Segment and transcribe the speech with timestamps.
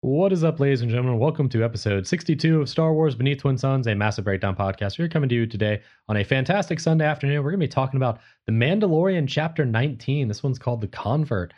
[0.00, 1.18] What is up, ladies and gentlemen?
[1.18, 4.96] Welcome to episode 62 of Star Wars Beneath Twin Suns, a massive breakdown podcast.
[4.96, 7.42] We're coming to you today on a fantastic Sunday afternoon.
[7.42, 10.28] We're going to be talking about The Mandalorian Chapter 19.
[10.28, 11.52] This one's called The Convert.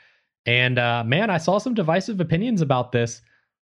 [0.47, 3.21] And uh, man, I saw some divisive opinions about this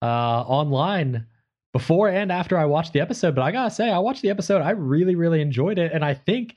[0.01, 1.27] uh, online
[1.71, 3.35] before and after I watched the episode.
[3.35, 4.63] But I got to say, I watched the episode.
[4.63, 5.91] I really, really enjoyed it.
[5.91, 6.55] And I think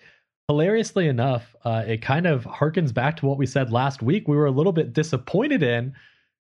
[0.48, 4.28] hilariously enough, uh, it kind of harkens back to what we said last week.
[4.28, 5.92] We were a little bit disappointed in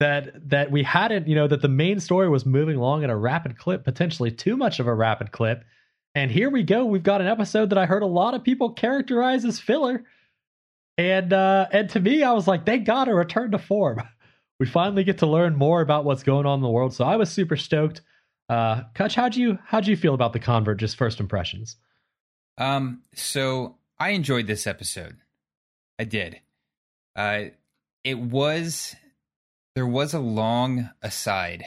[0.01, 3.17] that that we hadn't, you know, that the main story was moving along at a
[3.17, 5.65] rapid clip, potentially too much of a rapid clip.
[6.15, 6.85] And here we go.
[6.85, 10.05] We've got an episode that I heard a lot of people characterize as filler.
[10.97, 14.03] And uh and to me, I was like, they got a return to form.
[14.61, 16.93] We finally get to learn more about what's going on in the world.
[16.93, 18.01] So I was super stoked.
[18.49, 21.77] Uh Kutch, how'd you how'd you feel about the convert, just first impressions?
[22.57, 25.19] Um, so I enjoyed this episode.
[26.01, 26.41] I did.
[27.15, 27.51] Uh
[28.03, 28.97] it was
[29.79, 31.65] there was a long aside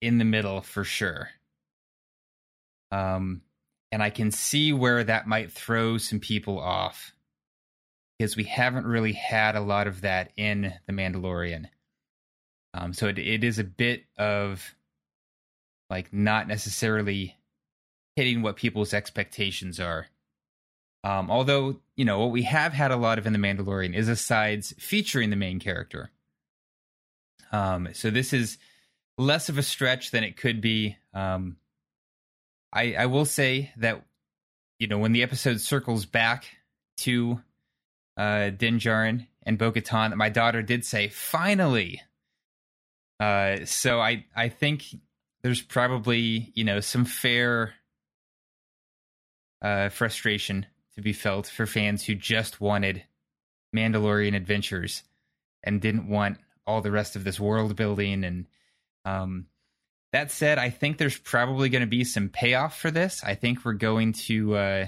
[0.00, 1.30] in the middle for sure.
[2.92, 3.42] Um,
[3.90, 7.10] and I can see where that might throw some people off
[8.16, 11.64] because we haven't really had a lot of that in The Mandalorian.
[12.74, 14.76] Um, so it, it is a bit of
[15.90, 17.36] like not necessarily
[18.14, 20.06] hitting what people's expectations are.
[21.02, 24.08] Um, although, you know, what we have had a lot of in The Mandalorian is
[24.08, 26.12] asides featuring the main character.
[27.52, 28.58] Um, so this is
[29.18, 30.96] less of a stretch than it could be.
[31.14, 31.56] Um,
[32.72, 34.02] I, I will say that
[34.78, 36.46] you know when the episode circles back
[36.98, 37.40] to
[38.16, 38.50] uh,
[39.44, 42.02] and Bo-Katan, that my daughter did say finally.
[43.20, 44.84] Uh, so I I think
[45.42, 47.74] there's probably you know some fair
[49.60, 53.04] uh, frustration to be felt for fans who just wanted
[53.74, 55.04] Mandalorian adventures
[55.62, 58.24] and didn't want all the rest of this world building.
[58.24, 58.46] And
[59.04, 59.46] um,
[60.12, 63.22] that said i think there's probably going to be some payoff for this.
[63.24, 64.86] I think we're going to uh,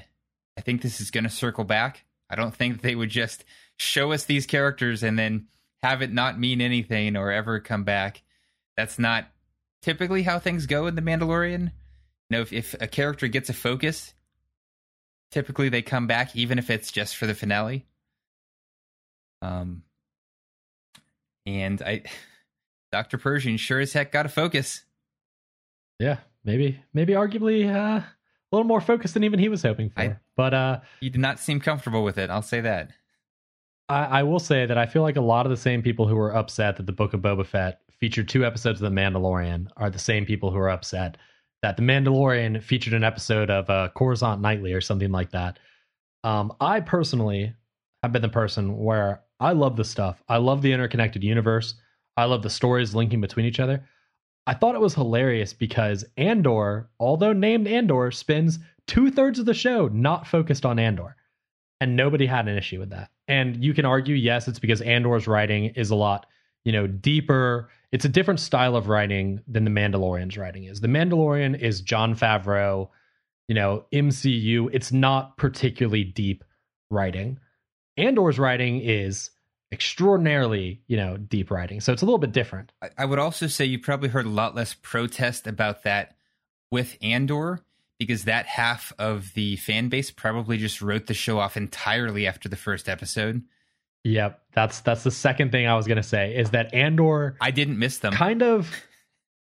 [0.56, 2.04] i think this is going to circle back.
[2.30, 3.44] I don't think they would just
[3.76, 5.46] show us these characters and then
[5.82, 8.22] have it not mean anything or ever come back.
[8.76, 9.26] That's not
[9.82, 11.72] typically how things go in the mandalorian.
[12.30, 14.14] You know if, if a character gets a focus
[15.30, 17.86] typically they come back even if it's just for the finale.
[19.42, 19.82] Um
[21.46, 22.02] and I,
[22.92, 24.84] Doctor Pershing sure as heck got a focus.
[25.98, 28.06] Yeah, maybe, maybe arguably uh, a
[28.52, 30.00] little more focused than even he was hoping for.
[30.00, 32.30] I, but uh, he did not seem comfortable with it.
[32.30, 32.90] I'll say that.
[33.88, 36.16] I, I, will say that I feel like a lot of the same people who
[36.16, 39.90] were upset that the Book of Boba Fett featured two episodes of The Mandalorian are
[39.90, 41.18] the same people who are upset
[41.62, 45.58] that The Mandalorian featured an episode of uh, Coruscant Nightly or something like that.
[46.22, 47.54] Um, I personally
[48.02, 50.22] have been the person where I love the stuff.
[50.28, 51.74] I love the interconnected universe.
[52.16, 53.84] I love the stories linking between each other.
[54.46, 59.54] I thought it was hilarious because Andor, although named Andor, spends two thirds of the
[59.54, 61.16] show not focused on Andor.
[61.80, 63.10] And nobody had an issue with that.
[63.26, 66.26] And you can argue, yes, it's because Andor's writing is a lot,
[66.64, 67.68] you know, deeper.
[67.90, 70.80] It's a different style of writing than the Mandalorian's writing is.
[70.80, 72.90] The Mandalorian is Jon Favreau,
[73.48, 74.68] you know, MCU.
[74.72, 76.44] It's not particularly deep
[76.90, 77.38] writing.
[77.96, 79.30] Andor's writing is
[79.72, 81.80] extraordinarily, you know, deep writing.
[81.80, 82.72] So it's a little bit different.
[82.96, 86.16] I would also say you probably heard a lot less protest about that
[86.70, 87.60] with Andor
[87.98, 92.48] because that half of the fan base probably just wrote the show off entirely after
[92.48, 93.42] the first episode.
[94.04, 97.50] Yep, that's that's the second thing I was going to say is that Andor I
[97.50, 98.12] didn't miss them.
[98.12, 98.70] Kind of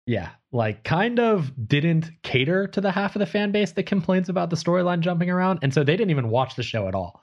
[0.05, 4.29] yeah, like kind of didn't cater to the half of the fan base that complains
[4.29, 7.22] about the storyline jumping around and so they didn't even watch the show at all.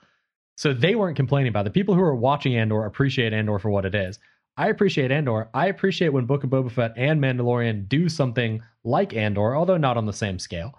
[0.60, 1.72] So they weren't complaining about it.
[1.72, 4.18] The people who are watching Andor appreciate Andor for what it is.
[4.58, 5.48] I appreciate Andor.
[5.54, 9.96] I appreciate when Book of Boba Fett and Mandalorian do something like Andor, although not
[9.96, 10.78] on the same scale.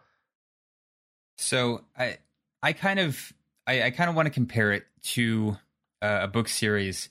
[1.39, 2.19] So I
[2.61, 3.33] I kind of
[3.65, 4.83] I, I kind of want to compare it
[5.15, 5.57] to
[5.99, 7.09] uh, a book series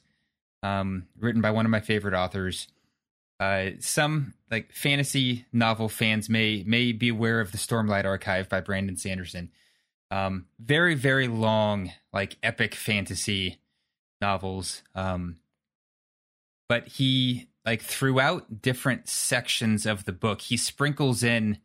[0.63, 2.69] um, written by one of my favorite authors.
[3.41, 8.61] Uh, some like fantasy novel fans may may be aware of the Stormlight Archive by
[8.61, 9.51] Brandon Sanderson.
[10.11, 13.61] Um, very very long like epic fantasy
[14.21, 14.83] novels.
[14.95, 15.37] Um,
[16.69, 21.59] but he like throughout different sections of the book, he sprinkles in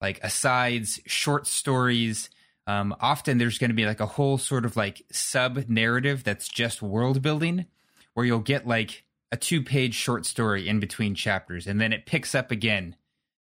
[0.00, 2.30] like asides, short stories.
[2.66, 6.48] Um, often there's going to be like a whole sort of like sub narrative that's
[6.48, 7.66] just world building,
[8.14, 12.06] where you'll get like a two page short story in between chapters, and then it
[12.06, 12.96] picks up again.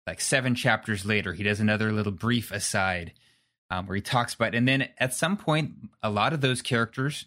[0.07, 3.13] Like seven chapters later, he does another little brief aside
[3.75, 5.73] um, where he talks about, and then at some point,
[6.03, 7.27] a lot of those characters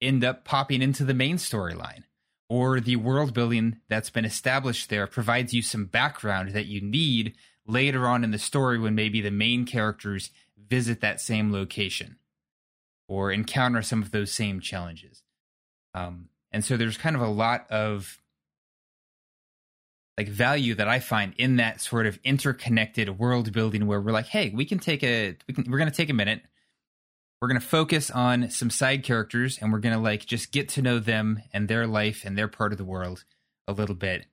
[0.00, 2.02] end up popping into the main storyline,
[2.48, 7.34] or the world building that's been established there provides you some background that you need
[7.66, 10.30] later on in the story when maybe the main characters
[10.68, 12.16] visit that same location
[13.08, 15.22] or encounter some of those same challenges.
[15.94, 18.20] Um, and so there's kind of a lot of
[20.22, 24.28] like value that I find in that sort of interconnected world building where we're like,
[24.28, 26.42] hey, we can take a we can we're gonna take a minute.
[27.40, 31.00] We're gonna focus on some side characters and we're gonna like just get to know
[31.00, 33.24] them and their life and their part of the world
[33.66, 34.26] a little bit.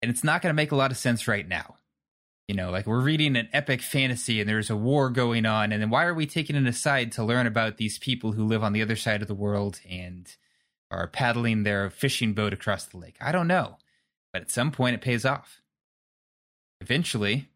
[0.00, 1.76] And it's not gonna make a lot of sense right now.
[2.48, 5.80] You know, like we're reading an epic fantasy and there's a war going on, and
[5.80, 8.72] then why are we taking an aside to learn about these people who live on
[8.72, 10.34] the other side of the world and
[10.90, 13.14] are paddling their fishing boat across the lake?
[13.20, 13.78] I don't know.
[14.32, 15.60] But at some point, it pays off.
[16.80, 17.48] Eventually,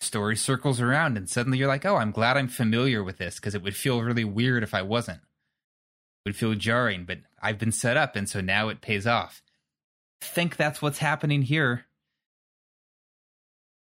[0.00, 3.54] story circles around, and suddenly you're like, oh, I'm glad I'm familiar with this because
[3.54, 5.18] it would feel really weird if I wasn't.
[5.18, 9.42] It would feel jarring, but I've been set up, and so now it pays off.
[10.22, 11.86] I think that's what's happening here.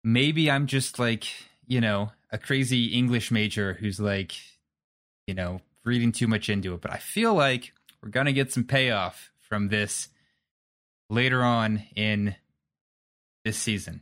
[0.04, 1.26] Maybe I'm just like,
[1.68, 4.34] you know, a crazy English major who's like,
[5.28, 8.52] you know, reading too much into it, but I feel like we're going to get
[8.52, 10.10] some payoff from this
[11.12, 12.36] later on in
[13.44, 14.02] this season.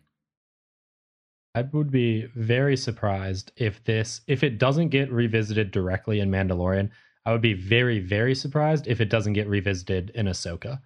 [1.56, 6.92] I would be very surprised if this if it doesn't get revisited directly in Mandalorian.
[7.26, 10.80] I would be very very surprised if it doesn't get revisited in Ahsoka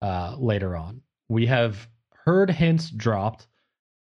[0.00, 1.02] uh, later on.
[1.28, 1.88] We have
[2.24, 3.48] heard hints dropped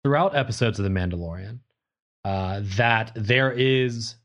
[0.03, 1.61] throughout episodes of the Mandalorian
[2.25, 4.17] uh, that there is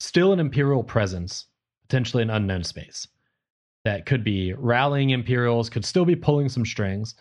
[0.00, 1.46] still an Imperial presence,
[1.82, 3.06] potentially in unknown space
[3.88, 7.14] that could be rallying Imperials, could still be pulling some strings,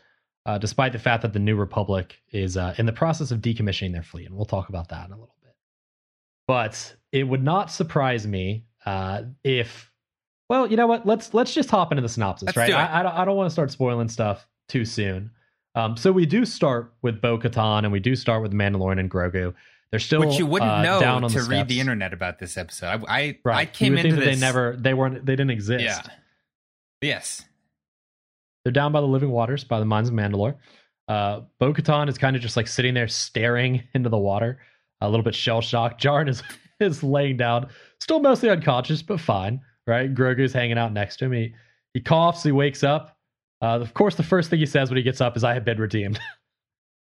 [0.46, 3.94] uh, despite the fact that the New Republic is uh, in the process of decommissioning
[3.94, 4.26] their fleet.
[4.26, 5.56] And we'll talk about that in a little bit.
[6.46, 9.90] But it would not surprise me uh, if,
[10.50, 11.06] well, you know what?
[11.06, 12.68] Let's let's just hop into the synopsis, Let's right?
[12.68, 12.74] do.
[12.74, 15.32] I, I don't, I don't want to start spoiling stuff too soon.
[15.74, 19.10] Um, so we do start with Bo Katan and we do start with Mandalorian and
[19.10, 19.54] Grogu.
[19.92, 22.40] They're still Which you wouldn't uh, know down on to the read the internet about
[22.40, 22.88] this episode.
[22.88, 23.58] I I, Right.
[23.60, 24.26] I came into this.
[24.26, 25.84] they never they weren't they didn't exist.
[25.86, 26.02] Yeah.
[27.02, 27.46] Yes.
[28.64, 30.56] They're down by the living waters, by the mines of Mandalore.
[31.08, 34.60] Uh, Bo Katan is kind of just like sitting there staring into the water,
[35.02, 36.04] a little bit shell shocked.
[36.04, 36.44] Djarin is,
[36.80, 40.14] is laying down, still mostly unconscious, but fine, right?
[40.14, 41.32] Grogu's hanging out next to him.
[41.34, 41.54] He,
[41.94, 43.18] he coughs, he wakes up.
[43.62, 45.66] Uh, of course, the first thing he says when he gets up is, I have
[45.66, 46.20] been redeemed.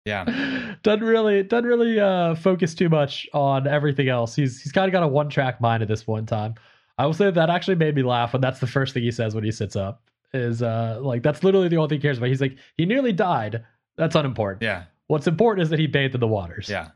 [0.06, 0.76] Yeah.
[0.84, 4.36] doesn't really doesn't really uh, focus too much on everything else.
[4.36, 6.54] He's he's kind of got a one track mind at this point in time.
[6.98, 9.34] I will say that actually made me laugh when that's the first thing he says
[9.34, 10.02] when he sits up.
[10.34, 12.28] Is uh like that's literally the only thing he cares about.
[12.28, 13.64] He's like he nearly died.
[13.96, 14.62] That's unimportant.
[14.62, 14.84] Yeah.
[15.06, 16.69] What's important is that he bathed in the waters.
[16.69, 16.90] Yeah.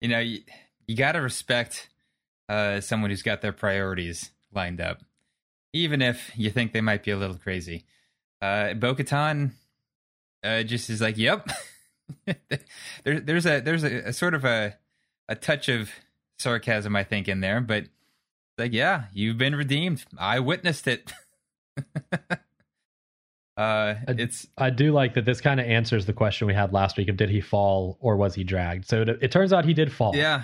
[0.00, 0.40] You know, you,
[0.86, 1.88] you got to respect
[2.48, 5.02] uh, someone who's got their priorities lined up,
[5.72, 7.84] even if you think they might be a little crazy.
[8.40, 8.96] Uh, Bo
[10.42, 11.48] uh, just is like, yep.
[13.04, 14.76] there, there's a there's a, a sort of a
[15.28, 15.90] a touch of
[16.38, 17.84] sarcasm, I think, in there, but
[18.60, 20.04] like, yeah, you've been redeemed.
[20.18, 21.12] I witnessed it.
[22.30, 22.36] uh,
[23.56, 26.96] I- it's I do like that this kind of answers the question we had last
[26.96, 28.86] week of did he fall or was he dragged.
[28.88, 30.14] So it, it turns out he did fall.
[30.16, 30.42] yeah,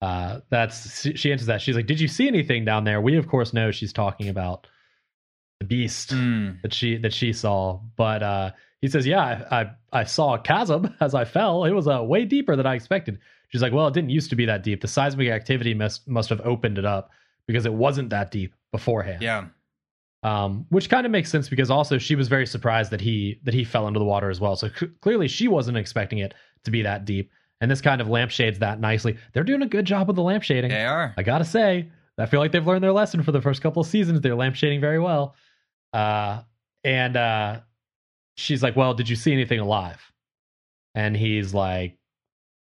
[0.00, 1.60] Uh, that's she answers that.
[1.60, 4.66] She's like, "Did you see anything down there?" We of course know she's talking about
[5.60, 7.80] the beast Mm, that she that she saw.
[7.96, 8.50] But uh,
[8.80, 9.20] he says, "Yeah,
[9.50, 9.70] I, I
[10.00, 11.64] I saw a chasm as I fell.
[11.64, 14.36] It was uh, way deeper than I expected." She's like, "Well, it didn't used to
[14.36, 14.80] be that deep.
[14.82, 17.10] The seismic activity must must have opened it up
[17.46, 19.46] because it wasn't that deep beforehand." yeah,
[20.22, 23.54] um, which kind of makes sense because also she was very surprised that he that
[23.54, 24.56] he fell into the water as well.
[24.56, 26.34] So c- clearly she wasn't expecting it
[26.64, 29.16] to be that deep, and this kind of lampshades that nicely.
[29.32, 30.70] They're doing a good job with the lampshading.
[30.70, 31.14] they are.
[31.16, 33.88] I gotta say, I feel like they've learned their lesson for the first couple of
[33.88, 34.20] seasons.
[34.20, 35.34] They're lampshading very well.
[35.92, 36.42] Uh,
[36.82, 37.60] and uh,
[38.36, 40.00] she's like, "Well, did you see anything alive?"
[40.94, 41.98] And he's like,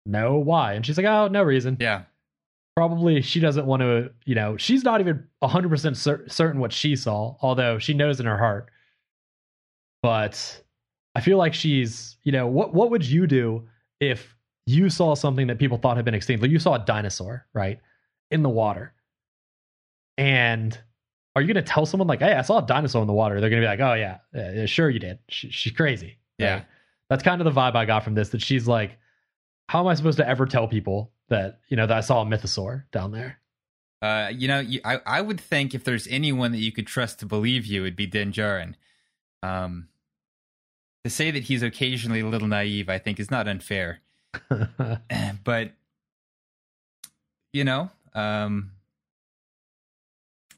[0.06, 2.04] "No, why?" And she's like, "Oh, no reason." Yeah,
[2.78, 6.96] probably she doesn't want to you know she's not even 100% cer- certain what she
[6.96, 8.70] saw although she knows in her heart.
[10.04, 10.64] But
[11.16, 13.68] i feel like she's you know what what would you do
[14.00, 14.36] if
[14.68, 16.44] you saw something that people thought had been extinct?
[16.44, 17.80] Like you saw a dinosaur right
[18.30, 18.94] in the water.
[20.20, 20.78] And
[21.36, 23.42] are you going to tell someone like hey i saw a dinosaur in the water
[23.42, 25.18] they're going to be like oh yeah, yeah, yeah, sure you did.
[25.30, 26.20] She, she's crazy.
[26.38, 26.54] Yeah.
[26.54, 26.66] right?
[27.10, 29.00] that's kind of the vibe i got from this that she's like
[29.68, 32.26] how am i supposed to ever tell people that you know that i saw a
[32.26, 33.40] mythosaur down there
[34.02, 37.20] Uh, you know, you, I I would think if there's anyone that you could trust
[37.20, 38.76] to believe you, it'd be Din Djarin.
[39.42, 39.88] Um,
[41.04, 44.02] to say that he's occasionally a little naive, I think, is not unfair.
[45.44, 45.72] but
[47.54, 48.72] you know, um,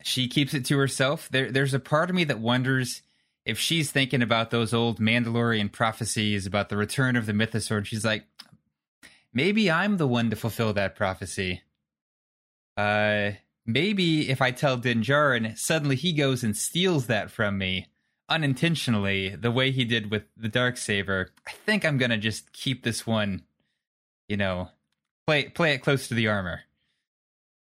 [0.03, 1.29] she keeps it to herself.
[1.29, 3.01] There, there's a part of me that wonders
[3.45, 8.05] if she's thinking about those old Mandalorian prophecies about the return of the Mythosaur, she's
[8.05, 8.25] like,
[9.33, 11.61] maybe I'm the one to fulfill that prophecy.
[12.77, 13.31] Uh,
[13.65, 17.87] maybe if I tell Din Djarin, suddenly he goes and steals that from me
[18.29, 21.31] unintentionally, the way he did with the dark saber.
[21.47, 23.43] I think I'm gonna just keep this one,
[24.27, 24.69] you know,
[25.27, 26.61] play play it close to the armor.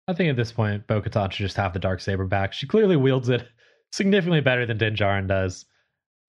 [0.07, 2.53] I think at this point, Bo Katan should just have the dark saber back.
[2.53, 3.49] She clearly wields it
[3.93, 5.65] significantly better than Din Djarin does.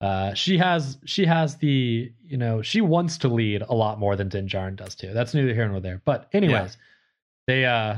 [0.00, 4.16] Uh, she has she has the you know she wants to lead a lot more
[4.16, 5.12] than Din Djarin does too.
[5.14, 6.02] That's neither here nor there.
[6.04, 7.44] But anyways, yeah.
[7.46, 7.96] they uh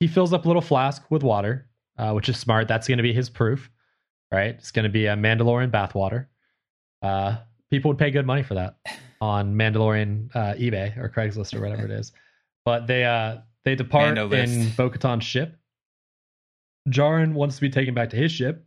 [0.00, 2.66] he fills up a little flask with water, uh, which is smart.
[2.66, 3.70] That's going to be his proof,
[4.32, 4.54] right?
[4.54, 6.26] It's going to be a Mandalorian bathwater.
[7.02, 7.36] Uh,
[7.70, 8.76] people would pay good money for that
[9.20, 12.12] on Mandalorian uh, eBay or Craigslist or whatever it is.
[12.64, 15.56] But they uh they depart in Bo-Katan's ship.
[16.88, 18.66] Djarin wants to be taken back to his ship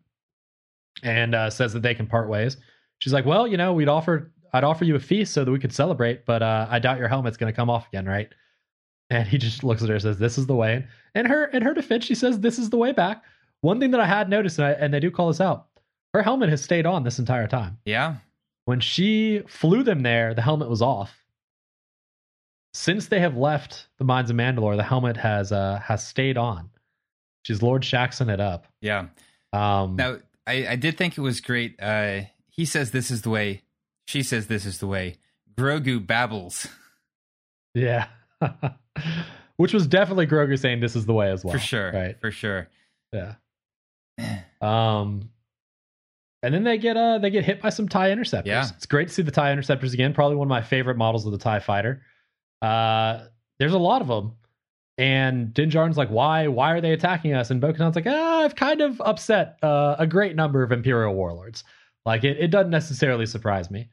[1.03, 2.57] and uh, says that they can part ways.
[2.99, 5.59] She's like, "Well, you know, we'd offer I'd offer you a feast so that we
[5.59, 8.29] could celebrate, but uh, I doubt your helmet's going to come off again, right?"
[9.09, 10.85] And he just looks at her and says, "This is the way."
[11.15, 13.23] And her in her defense, she says, "This is the way back."
[13.61, 15.67] One thing that I had noticed, and, I, and they do call this out,
[16.13, 17.77] her helmet has stayed on this entire time.
[17.85, 18.17] Yeah.
[18.65, 21.25] When she flew them there, the helmet was off.
[22.73, 26.69] Since they have left the mines of Mandalore, the helmet has uh has stayed on.
[27.43, 28.67] She's Lord Shaxson it up.
[28.81, 29.07] Yeah.
[29.53, 31.75] Um, now I, I did think it was great.
[31.81, 33.63] Uh, he says this is the way.
[34.05, 35.17] She says this is the way.
[35.55, 36.67] Grogu babbles.
[37.73, 38.07] Yeah.
[39.57, 41.53] Which was definitely Grogu saying this is the way as well.
[41.53, 41.91] For sure.
[41.91, 42.19] Right.
[42.19, 42.69] For sure.
[43.11, 43.35] Yeah.
[44.61, 45.29] um
[46.43, 48.49] and then they get uh they get hit by some TIE interceptors.
[48.49, 48.69] Yeah.
[48.75, 50.13] It's great to see the TIE interceptors again.
[50.13, 52.01] Probably one of my favorite models of the TIE fighter.
[52.61, 53.25] Uh
[53.59, 54.33] there's a lot of them.
[54.97, 56.47] And Din Djarin's like, why?
[56.47, 57.51] Why are they attacking us?
[57.51, 61.63] And Bo-Katan's like, ah, I've kind of upset uh, a great number of Imperial warlords.
[62.05, 63.89] Like it, it doesn't necessarily surprise me.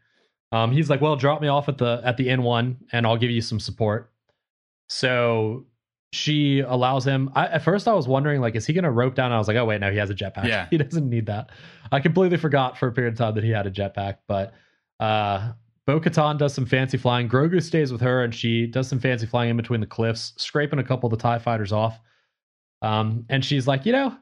[0.52, 3.30] Um, he's like, well, drop me off at the at the N1, and I'll give
[3.30, 4.12] you some support.
[4.88, 5.66] So
[6.12, 7.30] she allows him.
[7.34, 9.32] I, at first, I was wondering, like, is he going to rope down?
[9.32, 10.46] I was like, oh wait, no, he has a jetpack.
[10.46, 11.50] Yeah, he doesn't need that.
[11.90, 14.54] I completely forgot for a period of time that he had a jetpack, but
[15.00, 15.52] uh,
[15.86, 17.28] Bo Katan does some fancy flying.
[17.28, 20.78] Grogu stays with her and she does some fancy flying in between the cliffs, scraping
[20.78, 22.00] a couple of the TIE fighters off.
[22.80, 24.16] Um, and she's like, you know,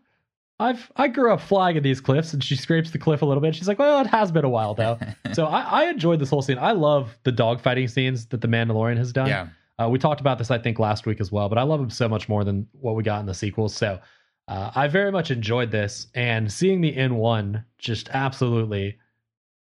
[0.59, 3.41] I've I grew up flying in these cliffs, and she scrapes the cliff a little
[3.41, 3.55] bit.
[3.55, 4.99] She's like, well, it has been a while though.
[5.33, 6.59] so I, I enjoyed this whole scene.
[6.59, 9.29] I love the dogfighting scenes that the Mandalorian has done.
[9.29, 9.49] Yeah.
[9.79, 11.91] Uh, we talked about this, I think, last week as well, but I love him
[11.91, 13.75] so much more than what we got in the sequels.
[13.75, 13.99] So
[14.47, 18.99] uh, I very much enjoyed this, and seeing the N1 just absolutely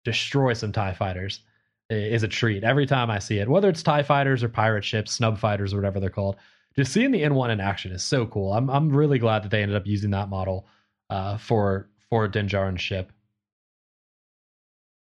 [0.03, 1.41] destroy some TIE fighters
[1.89, 5.11] is a treat every time I see it, whether it's TIE fighters or pirate ships,
[5.11, 6.35] snub fighters, or whatever they're called.
[6.75, 8.53] Just seeing the N1 in action is so cool.
[8.53, 10.67] I'm I'm really glad that they ended up using that model
[11.09, 13.11] uh, for for Din Djarin's ship.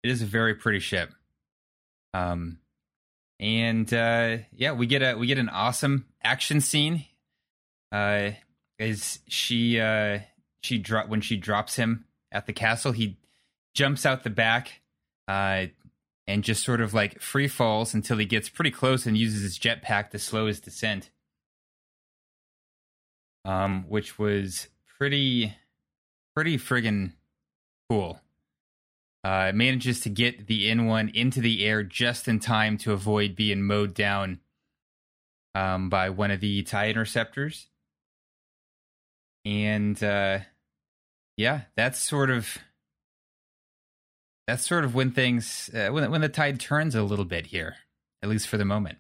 [0.03, 1.11] It is a very pretty ship.
[2.15, 2.59] Um,
[3.39, 7.05] and uh, yeah, we get a we get an awesome action scene.
[7.93, 8.31] Uh,
[8.79, 10.21] as she uh
[10.63, 13.19] she drop when she drops him at the castle, he
[13.75, 14.81] jumps out the back.
[15.29, 15.67] Uh,
[16.27, 19.59] and just sort of like free falls until he gets pretty close and uses his
[19.59, 21.11] jetpack to slow his descent.
[23.45, 25.55] Um, which was pretty,
[26.35, 27.13] pretty friggin'
[27.91, 28.21] cool.
[29.25, 33.63] Uh, manages to get the N1 into the air just in time to avoid being
[33.63, 34.41] mowed down
[35.55, 37.69] um, by one of the TIE interceptors.
[39.45, 40.41] And uh,
[41.37, 42.59] yeah, that's sort of
[44.47, 47.77] that's sort of when things uh, when when the tide turns a little bit here,
[48.23, 48.99] at least for the moment.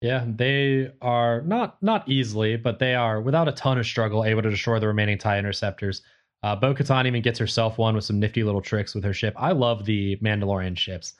[0.00, 4.42] Yeah, they are not not easily, but they are without a ton of struggle able
[4.42, 6.02] to destroy the remaining tie interceptors.
[6.42, 9.34] Uh, Bo Katan even gets herself one with some nifty little tricks with her ship.
[9.36, 11.14] I love the Mandalorian ships.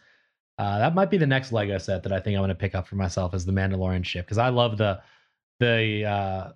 [0.56, 2.74] Uh, that might be the next Lego set that I think I'm going to pick
[2.74, 5.00] up for myself is the Mandalorian ship because I love the
[5.58, 6.52] the uh,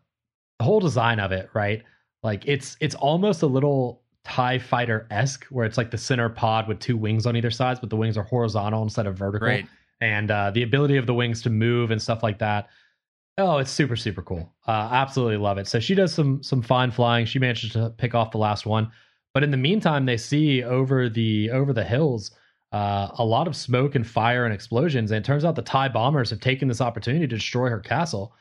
[0.59, 1.51] the whole design of it.
[1.53, 1.83] Right,
[2.23, 6.67] like it's it's almost a little TIE fighter esque, where it's like the center pod
[6.67, 9.49] with two wings on either side, but the wings are horizontal instead of vertical.
[9.49, 9.67] Right.
[10.01, 12.69] And uh, the ability of the wings to move and stuff like that.
[13.37, 14.53] Oh, it's super, super cool.
[14.67, 15.67] Uh, absolutely love it.
[15.67, 17.27] So she does some some fine flying.
[17.27, 18.91] She manages to pick off the last one.
[19.33, 22.31] But in the meantime, they see over the over the hills
[22.73, 25.11] uh, a lot of smoke and fire and explosions.
[25.11, 28.35] And it turns out the TIE bombers have taken this opportunity to destroy her castle.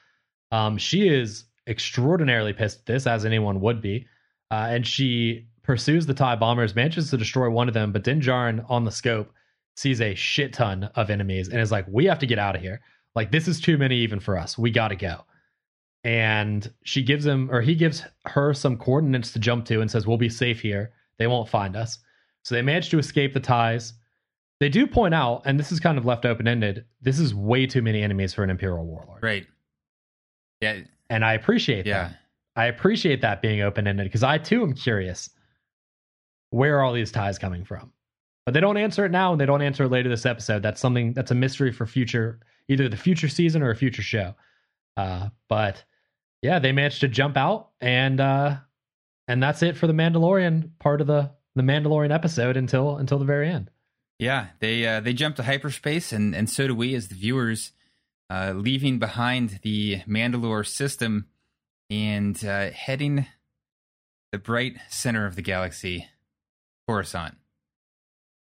[0.51, 4.07] Um, she is extraordinarily pissed at this, as anyone would be.
[4.51, 8.19] Uh, and she pursues the TIE bombers, manages to destroy one of them, but Din
[8.21, 9.31] Djarin on the scope
[9.75, 12.61] sees a shit ton of enemies and is like, we have to get out of
[12.61, 12.81] here.
[13.15, 14.57] Like, this is too many even for us.
[14.57, 15.23] We got to go.
[16.03, 20.05] And she gives him, or he gives her some coordinates to jump to and says,
[20.05, 20.91] we'll be safe here.
[21.17, 21.99] They won't find us.
[22.43, 23.93] So they manage to escape the ties.
[24.59, 26.85] They do point out, and this is kind of left open ended.
[27.01, 29.47] This is way too many enemies for an imperial warlord, Right.
[30.61, 30.81] Yeah.
[31.09, 32.09] and I appreciate Yeah.
[32.09, 32.17] that.
[32.55, 35.29] I appreciate that being open ended because I too am curious.
[36.53, 37.91] Where are all these ties coming from?
[38.45, 40.61] But they don't answer it now, and they don't answer it later this episode.
[40.61, 44.35] That's something that's a mystery for future, either the future season or a future show.
[44.95, 45.83] Uh, but
[46.43, 48.57] yeah, they managed to jump out, and uh,
[49.27, 53.25] and that's it for the Mandalorian part of the the Mandalorian episode until until the
[53.25, 53.71] very end.
[54.19, 57.71] Yeah, they uh, they jump to hyperspace, and and so do we as the viewers,
[58.29, 61.25] uh, leaving behind the Mandalore system
[61.89, 63.25] and uh, heading
[64.31, 66.09] the bright center of the galaxy,
[66.87, 67.35] Coruscant.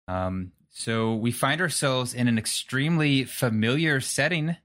[0.08, 4.58] Um, so we find ourselves in an extremely familiar setting.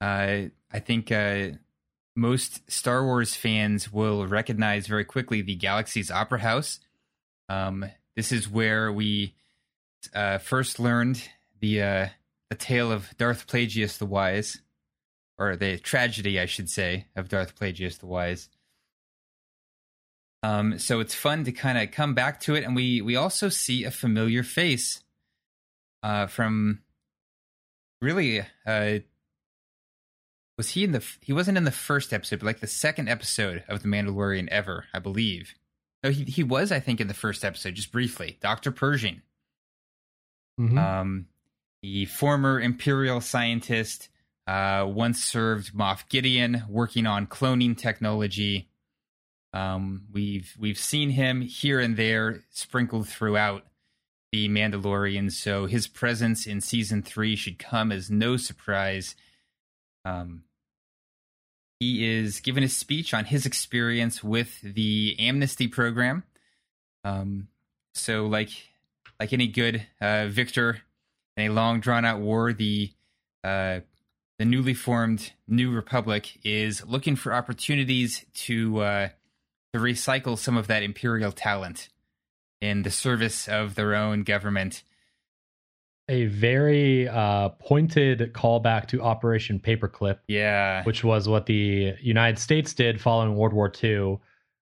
[0.00, 1.48] Uh, I think uh,
[2.14, 6.80] most Star Wars fans will recognize very quickly the Galaxies Opera House.
[7.48, 9.34] Um, this is where we
[10.14, 11.22] uh, first learned
[11.60, 12.06] the uh,
[12.48, 14.60] the tale of Darth Plagueis the Wise,
[15.38, 18.48] or the tragedy, I should say, of Darth Plagueis the Wise.
[20.42, 23.48] Um, so it's fun to kind of come back to it, and we we also
[23.50, 25.02] see a familiar face
[26.02, 26.80] uh, from
[28.00, 28.40] really.
[28.66, 29.00] Uh,
[30.56, 31.04] was he in the?
[31.20, 34.86] He wasn't in the first episode, but like the second episode of the Mandalorian ever,
[34.94, 35.54] I believe.
[36.02, 38.38] No, he he was, I think, in the first episode, just briefly.
[38.40, 39.20] Doctor Pershing,
[40.58, 40.78] Mhm.
[40.78, 41.26] um,
[41.82, 44.08] the former Imperial scientist,
[44.46, 48.69] uh, once served Moff Gideon, working on cloning technology.
[49.52, 53.64] Um, we've we've seen him here and there sprinkled throughout
[54.32, 59.16] the Mandalorian, so his presence in season three should come as no surprise.
[60.04, 60.44] Um,
[61.80, 66.22] he is given a speech on his experience with the amnesty program.
[67.02, 67.48] Um,
[67.94, 68.50] so, like
[69.18, 70.82] like any good uh, victor
[71.36, 72.92] in a long drawn out war, the
[73.42, 73.80] uh,
[74.38, 79.08] the newly formed New Republic is looking for opportunities to uh,
[79.72, 81.88] to recycle some of that imperial talent
[82.60, 84.82] in the service of their own government.
[86.08, 92.74] a very uh, pointed callback to Operation Paperclip, Yeah, which was what the United States
[92.74, 94.18] did following World War II,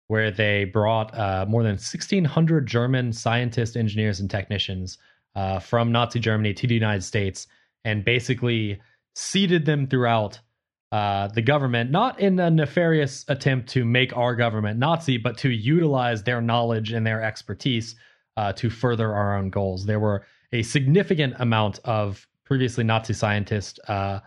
[0.07, 4.97] where they brought uh, more than 1,600 German scientists, engineers, and technicians
[5.35, 7.47] uh, from Nazi Germany to the United States
[7.83, 8.79] and basically
[9.15, 10.39] seeded them throughout
[10.95, 15.49] uh, the government, not in a nefarious attempt to make our government Nazi, but to
[15.49, 17.95] utilize their knowledge and their expertise
[18.37, 19.85] uh, to further our own goals.
[19.85, 20.19] There were
[20.51, 24.19] a significant amount of previously Nazi scientists uh,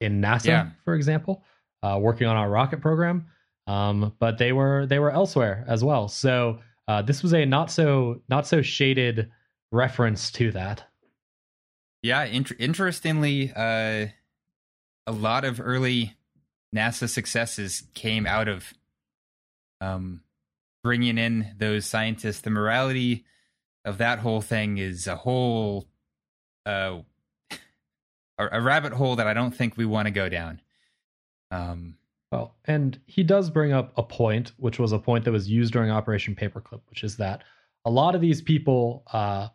[0.00, 0.68] in NASA, Yeah.
[0.84, 1.34] for example,
[1.82, 3.26] uh, working on our rocket program.
[3.66, 6.08] Um, but they were they were elsewhere as well.
[6.08, 9.30] So uh, this was a not so not so shaded
[9.72, 10.84] reference to that.
[12.02, 12.24] yeah.
[12.24, 14.06] Int- interestingly, uh,
[15.06, 16.14] a lot of early
[16.74, 18.72] NASA successes came out of
[19.80, 20.22] um,
[20.82, 22.40] bringing in those scientists.
[22.40, 23.24] The morality
[23.84, 25.86] of that whole thing is a whole
[26.66, 26.98] uh,
[28.38, 30.60] a, rabbit hole that I don't think we want to go down.
[31.50, 31.96] Um,
[32.32, 35.72] Well, and he does bring up a point, which was a point that was used
[35.72, 37.42] during Operation Paperclip, which is that
[37.84, 39.48] a lot of these people uh,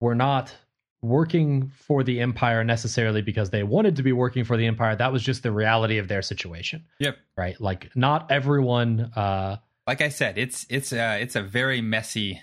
[0.00, 0.54] were not
[1.02, 4.94] working for the Empire necessarily because they wanted to be working for the Empire.
[4.96, 7.18] That was just the reality of their situation, yep.
[7.36, 7.60] right?
[7.60, 9.10] Like, not everyone.
[9.16, 12.40] Uh, Like I said, it's it's uh, it's a very messy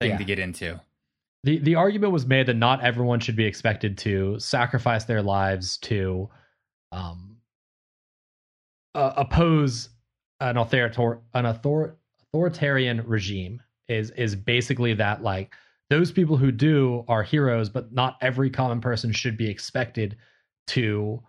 [0.00, 0.16] thing Yeah.
[0.18, 0.80] to get into.
[1.44, 5.76] the the argument was made that not everyone should be expected to sacrifice their lives
[5.76, 6.30] to
[6.90, 7.36] um,
[8.94, 9.90] uh, oppose
[10.40, 11.96] an authoritar- an author-
[12.32, 15.54] authoritarian regime is is basically that like
[15.90, 20.16] those people who do are heroes but not every common person should be expected
[20.66, 21.22] to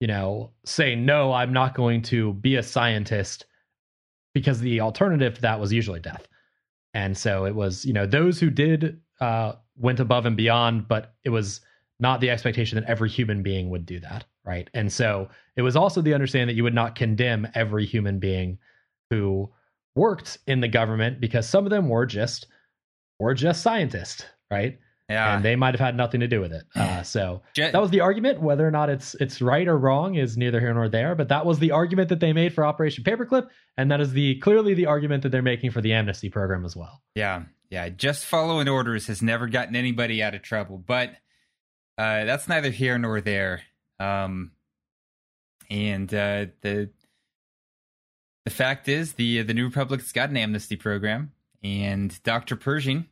[0.00, 3.46] you know say no i'm not going to be a scientist
[4.34, 6.28] because the alternative to that was usually death.
[6.92, 11.14] And so it was you know those who did uh went above and beyond but
[11.24, 11.62] it was
[12.00, 14.70] not the expectation that every human being would do that right?
[14.74, 18.58] And so it was also the understanding that you would not condemn every human being
[19.10, 19.50] who
[19.94, 22.46] worked in the government because some of them were just
[23.18, 24.78] were just scientists right?
[25.08, 26.64] Yeah, and they might have had nothing to do with it.
[26.74, 30.16] Uh, so Je- that was the argument whether or not it's it's right or wrong
[30.16, 33.04] is neither here nor there but that was the argument that they made for operation
[33.04, 36.64] paperclip and that is the clearly the argument that they're making for the amnesty program
[36.64, 37.02] as well.
[37.14, 37.88] Yeah, yeah.
[37.88, 41.10] Just following orders has never gotten anybody out of trouble, but
[41.98, 43.62] uh, that's neither here nor there.
[44.00, 44.50] Um,
[45.70, 46.90] and uh, the
[48.44, 51.32] the fact is, the the New Republic's got an amnesty program,
[51.66, 53.06] and Doctor Pershing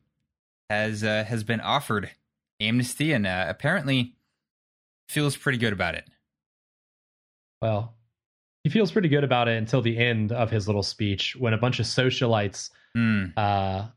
[0.71, 2.11] has uh, has been offered
[2.61, 4.15] amnesty and uh, apparently
[5.09, 6.09] feels pretty good about it.
[7.61, 7.95] Well,
[8.63, 11.59] he feels pretty good about it until the end of his little speech when a
[11.59, 13.33] bunch of socialites Mm.
[13.37, 13.89] uh,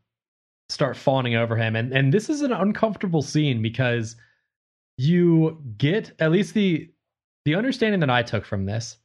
[0.70, 1.76] start fawning over him.
[1.76, 4.16] And and this is an uncomfortable scene because
[4.96, 6.90] you get at least the
[7.44, 8.96] the understanding that I took from this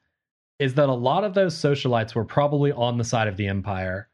[0.58, 4.10] is that a lot of those socialites were probably on the side of the empire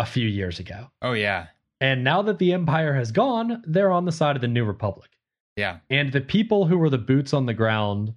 [0.00, 0.90] a few years ago.
[1.02, 1.48] Oh yeah,
[1.80, 5.10] And now that the empire has gone, they're on the side of the new republic.
[5.56, 8.14] yeah, And the people who were the boots on the ground,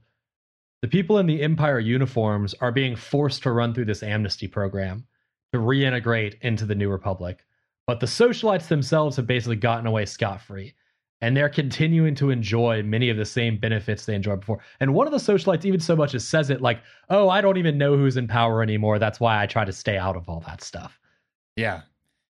[0.82, 5.06] the people in the Empire uniforms are being forced to run through this amnesty program
[5.52, 7.46] to reintegrate into the New Republic.
[7.86, 10.74] But the socialites themselves have basically gotten away scot free.
[11.22, 14.60] And they're continuing to enjoy many of the same benefits they enjoyed before.
[14.82, 17.58] And one of the socialites even so much as says it like, oh, I don't
[17.58, 19.00] even know who's in power anymore.
[19.00, 21.00] That's why I try to stay out of all that stuff.
[21.56, 21.82] Yeah,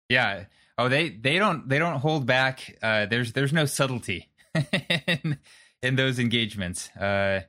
[0.08, 0.46] yeah.
[0.78, 2.78] Oh, they they don't they don't hold back.
[2.82, 4.30] Uh, there's there's no subtlety
[5.08, 5.38] in,
[5.82, 6.90] in those engagements.
[6.96, 7.42] Uh,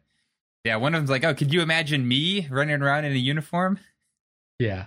[0.64, 3.78] yeah, one of them's like, "Oh, could you imagine me running around in a uniform?"
[4.58, 4.86] Yeah.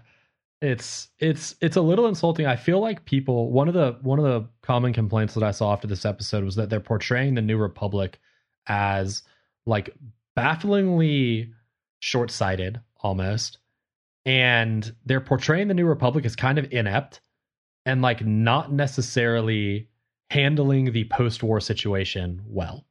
[0.61, 2.45] It's it's it's a little insulting.
[2.45, 5.73] I feel like people one of the one of the common complaints that I saw
[5.73, 8.17] after this episode was that they're portraying the New Republic
[8.65, 9.23] as
[9.65, 9.93] like
[10.37, 11.51] bafflingly
[11.99, 13.57] short-sighted almost.
[14.25, 17.21] And they're portraying the New Republic as kind of inept
[17.85, 19.89] and like not necessarily
[20.29, 22.85] handling the post-war situation well.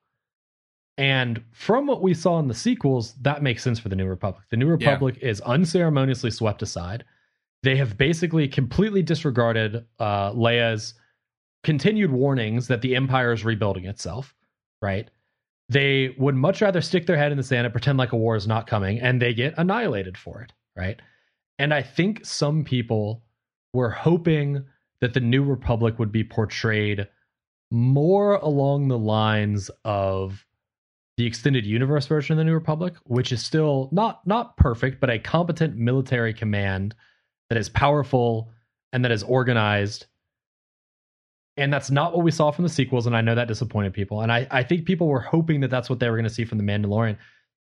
[0.99, 4.45] And from what we saw in the sequels, that makes sense for the New Republic.
[4.51, 7.05] The New Republic is unceremoniously swept aside.
[7.62, 10.95] They have basically completely disregarded uh, Leia's
[11.64, 14.35] continued warnings that the Empire is rebuilding itself,
[14.83, 15.09] right?
[15.68, 18.37] They would much rather stick their head in the sand and pretend like a war
[18.37, 21.01] is not coming, and they get annihilated for it, right?
[21.59, 23.23] And I think some people
[23.73, 24.65] were hoping
[25.01, 27.07] that the New Republic would be portrayed
[27.71, 30.45] more along the lines of
[31.17, 35.11] the extended universe version of the New Republic, which is still not not perfect, but
[35.11, 36.95] a competent military command
[37.49, 38.51] that is powerful
[38.93, 40.07] and that is organized.
[41.57, 44.23] And that's not what we saw from the sequels, and I know that disappointed people.
[44.23, 46.47] And I, I think people were hoping that that's what they were going to see
[46.47, 47.19] from the Mandalorian.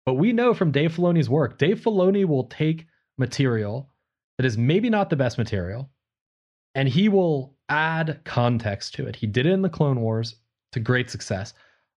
[0.05, 3.89] But we know from Dave Filoni's work, Dave Filoni will take material
[4.37, 5.89] that is maybe not the best material,
[6.75, 9.15] and he will add context to it.
[9.15, 10.35] He did it in the Clone Wars
[10.71, 11.53] to great success.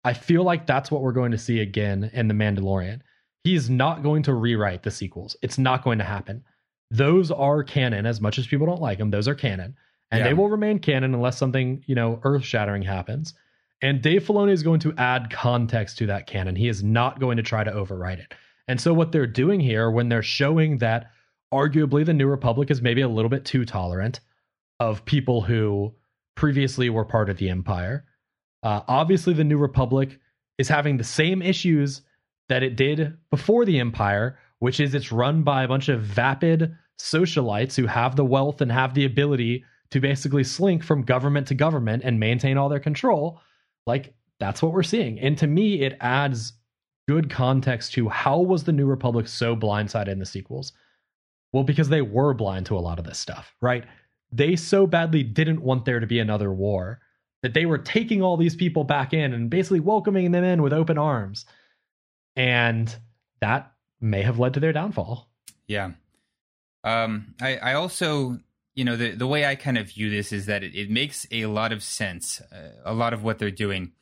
[0.05, 3.01] I feel like that's what we're going to see again in The Mandalorian.
[3.45, 5.37] He's not going to rewrite the sequels.
[5.43, 6.45] It's not going to happen.
[6.91, 9.11] Those are canon as much as people don't like them.
[9.11, 9.77] Those are canon.
[10.11, 10.29] And Yeah.
[10.29, 13.35] they will remain canon unless something, you know, earth-shattering happens.
[13.83, 16.57] And Dave Filoni is going to add context to that canon.
[16.57, 18.35] He is not going to try to overwrite it.
[18.69, 21.11] And so what they're doing here when they're showing that
[21.53, 24.21] arguably the New Republic is maybe a little bit too tolerant
[24.79, 25.95] of people who
[26.35, 28.05] previously were part of the Empire.
[28.63, 30.19] Uh, obviously, the New Republic
[30.59, 32.03] is having the same issues
[32.49, 36.77] that it did before the Empire, which is it's run by a bunch of vapid
[37.01, 41.55] socialites who have the wealth and have the ability to basically slink from government to
[41.55, 43.41] government and maintain all their control.
[43.87, 45.19] Like that's what we're seeing.
[45.21, 46.53] And to me, it adds
[47.09, 50.75] good context to how was the New Republic so blindsided in the sequels?
[51.53, 53.85] Well, because they were blind to a lot of this stuff, right?
[54.31, 57.01] They so badly didn't want there to be another war
[57.43, 60.75] that they were taking all these people back in and basically welcoming them in with
[60.75, 61.47] open arms.
[62.37, 62.95] And
[63.41, 65.31] that may have led to their downfall.
[65.67, 65.93] Yeah.
[66.85, 68.39] Um, I, I also,
[68.75, 71.27] you know, the, the way I kind of view this is that it, it makes
[71.31, 73.93] a lot of sense, uh, a lot of what they're doing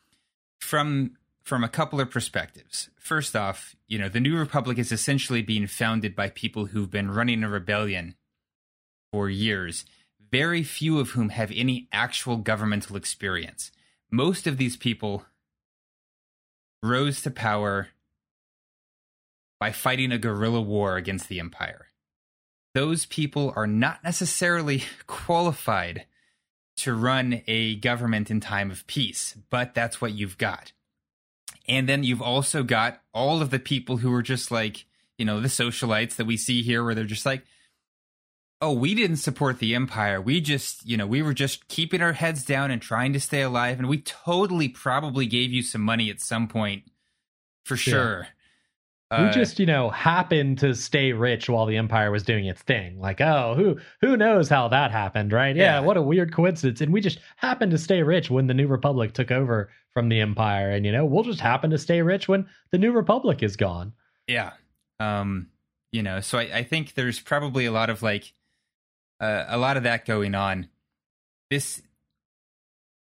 [0.59, 1.11] from
[1.47, 2.89] from a couple of perspectives.
[2.99, 7.09] First off, you know, the New Republic is essentially being founded by people who've been
[7.09, 8.15] running a rebellion
[9.13, 9.85] for years,
[10.29, 13.71] very few of whom have any actual governmental experience.
[14.11, 15.23] Most of these people
[16.83, 17.87] rose to power
[19.57, 21.87] by fighting a guerrilla war against the Empire.
[22.73, 26.07] Those people are not necessarily qualified
[26.75, 30.73] to run a government in time of peace, but that's what you've got.
[31.67, 34.85] And then you've also got all of the people who are just like,
[35.17, 37.43] you know, the socialites that we see here, where they're just like,
[38.61, 40.21] oh, we didn't support the Empire.
[40.21, 43.41] We just, you know, we were just keeping our heads down and trying to stay
[43.41, 43.79] alive.
[43.79, 46.83] And we totally probably gave you some money at some point
[47.63, 48.27] for sure.
[49.09, 52.61] We Uh, just, you know, happened to stay rich while the empire was doing its
[52.61, 52.99] thing.
[52.99, 55.55] Like, oh, who who knows how that happened, right?
[55.55, 55.79] Yeah, Yeah.
[55.79, 56.81] what a weird coincidence.
[56.81, 60.19] And we just happened to stay rich when the New Republic took over from the
[60.19, 60.71] empire.
[60.71, 63.93] And you know, we'll just happen to stay rich when the New Republic is gone.
[64.27, 64.51] Yeah.
[64.99, 65.47] Um,
[65.93, 68.33] you know, so I, I think there's probably a lot of like
[69.21, 70.67] uh, a lot of that going on.
[71.49, 71.81] This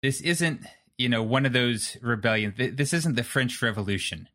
[0.03, 0.67] this isn't
[0.99, 2.55] you know one of those rebellions.
[2.59, 4.29] This isn't the French Revolution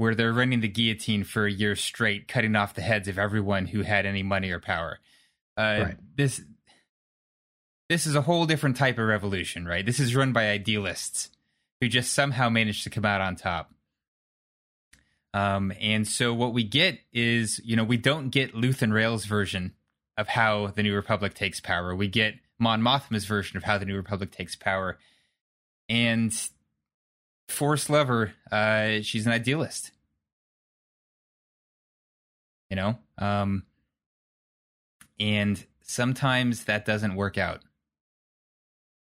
[0.00, 3.66] where they're running the guillotine for a year straight, cutting off the heads of everyone
[3.66, 4.98] who had any money or power.
[5.58, 5.96] Uh, right.
[6.16, 6.40] This
[7.90, 9.84] this is a whole different type of revolution, right?
[9.84, 11.28] This is run by idealists
[11.82, 13.74] who just somehow managed to come out on top.
[15.34, 19.74] Um, and so what we get is, you know, we don't get Luthen Rael's version
[20.16, 21.94] of how the New Republic takes power.
[21.94, 24.96] We get Mon Mothma's version of how the New Republic takes power.
[25.90, 26.32] And
[27.50, 29.90] Force Lover, uh, she's an idealist.
[32.68, 32.98] You know?
[33.18, 33.64] Um,
[35.18, 37.62] and sometimes that doesn't work out.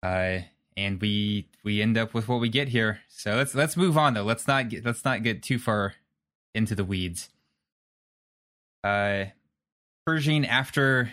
[0.03, 0.41] Uh,
[0.77, 3.01] and we we end up with what we get here.
[3.09, 4.25] So let's let's move on though.
[4.25, 5.95] Let's not get let's not get too far
[6.55, 7.29] into the weeds.
[8.83, 9.27] Uh,
[10.05, 11.13] Pershing, after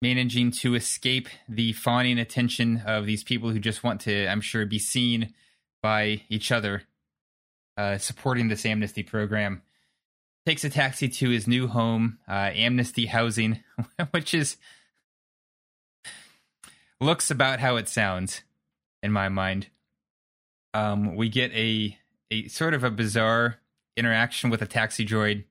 [0.00, 4.64] managing to escape the fawning attention of these people who just want to, I'm sure,
[4.64, 5.34] be seen
[5.82, 6.82] by each other,
[7.76, 9.62] uh, supporting this amnesty program,
[10.46, 13.62] takes a taxi to his new home, uh, Amnesty Housing,
[14.10, 14.56] which is
[17.00, 18.42] looks about how it sounds
[19.02, 19.68] in my mind.
[20.74, 21.98] Um, we get a
[22.30, 23.56] a sort of a bizarre
[23.96, 25.44] interaction with a taxi droid.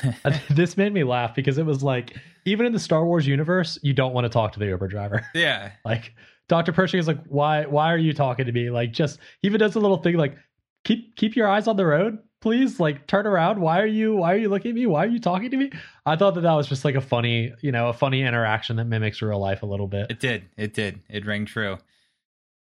[0.50, 3.92] this made me laugh because it was like even in the Star Wars universe, you
[3.92, 5.26] don't want to talk to the Uber driver.
[5.34, 5.72] Yeah.
[5.84, 6.14] like
[6.48, 6.72] Dr.
[6.72, 8.70] Pershing is like, why why are you talking to me?
[8.70, 10.36] Like just he even does a little thing like
[10.84, 12.78] keep keep your eyes on the road, please.
[12.80, 13.60] Like turn around.
[13.60, 14.86] Why are you why are you looking at me?
[14.86, 15.70] Why are you talking to me?
[16.04, 18.86] I thought that that was just like a funny, you know, a funny interaction that
[18.86, 20.10] mimics real life a little bit.
[20.10, 20.44] It did.
[20.56, 21.00] It did.
[21.08, 21.78] It rang true.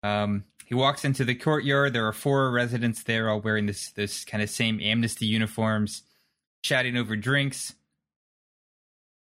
[0.03, 1.93] Um he walks into the courtyard.
[1.93, 6.03] There are four residents there, all wearing this this kind of same amnesty uniforms,
[6.63, 7.75] chatting over drinks.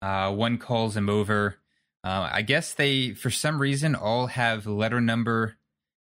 [0.01, 1.57] Uh, one calls him over.
[2.05, 5.57] Uh, I guess they, for some reason, all have letter number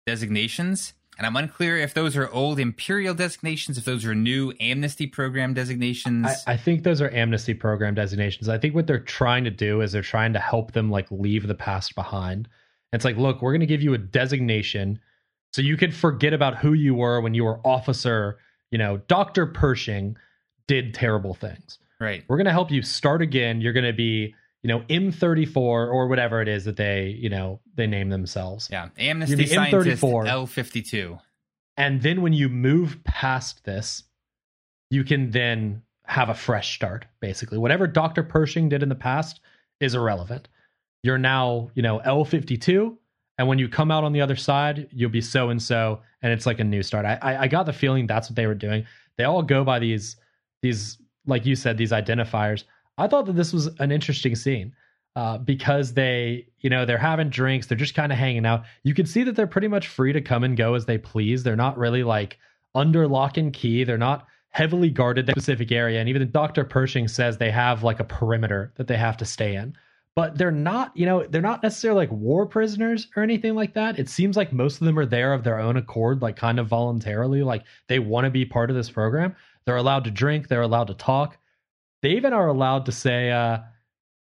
[0.06, 0.92] designations.
[1.16, 5.54] And I'm unclear if those are old imperial designations, if those are new amnesty program
[5.54, 6.26] designations.
[6.26, 8.48] I, I, think those are amnesty program designations.
[8.48, 11.46] I think what they're trying to do is they're trying to help them like leave
[11.46, 12.48] the past behind.
[12.92, 14.98] It's like, look, we're going to give you a designation
[15.52, 18.38] so you can forget about who you were when you were officer,
[18.72, 19.46] you know, Dr.
[19.46, 20.16] Pershing
[20.66, 21.78] did terrible things.
[22.00, 22.24] Right.
[22.26, 23.60] We're going to help you start again.
[23.60, 27.60] You're going to be, you know, M34 or whatever it is that they, you know,
[27.74, 28.70] they name themselves.
[28.72, 28.88] Yeah.
[28.98, 30.26] Amnesty Scientist M34.
[30.26, 31.20] L52.
[31.76, 34.04] And then when you move past this,
[34.90, 37.58] you can then have a fresh start, basically.
[37.58, 38.22] Whatever Dr.
[38.22, 39.40] Pershing did in the past
[39.80, 40.48] is irrelevant.
[41.02, 42.96] You're now, you know, L52.
[43.36, 46.32] And when you come out on the other side, you'll be so and so, and
[46.32, 47.04] it's like a new start.
[47.04, 48.86] I, I, I got the feeling that's what they were doing.
[49.18, 50.16] They all go by these
[50.62, 50.96] these
[51.26, 52.64] like you said these identifiers.
[52.96, 54.74] I thought that this was an interesting scene
[55.16, 58.64] uh, because they you know they're having drinks, they're just kind of hanging out.
[58.82, 61.42] You can see that they're pretty much free to come and go as they please.
[61.42, 62.38] They're not really like
[62.74, 63.84] under lock and key.
[63.84, 65.98] They're not heavily guarded that specific area.
[65.98, 66.64] And even Dr.
[66.64, 69.76] Pershing says they have like a perimeter that they have to stay in.
[70.14, 73.98] But they're not, you know, they're not necessarily like war prisoners or anything like that.
[73.98, 76.68] It seems like most of them are there of their own accord, like kind of
[76.68, 79.34] voluntarily, like they want to be part of this program.
[79.64, 80.46] They're allowed to drink.
[80.46, 81.36] They're allowed to talk.
[82.04, 83.60] They even are allowed to say, uh,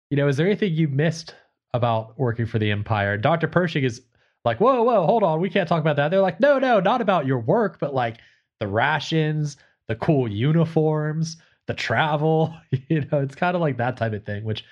[0.10, 1.34] you know, is there anything you missed
[1.74, 3.18] about working for the Empire?
[3.18, 3.48] Dr.
[3.48, 4.02] Pershing is
[4.44, 5.40] like, whoa, whoa, hold on.
[5.40, 6.10] We can't talk about that.
[6.10, 8.18] They're like, no, no, not about your work, but like
[8.60, 9.56] the rations,
[9.88, 11.38] the cool uniforms,
[11.68, 12.54] the travel.
[12.90, 14.66] You know, it's kind of like that type of thing, which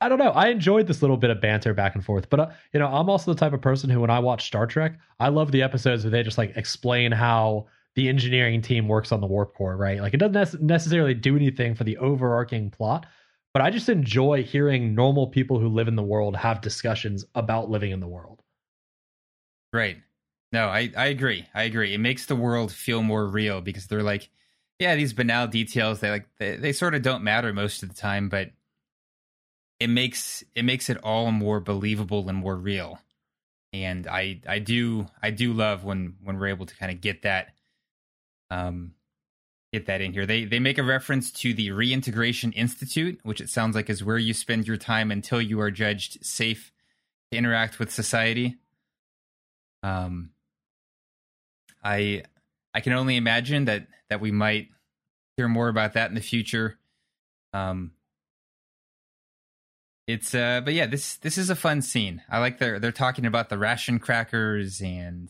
[0.00, 0.30] I don't know.
[0.30, 3.08] I enjoyed this little bit of banter back and forth, but uh, you know, I'm
[3.08, 6.02] also the type of person who, when I watch Star Trek, I love the episodes
[6.02, 7.68] where they just like explain how
[7.98, 10.00] the engineering team works on the warp core, right?
[10.00, 13.06] Like it doesn't necessarily do anything for the overarching plot,
[13.52, 17.70] but I just enjoy hearing normal people who live in the world have discussions about
[17.70, 18.40] living in the world.
[19.72, 19.96] Right.
[20.52, 21.48] No, I, I agree.
[21.52, 21.92] I agree.
[21.92, 24.30] It makes the world feel more real because they're like,
[24.78, 27.96] yeah, these banal details, they like they, they sort of don't matter most of the
[27.96, 28.52] time, but
[29.80, 33.00] it makes it makes it all more believable and more real.
[33.72, 37.22] And I I do I do love when when we're able to kind of get
[37.22, 37.57] that
[38.50, 38.94] um,
[39.72, 40.26] get that in here.
[40.26, 44.18] They they make a reference to the Reintegration Institute, which it sounds like is where
[44.18, 46.72] you spend your time until you are judged safe
[47.30, 48.56] to interact with society.
[49.82, 50.30] Um,
[51.84, 52.22] I
[52.74, 54.68] I can only imagine that that we might
[55.36, 56.78] hear more about that in the future.
[57.52, 57.92] Um,
[60.06, 62.22] it's uh, but yeah, this this is a fun scene.
[62.30, 65.28] I like they're they're talking about the ration crackers and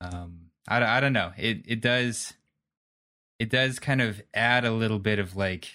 [0.00, 1.32] um I, I don't know.
[1.36, 2.34] It it does
[3.38, 5.68] it does kind of add a little bit of like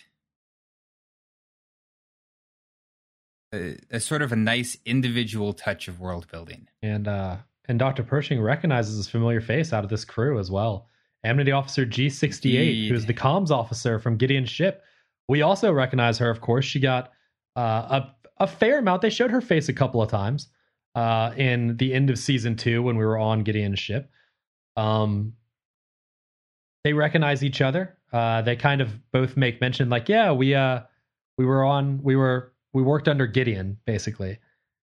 [3.53, 6.67] a, a sort of a nice individual touch of world building.
[6.81, 8.03] And uh, and Dr.
[8.03, 10.87] Pershing recognizes his familiar face out of this crew as well.
[11.23, 12.91] Amity Officer G68, Indeed.
[12.91, 14.83] who's the comms officer from Gideon's ship.
[15.29, 16.65] We also recognize her, of course.
[16.65, 17.11] She got
[17.55, 19.03] uh, a a fair amount.
[19.03, 20.47] They showed her face a couple of times
[20.95, 24.09] uh, in the end of season two when we were on Gideon's ship.
[24.75, 25.33] Um,
[26.83, 27.97] they recognize each other.
[28.11, 30.81] Uh, they kind of both make mention, like, yeah, we uh,
[31.37, 34.39] we were on, we were, we worked under Gideon, basically.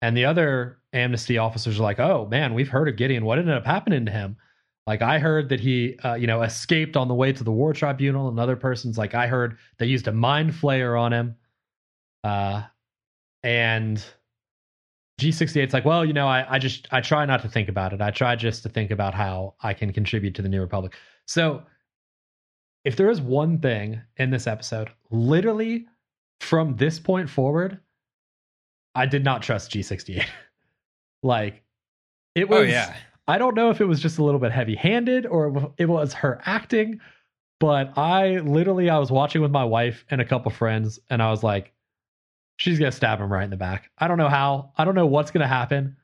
[0.02, 3.26] And the other amnesty officers are like, oh man, we've heard of Gideon.
[3.26, 4.38] What ended up happening to him?
[4.86, 7.74] Like I heard that he, uh, you know, escaped on the way to the war
[7.74, 8.30] tribunal.
[8.30, 11.36] Another person's like, I heard they used a mind flayer on him.
[12.24, 12.64] Uh,
[13.42, 14.04] and
[15.20, 18.02] G68's like, well, you know, I, I just I try not to think about it.
[18.02, 20.94] I try just to think about how I can contribute to the New Republic.
[21.26, 21.64] So
[22.84, 25.86] if there is one thing in this episode, literally
[26.42, 27.80] from this point forward,
[28.94, 30.26] I did not trust G68.
[31.24, 31.64] like
[32.36, 32.96] it oh, was Oh yeah,
[33.28, 36.14] I don't know if it was just a little bit heavy handed or it was
[36.14, 37.00] her acting,
[37.62, 41.32] but I literally I was watching with my wife and a couple friends and I
[41.32, 41.72] was like,
[42.58, 43.90] she's gonna stab him right in the back.
[43.98, 44.72] I don't know how.
[44.78, 45.98] I don't know what's gonna happen.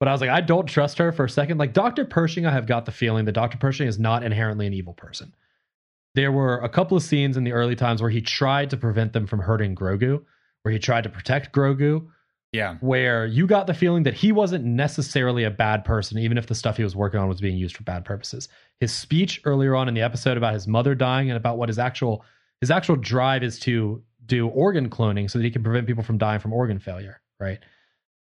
[0.00, 1.58] But I was like, I don't trust her for a second.
[1.58, 2.06] Like Dr.
[2.06, 3.58] Pershing, I have got the feeling that Dr.
[3.58, 5.34] Pershing is not inherently an evil person.
[6.14, 9.12] There were a couple of scenes in the early times where he tried to prevent
[9.12, 10.24] them from hurting Grogu,
[10.62, 12.06] where he tried to protect Grogu,
[12.52, 12.76] yeah.
[12.80, 16.54] where you got the feeling that he wasn't necessarily a bad person, even if the
[16.54, 18.48] stuff he was working on was being used for bad purposes.
[18.80, 21.78] His speech earlier on in the episode about his mother dying and about what his
[21.78, 22.24] actual
[22.60, 26.18] his actual drive is to do organ cloning so that he can prevent people from
[26.18, 27.58] dying from organ failure, right?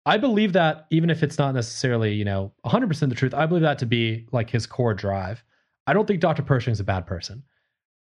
[0.05, 3.61] I believe that even if it's not necessarily, you know, 100% the truth, I believe
[3.61, 5.43] that to be like his core drive.
[5.85, 6.41] I don't think Dr.
[6.41, 7.43] Pershing's a bad person.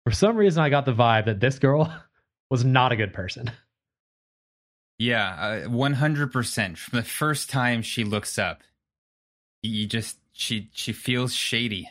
[0.05, 1.91] For some reason, I got the vibe that this girl
[2.49, 3.51] was not a good person.
[4.97, 6.77] Yeah, uh, one hundred percent.
[6.77, 8.63] From the first time she looks up,
[9.62, 11.89] you just she she feels shady,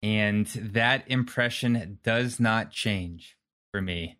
[0.00, 3.36] and that impression does not change
[3.72, 4.18] for me.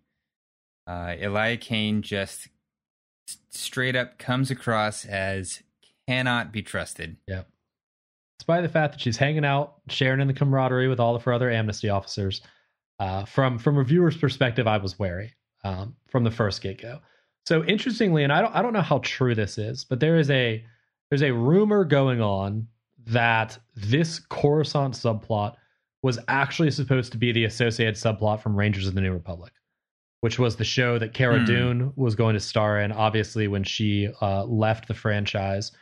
[0.88, 2.48] Uh, Elia Kane just
[3.50, 5.62] straight up comes across as
[6.08, 7.16] cannot be trusted.
[7.28, 7.48] Yep.
[8.38, 11.32] Despite the fact that she's hanging out, sharing in the camaraderie with all of her
[11.32, 12.40] other amnesty officers,
[12.98, 16.98] uh, from from a viewer's perspective, I was wary um, from the first get go.
[17.46, 20.30] So interestingly, and I don't I don't know how true this is, but there is
[20.30, 20.64] a
[21.10, 22.66] there's a rumor going on
[23.06, 25.54] that this Coruscant subplot
[26.02, 29.52] was actually supposed to be the associated subplot from Rangers of the New Republic,
[30.20, 31.44] which was the show that Cara Hmm.
[31.44, 32.92] Dune was going to star in.
[32.92, 35.72] Obviously, when she uh, left the franchise,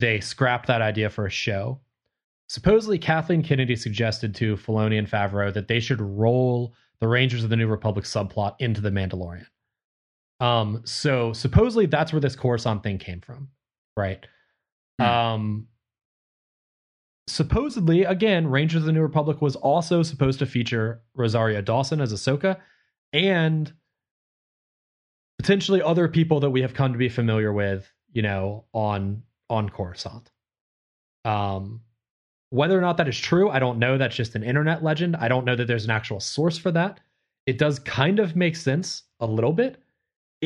[0.00, 1.80] they scrapped that idea for a show.
[2.48, 7.50] Supposedly, Kathleen Kennedy suggested to Filoni and Favreau that they should roll the Rangers of
[7.50, 9.46] the New Republic subplot into the Mandalorian.
[10.38, 13.48] Um, so supposedly that's where this Coruscant thing came from,
[13.96, 14.24] right?
[14.98, 15.04] Hmm.
[15.04, 15.66] Um,
[17.26, 22.12] supposedly, again, Rangers of the New Republic was also supposed to feature Rosario Dawson as
[22.12, 22.58] Ahsoka,
[23.12, 23.72] and
[25.38, 29.68] potentially other people that we have come to be familiar with, you know, on on
[29.68, 30.30] Coruscant.
[31.24, 31.82] Um,
[32.50, 33.98] whether or not that is true, I don't know.
[33.98, 35.16] That's just an internet legend.
[35.16, 37.00] I don't know that there's an actual source for that.
[37.46, 39.82] It does kind of make sense a little bit.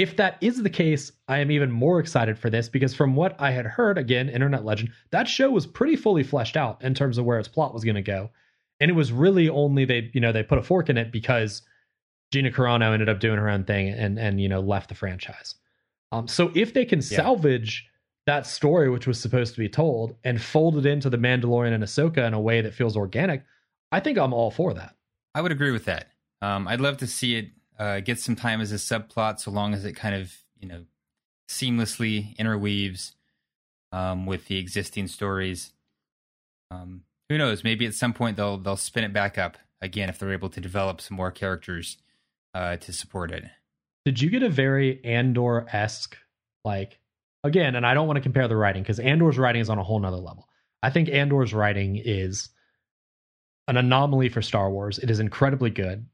[0.00, 3.38] If that is the case, I am even more excited for this because from what
[3.38, 7.18] I had heard, again, internet legend, that show was pretty fully fleshed out in terms
[7.18, 8.30] of where its plot was going to go.
[8.80, 11.60] And it was really only they, you know, they put a fork in it because
[12.32, 15.56] Gina Carano ended up doing her own thing and and you know left the franchise.
[16.12, 17.18] Um, so if they can Yeah.
[17.18, 17.86] salvage
[18.26, 21.84] that story, which was supposed to be told, and fold it into the Mandalorian and
[21.84, 23.42] Ahsoka in a way that feels organic,
[23.92, 24.96] I think I'm all for that.
[25.34, 26.08] I would agree with that.
[26.40, 29.72] Um, I'd love to see it uh, get some time as a subplot, so long
[29.72, 30.84] as it kind of you know
[31.48, 33.12] seamlessly interweaves
[33.90, 35.72] um, with the existing stories.
[36.70, 37.64] Um, who knows?
[37.64, 40.60] Maybe at some point they'll they'll spin it back up again if they're able to
[40.60, 41.96] develop some more characters
[42.54, 43.44] uh, to support it.
[44.04, 46.16] Did you get a very Andor esque
[46.64, 46.98] like
[47.44, 47.76] again?
[47.76, 49.98] And I don't want to compare the writing because Andor's writing is on a whole
[49.98, 50.48] nother level.
[50.82, 52.50] I think Andor's writing is
[53.68, 54.98] an anomaly for Star Wars.
[54.98, 56.06] It is incredibly good,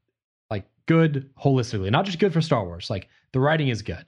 [0.87, 2.89] good holistically, not just good for Star Wars.
[2.89, 4.05] Like the writing is good.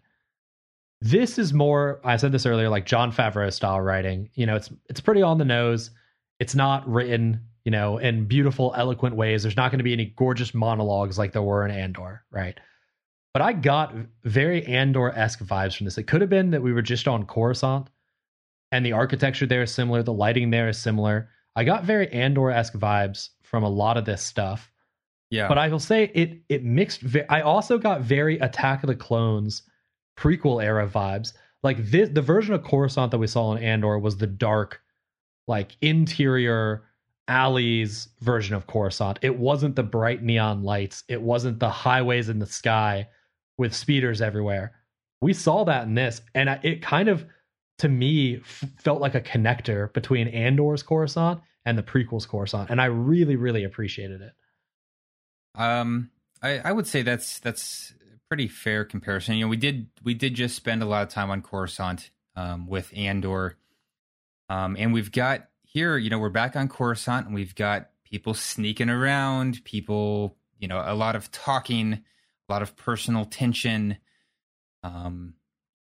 [1.02, 2.02] This is more.
[2.04, 4.30] I said this earlier, like Jon Favreau style writing.
[4.34, 5.92] You know, it's it's pretty on the nose.
[6.40, 9.44] It's not written, you know, in beautiful, eloquent ways.
[9.44, 12.60] There's not going to be any gorgeous monologues like there were in Andor, right?
[13.34, 15.98] But I got very Andor esque vibes from this.
[15.98, 17.90] It could have been that we were just on Coruscant
[18.72, 21.30] and the architecture there is similar, the lighting there is similar.
[21.56, 24.69] I got very Andor esque vibes from a lot of this stuff.
[25.32, 27.02] Yeah, But I will say it it mixed.
[27.02, 29.62] ve- I also got very Attack of the Clones
[30.18, 31.34] prequel era vibes.
[31.62, 34.82] Like this, the version of Coruscant that we saw in Andor was the dark,
[35.48, 36.84] like interior
[37.28, 39.20] alleys version of Coruscant.
[39.22, 41.04] It wasn't the bright neon lights.
[41.08, 43.08] It wasn't the highways in the sky
[43.58, 44.74] with speeders everywhere.
[45.22, 47.26] We saw that in this, and it kind of,
[47.80, 52.82] to me, f- felt like a connector between Andor's Coruscant and the prequel's Coruscant, and
[52.82, 54.32] I really, really appreciated it.
[55.56, 59.36] Um, I, I would say that's that's a pretty fair comparison.
[59.36, 62.68] You know, we did we did just spend a lot of time on Coruscant um,
[62.68, 63.58] with Andor,
[64.50, 65.98] um, and we've got here.
[65.98, 70.38] You know, we're back on Coruscant, and we've got people sneaking around, people.
[70.60, 73.98] You know, a lot of talking, a lot of personal tension.
[74.84, 75.36] Um,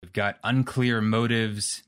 [0.02, 1.82] we've got unclear motives.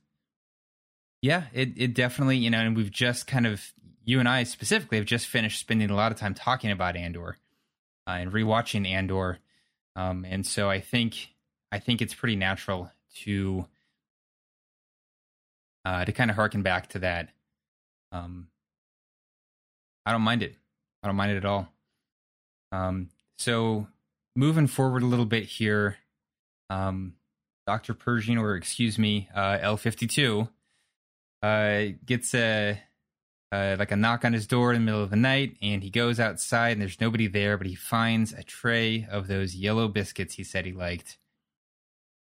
[1.20, 3.72] Yeah, it it definitely you know, and we've just kind of
[4.04, 7.38] you and I specifically have just finished spending a lot of time talking about Andor
[8.06, 9.38] uh, and rewatching Andor,
[9.96, 11.30] um, and so I think
[11.72, 12.90] I think it's pretty natural
[13.22, 13.66] to
[15.84, 17.30] uh, to kind of harken back to that.
[18.12, 18.48] Um,
[20.06, 20.54] I don't mind it.
[21.02, 21.68] I don't mind it at all.
[22.72, 23.86] Um, so
[24.36, 25.98] moving forward a little bit here,
[26.70, 27.14] um,
[27.66, 30.48] Doctor Pershing, or excuse me, uh, L fifty two,
[31.42, 32.80] uh, gets a
[33.54, 35.90] uh, like a knock on his door in the middle of the night, and he
[35.90, 40.34] goes outside and there's nobody there, but he finds a tray of those yellow biscuits
[40.34, 41.18] he said he liked,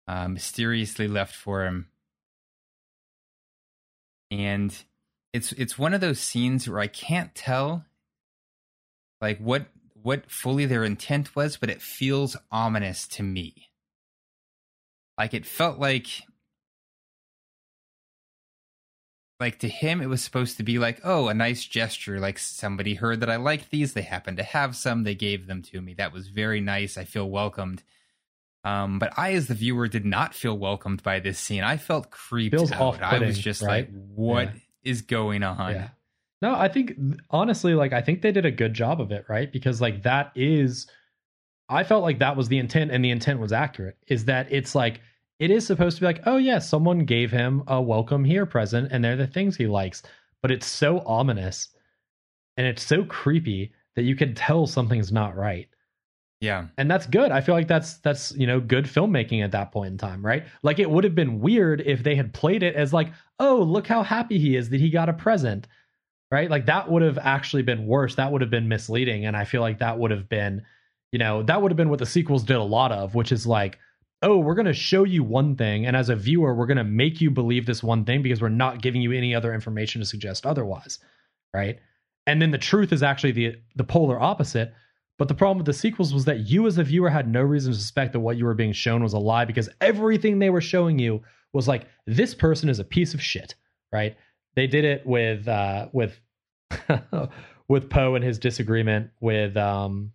[0.07, 1.88] uh, mysteriously left for him.
[4.30, 4.76] And
[5.34, 7.86] it's it's one of those scenes where I can't tell
[9.19, 9.67] like what
[10.03, 13.71] what fully their intent was, but it feels ominous to me.
[15.17, 16.07] Like it felt like
[19.40, 22.94] like to him it was supposed to be like oh a nice gesture like somebody
[22.96, 25.94] heard that i liked these they happened to have some they gave them to me
[25.94, 27.84] that was very nice i feel welcomed
[28.64, 32.10] um, but i as the viewer did not feel welcomed by this scene i felt
[32.12, 33.88] creeped Feels out i was just right?
[33.92, 34.60] like what Yeah.
[34.84, 35.90] is going on Yeah.
[36.42, 36.92] No, I think
[37.32, 39.52] honestly, like I think they did a good job of it, right?
[39.52, 40.86] Because like that is
[41.70, 43.98] I felt like that was the intent and the intent was accurate.
[44.08, 45.00] Is that it's like
[45.40, 48.90] it is supposed to be like, oh yeah, someone gave him a welcome here present
[48.92, 50.04] and they're the things he likes.
[50.42, 51.70] But it's so ominous
[52.58, 55.68] and it's so creepy that you can tell something's not right.
[56.42, 57.32] yeah And that's good.
[57.32, 60.46] I feel like that's that's, you know, good filmmaking at that point in time, right?
[60.64, 63.88] Like it would have been weird if they had played it as like, "Oh, look
[63.88, 65.68] how happy he is that he got a present."
[66.32, 66.50] Right?
[66.50, 68.16] Like that would have actually been worse.
[68.16, 70.64] That would have been misleading and I feel like that would have been,
[71.12, 73.46] you know, that would have been what the sequels did a lot of, which is
[73.48, 73.80] like,
[74.26, 76.84] "Oh, we're going to show you one thing and as a viewer, we're going to
[76.84, 80.05] make you believe this one thing because we're not giving you any other information to
[80.05, 80.99] suggest otherwise."
[81.53, 81.80] Right?
[82.28, 84.73] And then the truth is actually the the polar opposite.
[85.17, 87.71] But the problem with the sequels was that you, as a viewer, had no reason
[87.71, 90.59] to suspect that what you were being shown was a lie because everything they were
[90.59, 91.21] showing you
[91.53, 93.55] was like, this person is a piece of shit,
[93.93, 94.17] right?
[94.55, 96.19] They did it with uh, with
[97.67, 100.11] with Poe and his disagreement with um,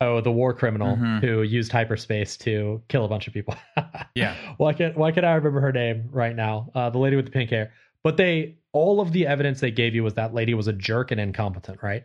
[0.00, 1.20] oh the war criminal Mhm.
[1.20, 3.54] who used hyperspace to kill a bunch of people.
[4.14, 4.34] Yeah.
[4.56, 6.70] Why can't why can't I remember her name right now?
[6.74, 7.72] Uh, the lady with the pink hair.
[8.02, 11.10] But they all of the evidence they gave you was that lady was a jerk
[11.10, 12.04] and incompetent, right?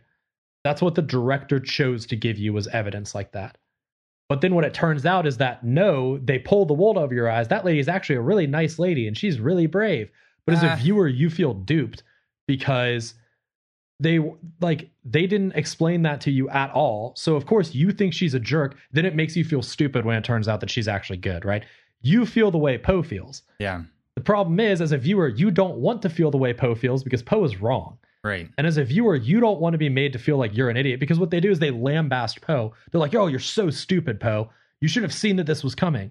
[0.64, 3.56] That's what the director chose to give you was evidence like that.
[4.28, 7.30] But then what it turns out is that no, they pulled the wool over your
[7.30, 7.48] eyes.
[7.48, 10.10] That lady is actually a really nice lady and she's really brave.
[10.46, 10.74] But as Ah.
[10.74, 12.02] a viewer, you feel duped
[12.46, 13.14] because
[14.02, 14.18] they
[14.60, 17.12] like they didn't explain that to you at all.
[17.16, 20.16] So of course you think she's a jerk, then it makes you feel stupid when
[20.16, 21.64] it turns out that she's actually good, right?
[22.02, 23.42] You feel the way Poe feels.
[23.58, 23.82] yeah
[24.16, 27.02] The problem is as a viewer, you don't want to feel the way Poe feels
[27.04, 27.98] because Poe is wrong.
[28.24, 30.70] right And as a viewer, you don't want to be made to feel like you're
[30.70, 32.72] an idiot because what they do is they lambast Poe.
[32.90, 34.50] They're like, "Oh, you're so stupid, Poe.
[34.80, 36.10] You should have seen that this was coming."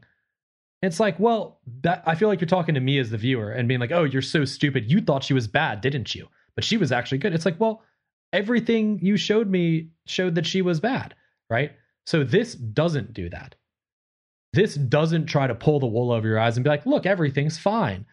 [0.81, 3.67] It's like, well, that I feel like you're talking to me as the viewer and
[3.67, 4.89] being like, "Oh, you're so stupid.
[4.91, 6.27] You thought she was bad, didn't you?
[6.55, 7.83] But she was actually good." It's like, well,
[8.33, 11.15] everything you showed me showed that she was bad,
[11.49, 11.73] right?
[12.05, 13.55] So this doesn't do that.
[14.53, 17.57] This doesn't try to pull the wool over your eyes and be like, "Look, everything's
[17.57, 18.05] fine."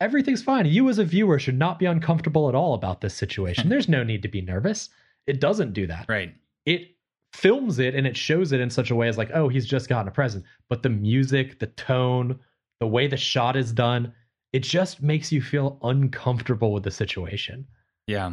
[0.00, 0.66] everything's fine.
[0.66, 3.68] You as a viewer should not be uncomfortable at all about this situation.
[3.68, 4.90] There's no need to be nervous.
[5.26, 6.06] It doesn't do that.
[6.08, 6.34] right
[6.66, 6.96] It
[7.32, 9.88] films it and it shows it in such a way as like, oh, he's just
[9.88, 10.44] gotten a present.
[10.68, 12.38] But the music, the tone,
[12.80, 14.12] the way the shot is done,
[14.52, 17.66] it just makes you feel uncomfortable with the situation.
[18.06, 18.32] yeah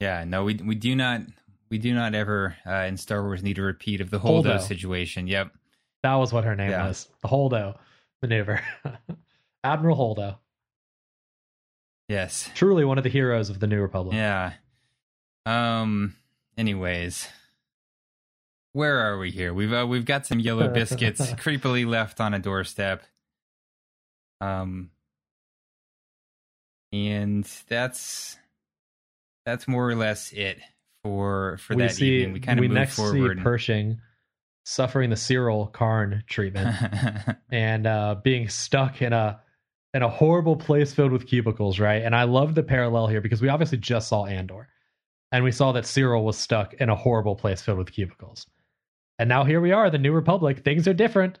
[0.00, 1.20] yeah no we we do not
[1.70, 4.60] we do not ever uh, in star wars need a repeat of the holdo Holdo.
[4.60, 5.50] situation yep
[6.02, 6.86] That was what her name Yeah.
[6.88, 7.08] was.
[7.22, 7.78] The Holdo
[8.22, 8.60] maneuver.
[9.64, 10.36] Admiral Holdo.
[12.08, 14.14] yes Truly one of the heroes of the New Republic.
[14.14, 14.52] Yeah.
[15.46, 16.14] Um.
[16.56, 17.28] Anyways,
[18.72, 19.52] where are we here?
[19.52, 23.02] We've uh, we've got some yellow biscuits creepily left on a doorstep.
[24.40, 24.90] Um,
[26.94, 28.38] and that's
[29.44, 30.58] that's more or less it
[31.02, 32.32] for for we that see, evening.
[32.32, 33.38] We kind of we move next forward.
[33.38, 34.00] see Pershing
[34.64, 36.74] suffering the Syril Karn treatment
[37.50, 39.40] and uh, being stuck in a
[39.92, 42.02] in a horrible place filled with cubicles, right?
[42.02, 44.68] And I love the parallel here because we obviously just saw Andor,
[45.32, 48.46] and we saw that Cyril was stuck in a horrible place filled with cubicles.
[49.18, 50.64] And now here we are, the New Republic.
[50.64, 51.38] Things are different,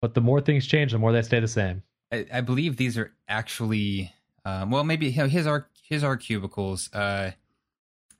[0.00, 1.82] but the more things change, the more they stay the same.
[2.12, 4.12] I, I believe these are actually
[4.44, 6.92] um, well, maybe you know, his are his are cubicles.
[6.92, 7.32] Uh,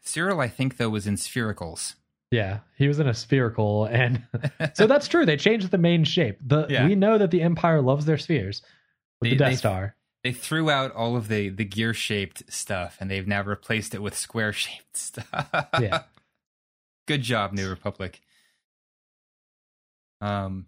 [0.04, 1.94] Syril, I think though, was in sphericals.
[2.30, 4.22] Yeah, he was in a spherical, and
[4.74, 5.26] so that's true.
[5.26, 6.38] They changed the main shape.
[6.40, 6.86] The Yeah.
[6.86, 8.62] we know that the Empire loves their spheres
[9.20, 9.96] with They- the Death they- Star.
[10.24, 14.00] They threw out all of the the gear shaped stuff, and they've now replaced it
[14.00, 15.48] with square shaped stuff.
[15.80, 16.02] Yeah.
[17.08, 18.20] Good job, New Republic.
[20.20, 20.66] Um,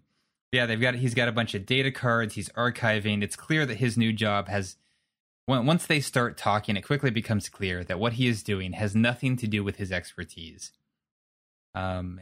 [0.51, 2.35] yeah, they've got he's got a bunch of data cards.
[2.35, 3.23] He's archiving.
[3.23, 4.75] It's clear that his new job has.
[5.47, 8.95] On- Once they start talking, it quickly becomes clear that what he is doing has
[8.95, 10.71] nothing to do with his expertise.
[11.73, 12.19] Um,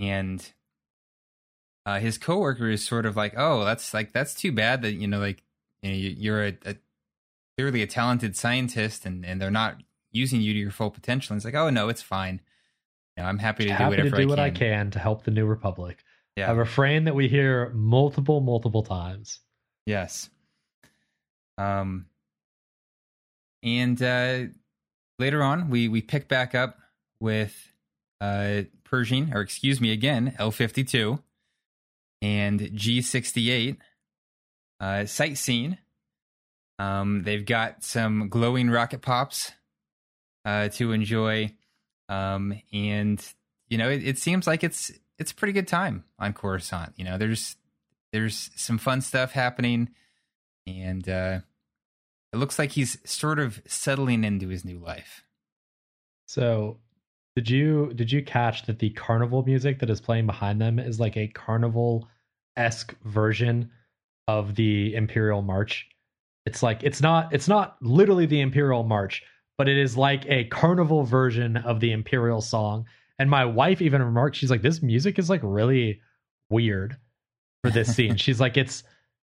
[0.00, 0.52] and
[1.84, 5.06] uh, his coworker is sort of like, "Oh, that's like that's too bad that you
[5.08, 5.42] know, like
[5.82, 6.76] you know, you- you're a, a
[7.56, 11.38] clearly a talented scientist, and and they're not using you to your full potential." And
[11.38, 12.40] it's like, "Oh no, it's fine.
[13.16, 14.98] You know, I'm happy to do whatever to do I what can." I can to
[15.00, 16.02] help the New Republic.
[16.36, 16.50] Yeah.
[16.50, 19.40] A refrain that we hear multiple, multiple times.
[19.84, 20.30] Yes.
[21.58, 22.06] Um,
[23.62, 24.44] and uh,
[25.18, 26.78] later on, we we pick back up
[27.20, 27.54] with
[28.20, 31.20] uh, Pershing, or excuse me, again L fifty two,
[32.20, 33.78] and G sixty eight.
[34.80, 35.78] Uh, sightseeing.
[36.78, 39.52] Um, they've got some glowing rocket pops
[40.44, 41.54] uh, to enjoy,
[42.08, 43.24] um, and
[43.68, 46.94] you know it, it seems like it's it's a pretty good time on Coruscant.
[46.96, 47.56] You know, there's
[48.12, 49.90] there's some fun stuff happening,
[50.66, 51.40] and uh,
[52.32, 55.24] it looks like he's sort of settling into his new life.
[56.26, 56.78] So,
[57.36, 61.00] did you did you catch that the carnival music that is playing behind them is
[61.00, 62.08] like a carnival
[62.56, 63.70] esque version
[64.28, 65.86] of the Imperial March?
[66.46, 69.22] It's like it's not it's not literally the Imperial March,
[69.58, 72.86] but it is like a carnival version of the Imperial song.
[73.18, 76.00] And my wife even remarked, she's like, "This music is like really
[76.50, 76.96] weird
[77.62, 78.84] for this scene." she's like, "It's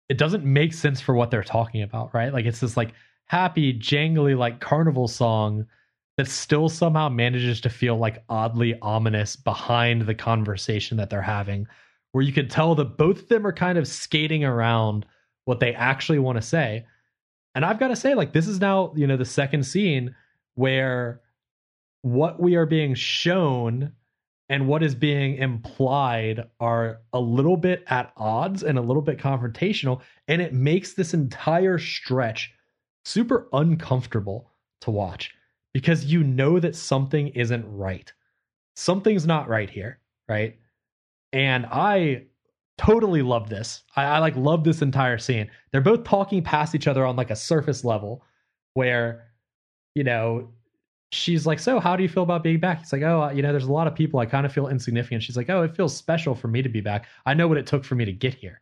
[0.10, 2.34] it doesn't make sense for what they're talking about, right?
[2.34, 2.94] Like it's this like
[3.26, 5.66] happy, jangly like carnival song."
[6.18, 11.68] that still somehow manages to feel like oddly ominous behind the conversation that they're having,
[12.12, 15.06] where you can tell that both of them are kind of skating around
[15.46, 16.86] what they actually want to say.
[17.56, 20.16] And I've got to say, like, this is now, you know, the second scene
[20.56, 21.22] where
[22.04, 23.94] what we are being shown
[24.54, 29.18] and what is being implied are a little bit at odds and a little bit
[29.18, 30.02] confrontational.
[30.28, 32.54] And it makes this entire stretch
[33.04, 34.52] super uncomfortable
[34.82, 35.34] to watch
[35.74, 38.14] because you know that something isn't right.
[38.76, 39.98] Something's not right here,
[40.30, 40.60] right?
[41.32, 42.26] And I
[42.78, 43.82] totally love this.
[43.96, 45.50] I, I like love this entire scene.
[45.72, 48.24] They're both talking past each other on like a surface level
[48.76, 49.32] where,
[49.96, 50.50] you know,
[51.14, 52.80] she's like, So, how do you feel about being back?
[52.80, 54.20] He's like, Oh, you know, there's a lot of people.
[54.20, 55.24] I kind of feel insignificant.
[55.24, 57.06] She's like, Oh, it feels special for me to be back.
[57.26, 58.62] I know what it took for me to get here,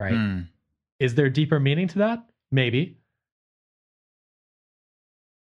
[0.00, 0.14] right?
[0.14, 0.40] Hmm.
[1.00, 2.24] Is there deeper meaning to that?
[2.50, 2.98] Maybe.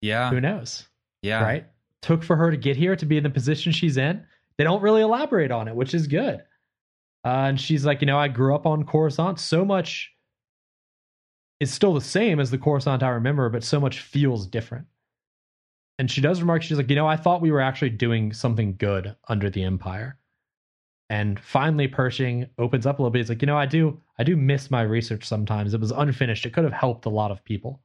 [0.01, 0.29] Yeah.
[0.29, 0.87] Who knows?
[1.21, 1.43] Yeah.
[1.43, 1.65] right?
[2.01, 4.25] Took for her to get here to be in the position she's in.
[4.57, 6.43] They don't really elaborate on it, which is good.
[7.25, 9.39] Uh, and she's like, you know, I grew up on Coruscant.
[9.39, 10.11] So much
[11.59, 14.85] is still the same as the Coruscant I remember, but so much feels different.
[15.97, 18.75] And she does remark, she's like, you know, I thought we were actually doing something
[18.77, 20.17] good under the Empire.
[21.09, 23.19] And finally, Pershing opens up a little bit.
[23.19, 25.73] He's like, you know, I do, I do miss my research sometimes.
[25.73, 26.45] It was unfinished.
[26.45, 27.81] It could have helped a lot of people.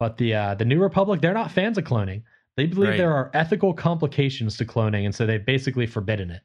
[0.00, 2.22] But the uh, the New Republic, they're not fans of cloning.
[2.56, 2.98] They believe Right.
[2.98, 6.42] there are ethical complications to cloning, and so they've basically forbidden it.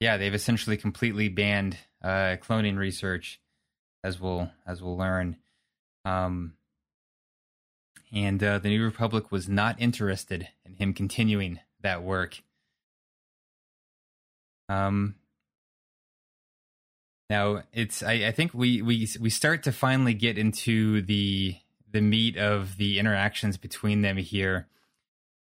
[0.00, 3.40] Yeah, they've essentially completely banned uh, cloning research,
[4.02, 5.36] as we'll as we'll learn.
[6.06, 6.54] Um,
[8.12, 12.42] and uh, the New Republic was not interested in him continuing that work.
[14.68, 15.16] Um,
[17.28, 21.56] now it's I, I think we we we start to finally get into the
[21.90, 24.66] the meat of the interactions between them here.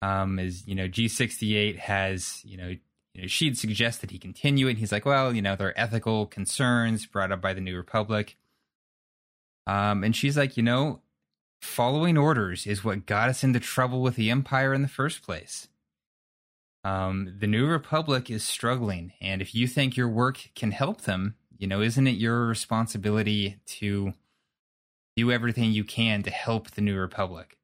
[0.01, 2.75] Um, is you know G sixty eight has you know
[3.17, 4.77] you know, she'd suggested he continue it.
[4.77, 8.37] He's like, well, you know, there are ethical concerns brought up by the New Republic.
[9.65, 11.01] Um, and she's like, you know,
[11.61, 15.67] following orders is what got us into trouble with the Empire in the first place.
[16.83, 21.35] um, the New Republic is struggling, and if you think your work can help them,
[21.57, 24.13] you know, isn't it your responsibility to
[25.17, 27.57] do everything you can to help the New Republic?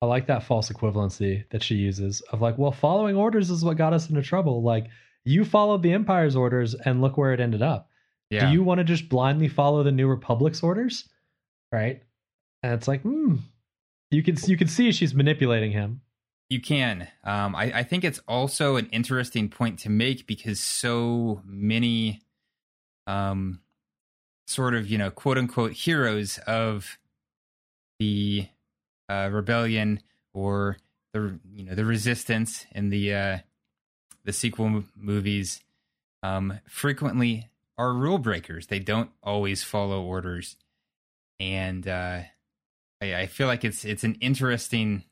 [0.00, 3.76] I like that false equivalency that she uses of like, well, following orders is what
[3.76, 4.62] got us into trouble.
[4.62, 4.86] Like,
[5.24, 7.90] you followed the Empire's orders and look where it ended up.
[8.30, 8.46] Yeah.
[8.46, 11.08] Do you want to just blindly follow the New Republic's orders?
[11.72, 12.02] Right?
[12.64, 13.36] And it's like, hmm.
[14.10, 16.00] You can you can see she's manipulating him.
[16.48, 17.08] You can.
[17.22, 22.22] Um, I, I think it's also an interesting point to make because so many,
[23.06, 23.60] um,
[24.46, 26.96] sort of you know quote unquote heroes of
[27.98, 28.48] the
[29.10, 30.00] uh, rebellion
[30.32, 30.78] or
[31.12, 33.38] the you know the resistance in the uh,
[34.24, 35.60] the sequel movies
[36.22, 38.68] um, frequently are rule breakers.
[38.68, 40.56] They don't always follow orders,
[41.38, 42.20] and uh,
[43.00, 45.04] I, I feel like it's it's an interesting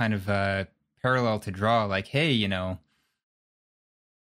[0.00, 0.64] kind of uh,
[1.02, 1.84] parallel to draw.
[1.84, 2.78] Like, hey, you know,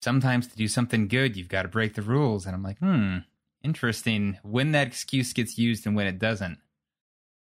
[0.02, 3.18] sometimes to do something good, you've got to break the rules, and I'm like, hmm,
[3.62, 4.38] interesting.
[4.42, 6.58] When that excuse gets used and when it doesn't.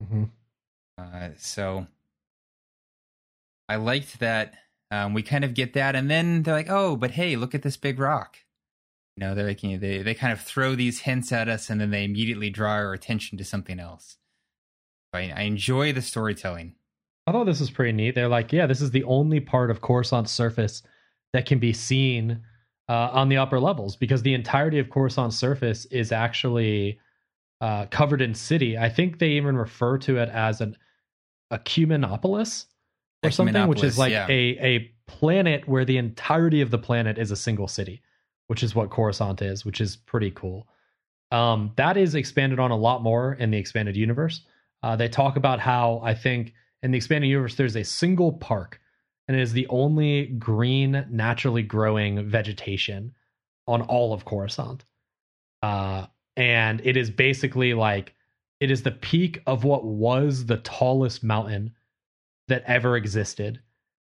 [0.03, 0.25] Mm-hmm.
[0.99, 1.87] Uh, so
[3.69, 4.55] I liked that
[4.91, 7.63] um, we kind of get that, and then they're like, "Oh, but hey, look at
[7.63, 8.39] this big rock."
[9.17, 11.69] You know, they're like, you know, they they kind of throw these hints at us,
[11.69, 14.17] and then they immediately draw our attention to something else.
[15.13, 16.75] I, I enjoy the storytelling.
[17.27, 18.15] I thought this was pretty neat.
[18.15, 20.83] They're like, yeah, this is the only part of Coruscant's surface
[21.33, 22.43] that can be seen
[22.89, 26.99] uh, on the upper levels because the entirety of Coruscant's surface is actually
[27.61, 28.79] uh, covered in city.
[28.79, 30.77] I think they even refer to it as an
[31.53, 32.67] ecumenopolis
[33.23, 34.27] or something, which is like yeah.
[34.29, 38.01] a a planet where the entirety of the planet is a single city,
[38.47, 40.69] which is what Coruscant is, which is pretty cool.
[41.31, 44.43] Um, that is expanded on a lot more in the expanded universe.
[44.83, 48.81] Uh, they talk about how I think in the expanding universe there's a single park,
[49.27, 53.13] and it is the only green, naturally growing vegetation
[53.67, 54.85] on all of Coruscant.
[55.63, 56.07] Uh,
[56.37, 58.15] and it is basically like
[58.61, 61.75] it is the peak of what was the tallest mountain
[62.49, 63.61] that ever existed.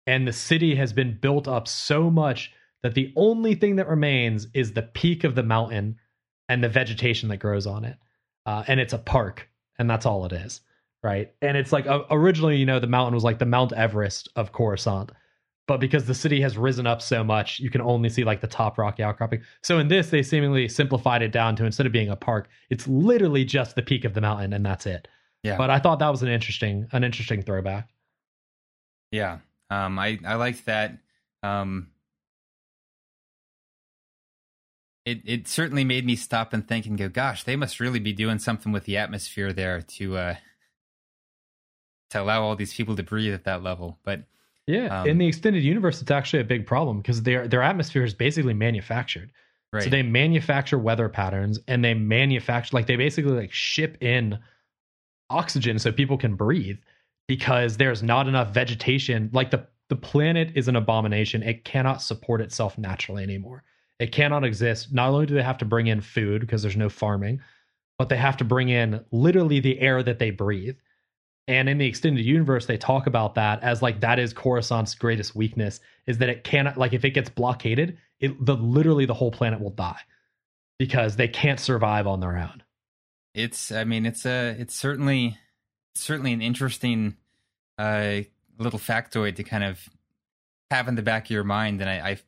[0.07, 2.53] And the city has been built up so much
[2.83, 5.99] that the only thing that remains is the peak of the mountain
[6.49, 7.97] and the vegetation that grows on it.
[8.47, 9.49] Uh, and it's a park,
[9.81, 10.61] and that's all it is.
[11.03, 11.33] Right.
[11.43, 14.53] And it's like uh, originally, you know, the mountain was like the Mount Everest of
[14.53, 15.11] Coruscant.
[15.67, 18.47] But because the city has risen up so much, you can only see like the
[18.49, 19.43] top rocky outcropping.
[19.63, 22.87] So in this, they seemingly simplified it down to instead of being a park, it's
[22.89, 25.09] literally just the peak of the mountain, and that's it.
[25.43, 27.89] Yeah, But I thought that was an interesting, an interesting throwback.
[29.11, 29.39] yeah.
[29.71, 30.99] Um, I I liked that.
[31.45, 31.90] Um,
[35.11, 38.13] it it certainly made me stop and think and go, gosh, they must really be
[38.13, 40.35] doing something with the atmosphere there to uh
[42.11, 43.99] to allow all these people to breathe at that level.
[44.03, 44.25] But
[44.67, 48.05] Yeah, Um, in the extended universe, it's actually a big problem because their their atmosphere
[48.05, 49.33] is basically manufactured.
[49.73, 54.39] right, So they manufacture weather patterns and they manufacture like they basically like ship in
[55.29, 56.79] oxygen so people can breathe
[57.29, 59.31] because there's not enough vegetation.
[59.33, 61.43] Like the the planet is an abomination.
[61.43, 63.65] It cannot support itself naturally anymore.
[64.01, 64.93] It cannot exist.
[64.93, 67.41] Not only do they have to bring in food because there's no farming,
[67.99, 70.77] but they have to bring in literally the air that they breathe.
[71.47, 75.37] And in the extended universe, they talk about that as like that is Coruscant's greatest
[75.37, 79.31] weakness is that it cannot like if it gets blockaded, it the literally the whole
[79.31, 80.01] planet will die
[80.79, 82.63] because they can't survive on their own.
[83.35, 85.39] it's I mean it's a it's certainly
[85.95, 87.17] certainly an interesting
[87.79, 88.21] uh
[88.59, 89.89] little factoid to kind of
[90.71, 92.19] have in the back of your mind, and I, I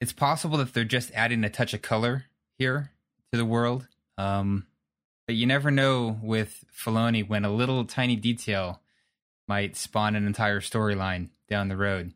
[0.00, 2.24] it's possible that they're just adding a touch of color
[2.58, 2.90] here
[3.32, 3.86] to the world.
[4.18, 4.66] Um,
[5.26, 8.80] but you never know with Filoni when a little tiny detail
[9.46, 12.12] might spawn an entire storyline down the road.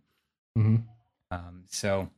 [0.58, 0.76] Mm-hmm.
[1.30, 2.08] Um, so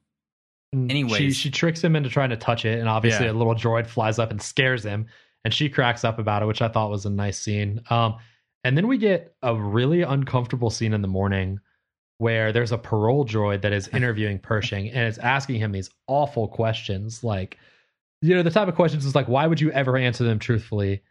[0.73, 3.33] anyway, she, she tricks him into trying to touch it, and obviously Yeah.
[3.33, 5.07] a little droid flies up and scares him,
[5.45, 7.83] and she cracks up about it, which I thought was a nice scene.
[7.91, 8.17] Um,
[8.65, 11.61] and then we get a really uncomfortable scene in the morning
[12.19, 16.49] where there's a parole droid that is interviewing Pershing and it's asking him these awful
[16.49, 17.59] questions, like
[18.23, 21.03] you know the type of questions is like, why would you ever answer them truthfully?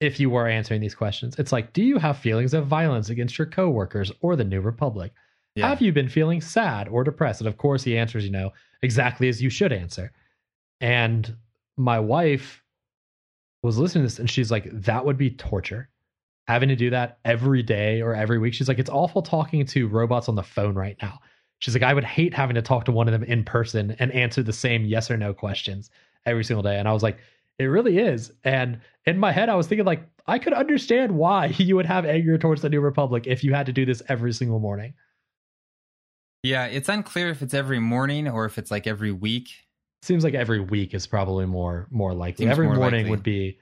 [0.00, 3.38] If you were answering these questions, it's like, do you have feelings of violence against
[3.38, 5.12] your coworkers or the New Republic?
[5.56, 7.40] yeah, Have you been feeling sad or depressed?
[7.40, 8.52] And of course, he answers, you know,
[8.82, 10.12] exactly as you should answer.
[10.82, 11.34] And
[11.78, 12.62] my wife
[13.62, 15.88] was listening to this and she's like, that would be torture.
[16.48, 18.54] Having to do that every day or every week.
[18.54, 21.18] She's like, it's awful talking to robots on the phone right now.
[21.58, 24.12] She's like, I would hate having to talk to one of them in person and
[24.12, 25.90] answer the same yes or no questions
[26.24, 26.78] every single day.
[26.78, 27.18] And I was like,
[27.58, 28.32] it really is.
[28.44, 32.04] And in my head, I was thinking, like, I could understand why you would have
[32.04, 34.94] anger towards the New Republic if you had to do this every single morning.
[36.42, 39.48] Yeah, it's unclear if it's every morning or if it's like every week.
[40.02, 42.44] Seems like every week is probably more more likely.
[42.44, 43.10] Seems every more morning likely.
[43.10, 43.58] would be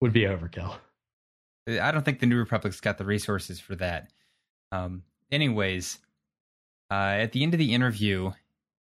[0.00, 0.74] would be overkill.
[1.66, 4.10] I don't think the New Republic's got the resources for that.
[4.70, 5.02] Um,
[5.32, 5.98] anyways,
[6.90, 8.32] uh, at the end of the interview,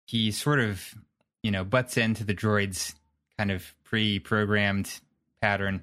[0.06, 0.94] he sort of,
[1.42, 2.94] you know, butts into the droid's
[3.38, 5.00] kind of pre-programmed
[5.40, 5.82] pattern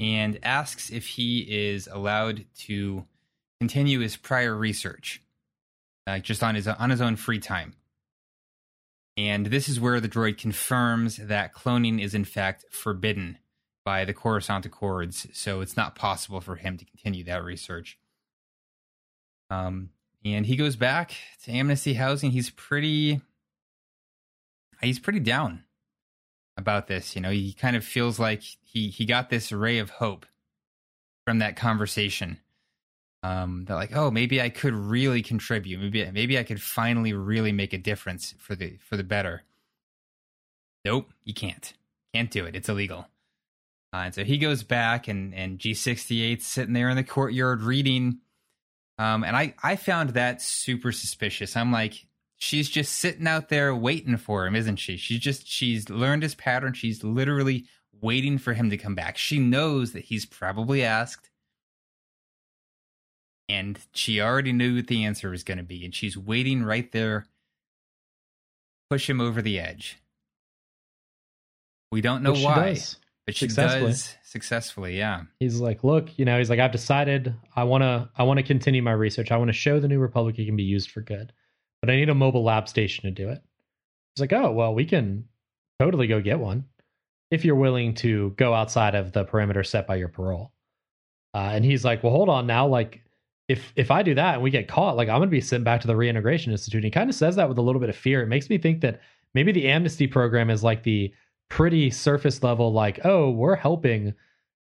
[0.00, 3.04] and asks if he is allowed to
[3.60, 5.22] continue his prior research,
[6.06, 7.74] uh, just on his on his own free time.
[9.16, 13.38] And this is where the droid confirms that cloning is in fact forbidden
[13.86, 17.96] by the Coruscant Accords, so it's not possible for him to continue that research.
[19.48, 19.90] Um,
[20.24, 21.14] and he goes back
[21.44, 22.32] to Amnesty Housing.
[22.32, 23.20] He's pretty,
[24.82, 25.62] he's pretty down
[26.56, 27.14] about this.
[27.14, 30.26] You know, he kind of feels like he he got this ray of hope
[31.24, 32.40] from that conversation.
[33.22, 35.78] Um, that like, oh, maybe I could really contribute.
[35.78, 39.44] Maybe maybe I could finally really make a difference for the for the better.
[40.84, 41.72] Nope, you can't.
[42.12, 42.56] Can't do it.
[42.56, 43.06] It's illegal.
[43.96, 48.18] Uh, and so he goes back, and and G68 sitting there in the courtyard reading.
[48.98, 51.56] Um, and I I found that super suspicious.
[51.56, 54.98] I'm like, she's just sitting out there waiting for him, isn't she?
[54.98, 56.74] She's just she's learned his pattern.
[56.74, 57.64] She's literally
[58.02, 59.16] waiting for him to come back.
[59.16, 61.30] She knows that he's probably asked,
[63.48, 66.92] and she already knew what the answer was going to be, and she's waiting right
[66.92, 67.24] there,
[68.90, 69.96] push him over the edge.
[71.90, 72.68] We don't know Which she why.
[72.74, 72.96] does.
[73.28, 73.90] She Successfully.
[73.90, 75.22] does successfully, yeah.
[75.40, 78.44] He's like, look, you know, he's like, I've decided I want to, I want to
[78.44, 79.32] continue my research.
[79.32, 81.32] I want to show the New Republic it can be used for good,
[81.82, 83.42] but I need a mobile lab station to do it.
[84.14, 85.24] He's like, oh, well, we can
[85.80, 86.66] totally go get one
[87.32, 90.52] if you're willing to go outside of the perimeter set by your parole.
[91.34, 93.02] Uh, and he's like, well, hold on now, like.
[93.48, 95.80] If if I do that and we get caught, like I'm gonna be sent back
[95.82, 96.78] to the reintegration institute.
[96.78, 98.20] And he kind of says that with a little bit of fear.
[98.20, 99.00] It makes me think that
[99.34, 101.14] maybe the amnesty program is like the
[101.48, 104.14] pretty surface level, like, oh, we're helping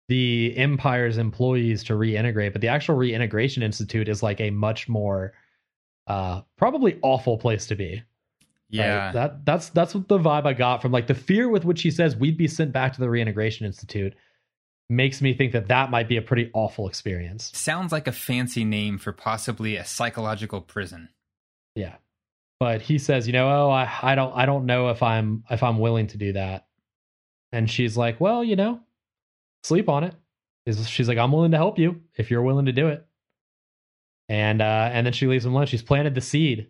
[0.10, 5.34] the empire's employees to reintegrate but the actual reintegration institute is like a much more
[6.08, 8.02] uh probably awful place to be
[8.70, 9.08] Yeah.
[9.08, 9.14] right?
[9.14, 11.92] that that's that's what the vibe i got from like the fear with which he
[11.92, 14.16] says we'd be sent back to the reintegration institute
[14.90, 18.64] makes me think that that might be a pretty awful experience Sounds like a fancy
[18.64, 21.10] name for possibly a psychological prison.
[21.76, 21.96] yeah
[22.62, 25.64] but he says you know oh i i don't i don't know if i'm if
[25.64, 26.66] i'm willing to do that
[27.52, 28.80] and she's like well you know
[29.64, 30.14] sleep on it
[30.86, 33.06] she's like i'm willing to help you if you're willing to do it
[34.30, 36.68] and uh and then she leaves him alone she's planted the seed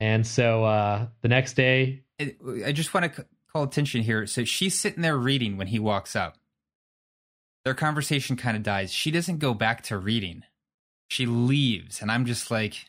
[0.00, 4.26] and so uh the next day I just want to call attention here.
[4.26, 6.36] So she's sitting there reading when he walks up.
[7.64, 8.92] Their conversation kind of dies.
[8.92, 10.42] She doesn't go back to reading.
[11.08, 12.86] She leaves, and I'm just like,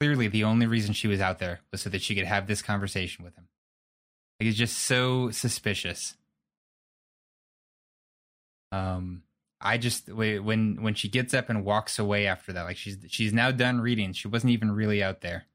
[0.00, 2.62] clearly the only reason she was out there was so that she could have this
[2.62, 3.48] conversation with him.
[4.38, 6.14] Like, it's just so suspicious.
[8.72, 9.22] Um,
[9.60, 13.32] I just when when she gets up and walks away after that, like she's she's
[13.32, 14.12] now done reading.
[14.12, 15.46] She wasn't even really out there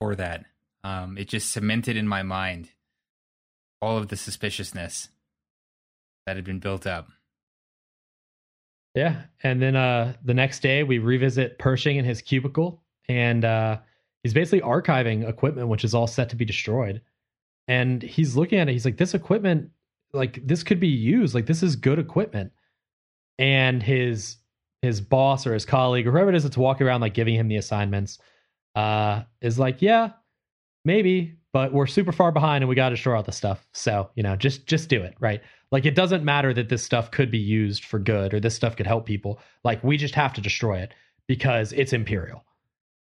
[0.00, 0.44] for that.
[0.84, 2.70] Um, it just cemented in my mind
[3.82, 5.08] all of the suspiciousness
[6.26, 7.08] that had been built up.
[8.94, 9.22] Yeah.
[9.42, 13.78] And then uh the next day we revisit Pershing in his cubicle and uh
[14.22, 17.00] he's basically archiving equipment which is all set to be destroyed.
[17.68, 19.70] And he's looking at it, he's like, this equipment,
[20.12, 21.34] like this could be used.
[21.34, 22.52] Like this is good equipment.
[23.38, 24.36] And his
[24.82, 27.48] his boss or his colleague or whoever it is that's walking around like giving him
[27.48, 28.18] the assignments,
[28.74, 30.10] uh, is like, Yeah,
[30.84, 33.68] maybe, but we're super far behind and we gotta destroy all the stuff.
[33.72, 35.40] So, you know, just just do it, right?
[35.72, 38.76] Like it doesn't matter that this stuff could be used for good or this stuff
[38.76, 39.40] could help people.
[39.64, 40.92] Like we just have to destroy it
[41.28, 42.44] because it's imperial.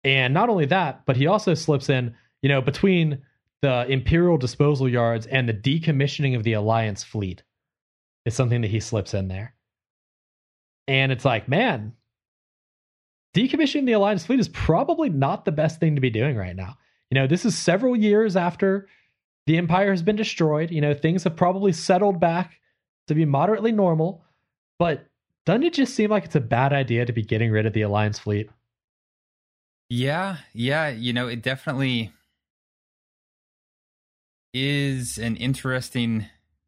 [0.04, 3.22] And not only that, but he also slips in, you know, between
[3.62, 7.43] the imperial disposal yards and the decommissioning of the alliance fleet
[8.26, 9.56] is something that he slips in there.
[10.88, 11.93] And it's like, man,
[13.34, 16.78] decommissioning the alliance fleet is probably not the best thing to be doing right now.
[17.10, 18.88] You know, this is several years after
[19.45, 20.72] the empire has been destroyed.
[20.72, 22.60] You know, things have probably settled back
[23.08, 24.26] to be moderately normal,
[24.80, 25.06] but
[25.45, 27.82] doesn't it just seem like it's a bad idea to be getting rid of the
[27.82, 28.49] alliance fleet?
[29.96, 32.12] Yeah, yeah, you know, it definitely
[34.52, 36.26] is an interesting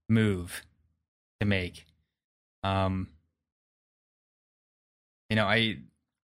[0.08, 0.62] move
[1.40, 1.88] to make.
[2.64, 3.08] Um
[5.32, 5.80] you know, I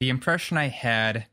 [0.01, 1.27] the impression I had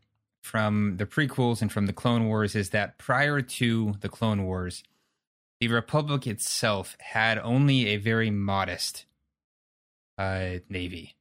[0.44, 4.84] from the prequels and from the Clone Wars is that prior to the Clone Wars,
[5.62, 9.06] the Republic itself had only a very modest
[10.18, 11.16] uh, navy.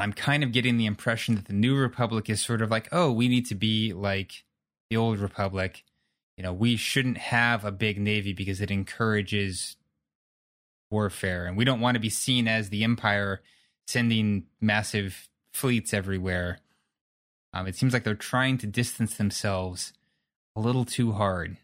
[0.00, 3.10] I'm kind of getting the impression that the New Republic is sort of like, oh,
[3.10, 4.44] we need to be like
[4.88, 5.84] the Old Republic.
[6.36, 9.76] You know, we shouldn't have a big navy because it encourages
[10.90, 13.42] warfare, and we don't want to be seen as the Empire
[13.86, 16.60] sending massive fleets everywhere.
[17.52, 19.92] Um, it seems like they're trying to distance themselves
[20.56, 21.58] a little too hard,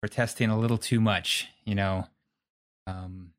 [0.00, 2.08] protesting a little too much, you know.
[2.86, 3.33] Um,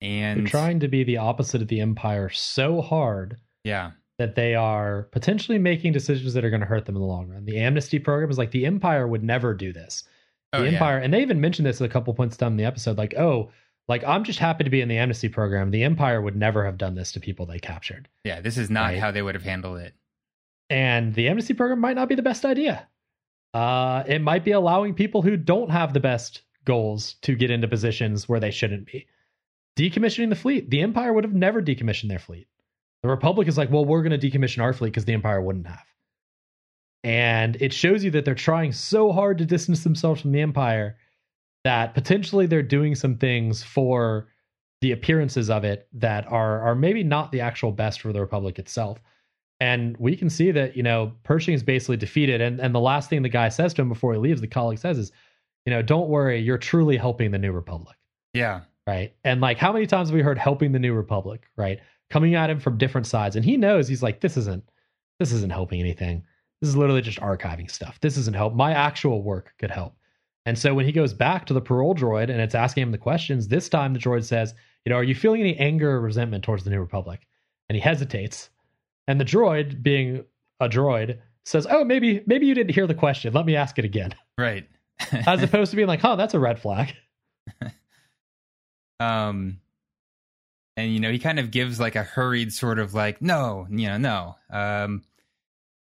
[0.00, 4.54] and They're trying to be the opposite of the empire so hard yeah, that they
[4.54, 7.44] are potentially making decisions that are going to hurt them in the long run.
[7.44, 10.04] The amnesty program is like the empire would never do this.
[10.52, 10.70] The Oh, yeah.
[10.72, 13.14] empire, and they even mentioned this at a couple points down in the episode, like,
[13.18, 13.50] oh,
[13.88, 15.70] like I'm just happy to be in the amnesty program.
[15.70, 18.08] The empire would never have done this to people they captured.
[18.24, 18.98] yeah, this is not Right.
[18.98, 19.94] how they would have handled it.
[20.70, 22.86] And the amnesty program might not be the best idea.
[23.54, 27.66] Uh, it might be allowing people who don't have the best goals to get into
[27.66, 29.06] positions where they shouldn't be.
[29.78, 30.70] Decommissioning the fleet.
[30.70, 32.48] The Empire would have never decommissioned their fleet.
[33.02, 35.68] The Republic is like, well, we're going to decommission our fleet because the Empire wouldn't
[35.68, 35.84] have.
[37.04, 40.96] And it shows you that they're trying so hard to distance themselves from the Empire
[41.62, 44.28] that potentially they're doing some things for
[44.80, 48.58] the appearances of it that are are maybe not the actual best for the Republic
[48.58, 48.98] itself.
[49.60, 52.40] And we can see that, you know, Pershing is basically defeated.
[52.40, 54.78] And and the last thing the guy says to him before he leaves, the colleague
[54.78, 55.12] says is,
[55.66, 57.96] you know, don't worry, you're truly helping the new republic.
[58.34, 59.14] Yeah, Right.
[59.22, 61.78] And like how many times have we heard helping the new republic, right?
[62.08, 63.36] Coming at him from different sides.
[63.36, 64.64] And he knows he's like, this isn't
[65.18, 66.24] this isn't helping anything.
[66.62, 68.00] This is literally just archiving stuff.
[68.00, 68.54] This isn't help.
[68.54, 69.94] My actual work could help.
[70.46, 72.96] And so when he goes back to the parole droid and it's asking him the
[72.96, 74.54] questions, this time the droid says,
[74.86, 77.26] you know, are you feeling any anger or resentment towards the New Republic?
[77.68, 78.48] And he hesitates.
[79.06, 80.24] And the droid, being
[80.60, 83.34] a droid, says, Oh, maybe, maybe you didn't hear the question.
[83.34, 84.14] Let me ask it again.
[84.38, 84.66] right.
[85.12, 86.94] As opposed to being like, huh, that's a red flag.
[89.00, 89.60] um,
[90.76, 93.88] and you know, he kind of gives like a hurried sort of like, no, you
[93.88, 94.36] know, no.
[94.50, 95.02] Um,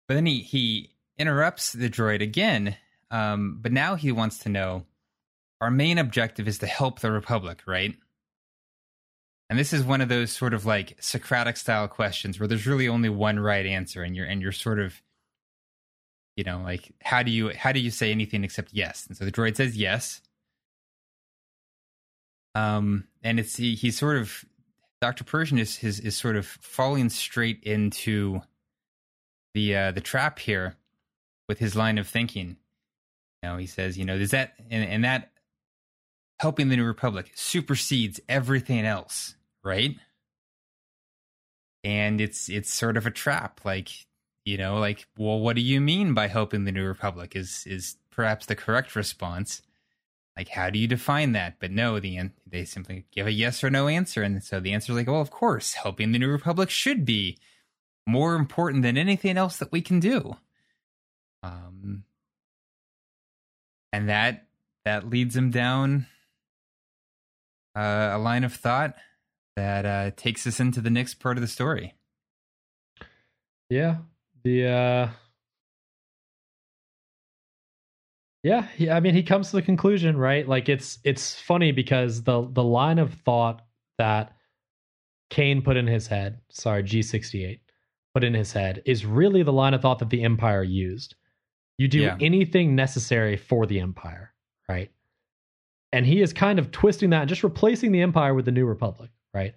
[0.09, 2.77] but then he he interrupts the droid again.
[3.11, 4.85] Um, but now he wants to know
[5.61, 7.95] our main objective is to help the Republic, right?
[9.49, 12.89] And this is one of those sort of like Socratic style questions where there's really
[12.89, 15.01] only one right answer, and you're and you're sort of,
[16.37, 19.07] you know, like how do you how do you say anything except yes?
[19.07, 20.21] And so the droid says yes.
[22.55, 24.45] Um, and it's he, he's sort of
[25.01, 25.25] Dr.
[25.25, 28.43] Pershing is, is is sort of falling straight into
[29.55, 30.77] the uh, the trap here
[31.49, 32.57] with his line of thinking.
[33.43, 35.31] You know, he says, you know, is that and, and that
[36.39, 39.35] helping the New Republic supersedes everything else,
[39.65, 39.97] right?
[41.83, 43.91] And it's it's sort of a trap, like
[44.45, 47.35] you know, like, well, what do you mean by helping the New Republic?
[47.35, 49.63] Is is perhaps the correct response?
[50.41, 51.57] Like, how do you define that?
[51.61, 54.91] But no, the they simply give a yes or no answer, and so the answer
[54.91, 57.37] is like, well, of course, helping the New Republic should be
[58.07, 60.39] more important than anything else that we can do.
[61.43, 62.05] Um,
[63.93, 64.47] and that
[64.87, 66.07] that leads him down
[67.77, 68.95] uh, a line of thought
[69.57, 71.93] that uh, takes us into the next part of the story.
[73.69, 73.99] Yeah.
[74.43, 75.09] The uh
[78.43, 80.49] Yeah, he, I mean he comes to the conclusion, right?
[80.49, 83.63] Like it's it's funny because the the line of thought
[83.99, 84.35] that
[85.29, 87.61] Kane put in his head, sorry, G68
[88.15, 91.15] put in his head is really the line of thought that the empire used.
[91.79, 92.17] You do Yeah.
[92.21, 94.35] anything necessary for the empire,
[94.69, 94.91] right?
[95.93, 98.67] And he is kind of twisting that and just replacing the empire with the new
[98.67, 99.55] republic, right?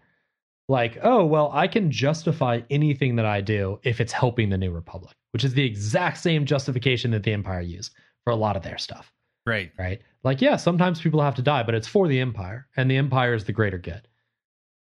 [0.69, 4.71] like, oh, well, I can justify anything that I do if it's helping the New
[4.71, 8.63] Republic, which is the exact same justification that the Empire used for a lot of
[8.63, 9.11] their stuff,
[9.45, 9.71] Right.
[9.77, 10.01] right?
[10.23, 13.33] Like, yeah, sometimes people have to die, but it's for the Empire, and the Empire
[13.33, 14.07] is the greater good.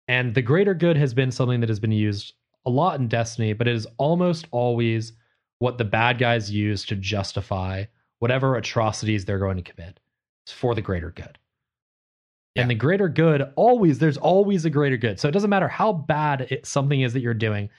[0.07, 2.33] And the greater good has been something that has been used
[2.65, 5.13] a lot in Destiny, but it is almost always
[5.59, 7.85] what the bad guys use to justify
[8.19, 9.99] whatever atrocities they're going to commit.
[10.45, 11.37] It's for the greater good.
[12.55, 12.63] Yeah.
[12.63, 15.19] And the greater good always there's always a greater good.
[15.19, 17.69] So it doesn't matter how bad it, something is that you're doing,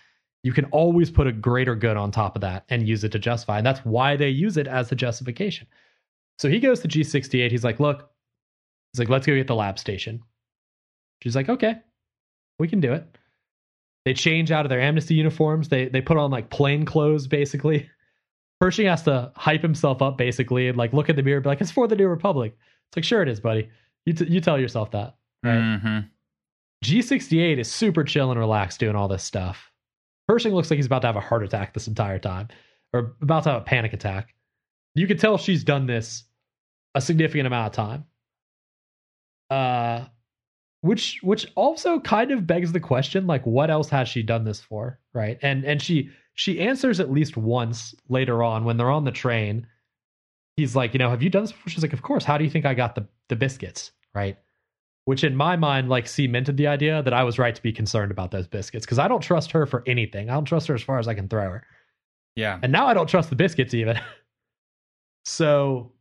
[0.42, 3.18] you can always put a greater good on top of that and use it to
[3.18, 3.58] justify.
[3.58, 5.66] And that's why they use it as the justification.
[6.38, 7.50] So he goes to G68.
[7.50, 8.08] He's like, "Look,
[8.92, 10.22] he's like, let's go get the lab station."
[11.22, 11.76] She's like, "Okay,
[12.58, 13.18] we can do it."
[14.06, 15.68] They change out of their amnesty uniforms.
[15.68, 17.90] They they put on like plain clothes basically.
[18.60, 21.50] Pershing has to hype himself up basically and like look at the mirror and be
[21.50, 22.56] like, "It's for the New Republic."
[22.88, 23.68] It's like, "Sure it is, buddy."
[24.06, 25.16] You t- you tell yourself that.
[25.42, 25.58] Right.
[25.58, 25.98] Mm-hmm.
[26.84, 29.69] G68 is super chill and relaxed doing all this stuff.
[30.30, 32.46] Pershing looks like he's about to have a heart attack this entire time,
[32.92, 34.32] or about to have a panic attack.
[34.94, 36.22] You can tell she's done this
[36.94, 38.04] a significant amount of time.
[39.50, 40.04] Uh,
[40.82, 44.60] which which also kind of begs the question like what else has she done this
[44.60, 45.36] for right?
[45.42, 49.66] And and she she answers at least once later on when they're on the train.
[50.56, 51.70] He's like you know have you done this before?
[51.70, 52.22] She's like of course.
[52.22, 53.90] How do you think i got the the biscuits?
[54.14, 54.38] Right
[55.10, 58.12] which in my mind like cemented the idea that i was right to be concerned
[58.12, 60.30] about those biscuits because i don't trust her for anything.
[60.30, 61.66] I don't trust her as far as i can throw her.
[62.36, 62.60] Yeah.
[62.62, 63.98] and now i don't trust the biscuits even.
[65.24, 65.92] So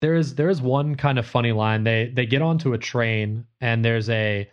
[0.00, 1.84] there is there is one kind of funny line.
[1.84, 4.50] They they get onto a train and there's a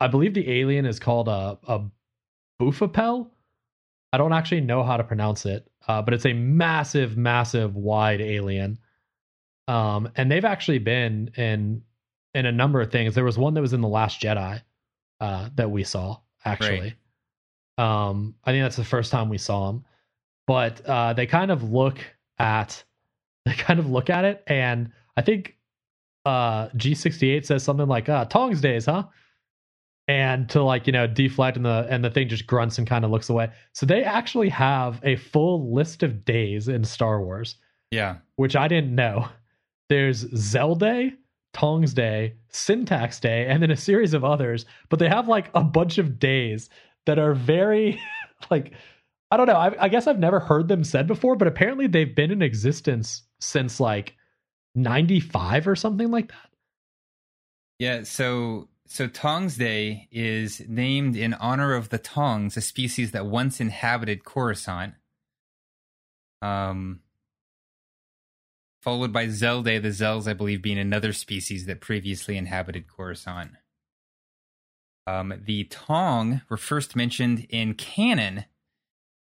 [0.00, 1.84] i believe the alien is called a a
[2.58, 3.30] bufapel?
[4.12, 8.20] I don't actually know how to pronounce it uh, but it's a massive massive wide
[8.20, 8.78] alien.
[9.68, 11.82] Um and they've actually been in
[12.36, 13.14] in a number of things.
[13.14, 14.60] There was one that was in the last jedi
[15.20, 16.94] uh that we saw actually.
[17.78, 19.84] Um i think that's the first time we saw him
[20.46, 21.98] but uh they kind of look
[22.38, 22.84] at
[23.46, 25.56] they kind of look at it and i think
[26.26, 29.04] uh g68 says something like uh Taungs days huh?
[30.08, 33.04] And to like you know deflect and the and the thing just grunts and kind
[33.04, 33.50] of looks away.
[33.72, 37.56] So they actually have a full list of days in star wars.
[37.90, 38.16] Yeah.
[38.36, 39.28] which i didn't know.
[39.88, 41.14] There's Zhell day
[41.56, 45.64] Taungs day Centax day and then a series of others but they have like a
[45.64, 46.68] bunch of days
[47.06, 47.98] that are very
[48.50, 48.74] like
[49.30, 49.54] I don't know.
[49.54, 53.22] I, I guess I've never heard them said before, but apparently they've been in existence
[53.40, 54.14] since like
[54.76, 56.50] 95 or something like that.
[57.78, 63.26] Yeah, so so Taungs Day is named in honor of the Taungs, a species that
[63.26, 64.94] once inhabited Coruscant.
[66.40, 67.00] Um
[68.86, 73.50] followed by Zhell Day, the Zhells, I believe, being another species that previously inhabited Coruscant.
[75.08, 78.44] Um, the Taung were first mentioned in canon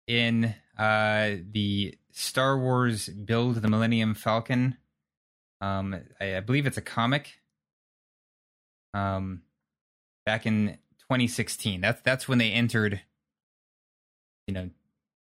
[0.08, 4.78] in uh, the Star Wars Build the Millennium Falcon.
[5.60, 7.42] Um, I, I believe it's a comic.
[8.94, 9.42] Um,
[10.26, 10.78] back in
[11.10, 11.82] 2016.
[11.82, 13.02] That's that's when they entered.
[14.48, 14.70] You know,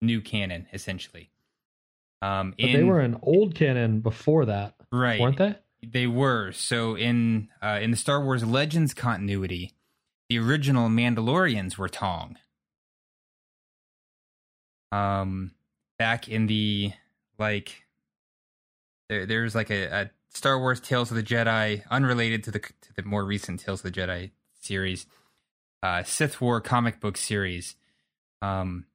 [0.02, 1.30] new canon essentially.
[2.26, 5.56] Um, But in, they were an old canon before that, right, weren't they?
[5.84, 6.52] They were.
[6.54, 9.74] So in uh, in the Star Wars Legends continuity,
[10.30, 12.38] the original Mandalorians were Taung.
[14.92, 15.52] Um,
[16.00, 16.94] back in the
[17.38, 17.84] like,
[19.08, 22.94] there there's like a, a Star Wars Tales of the Jedi, unrelated to the to
[22.96, 25.06] the more recent Tales of the Jedi series,
[25.84, 27.76] uh, Sith War comic book series,
[28.42, 28.86] um,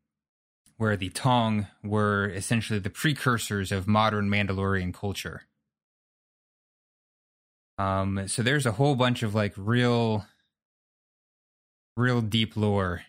[0.80, 5.42] where the Taung were essentially the precursors of modern Mandalorian culture.
[7.76, 10.24] Um, so there's a whole bunch of like real,
[11.98, 13.02] real deep lore,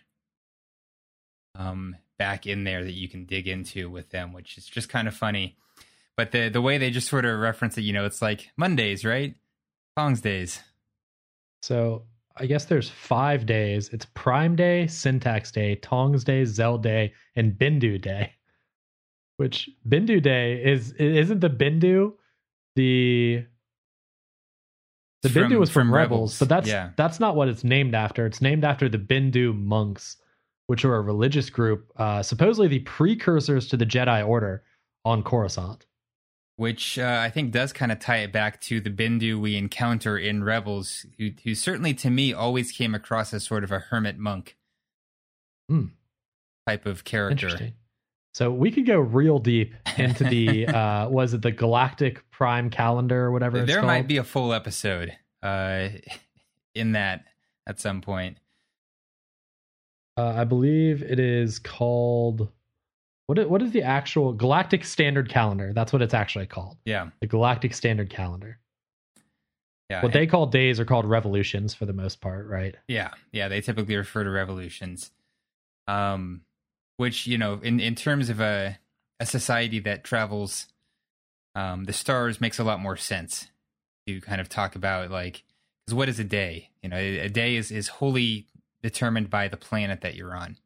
[1.58, 5.08] um, back in there that you can dig into with them, which is just kind
[5.08, 5.56] of funny.
[6.14, 9.02] But the the way they just sort of reference it, you know, it's like Mondays,
[9.02, 9.34] right?
[9.96, 10.60] Taungs days.
[11.62, 12.02] So
[12.36, 13.88] I guess there's five days.
[13.90, 18.32] It's Prime Day, Centax Day, Taungs Day, Zhell Day, and Bendu Day.
[19.36, 22.12] Which Bendu Day is isn't the Bendu
[22.76, 23.44] the
[25.22, 26.90] the From- Bendu was from, from Rebels, Rebels, but that's yeah.
[26.96, 28.26] that's not what it's named after.
[28.26, 30.16] It's named after the Bendu monks,
[30.66, 34.64] which are a religious group, uh, supposedly the precursors to the Jedi Order
[35.04, 35.86] on Coruscant.
[36.56, 40.18] Which uh, I think does kind of tie it back to the Bendu we encounter
[40.18, 44.18] in Rebels, who, who certainly to me always came across as sort of a hermit
[44.18, 44.56] monk
[45.68, 45.86] Hmm.
[46.66, 47.72] type of character.
[48.34, 53.24] So we could go real deep into the uh was it the Galactic Prime Calendar
[53.24, 55.88] or whatever it's There might be a full episode uh,
[56.74, 57.24] in that
[57.66, 58.36] at some point.
[60.18, 62.50] uh, I believe it is called
[63.32, 65.72] what is, what is the actual Galactic Standard Calendar?
[65.72, 66.76] That's what it's actually called.
[66.84, 68.58] Yeah, The Galactic Standard Calendar.
[69.88, 72.74] yeah, What they call days are called revolutions for the most part, right?
[72.88, 73.48] yeah, yeah.
[73.48, 75.12] They typically refer to revolutions,
[75.88, 76.42] um,
[76.98, 78.78] which you know, in in terms of a
[79.18, 80.66] a society that travels
[81.54, 83.46] um, the stars, makes a lot more sense
[84.06, 85.42] to kind of talk about like
[85.86, 86.68] because what is a day?
[86.82, 88.46] You know, a, a day is is wholly
[88.82, 90.58] determined by the planet that you're on.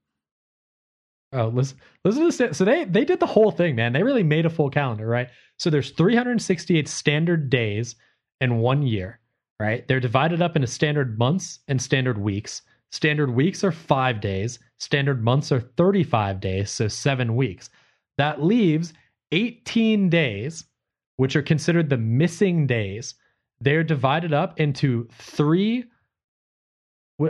[1.36, 2.56] Oh, listen, listen to this.
[2.56, 3.92] So they they did the whole thing, man.
[3.92, 5.28] They really made a full calendar, right?
[5.58, 7.94] So there's 368 standard days
[8.40, 9.20] in one year,
[9.60, 9.86] right?
[9.86, 12.62] They're divided up into standard months and standard weeks.
[12.90, 14.58] Standard weeks are five days.
[14.78, 17.68] Standard months are 35 days, so seven weeks.
[18.16, 18.94] That leaves
[19.32, 20.64] 18 days,
[21.16, 23.14] which are considered the missing days.
[23.60, 25.84] They're divided up into three.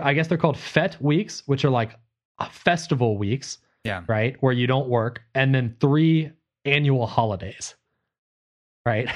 [0.00, 1.96] I guess they're called FET weeks, which are like
[2.38, 4.36] uh, festival weeks Yeah, right?
[4.40, 6.32] Where you don't work, and then three
[6.64, 7.74] annual holidays,
[8.84, 9.08] right?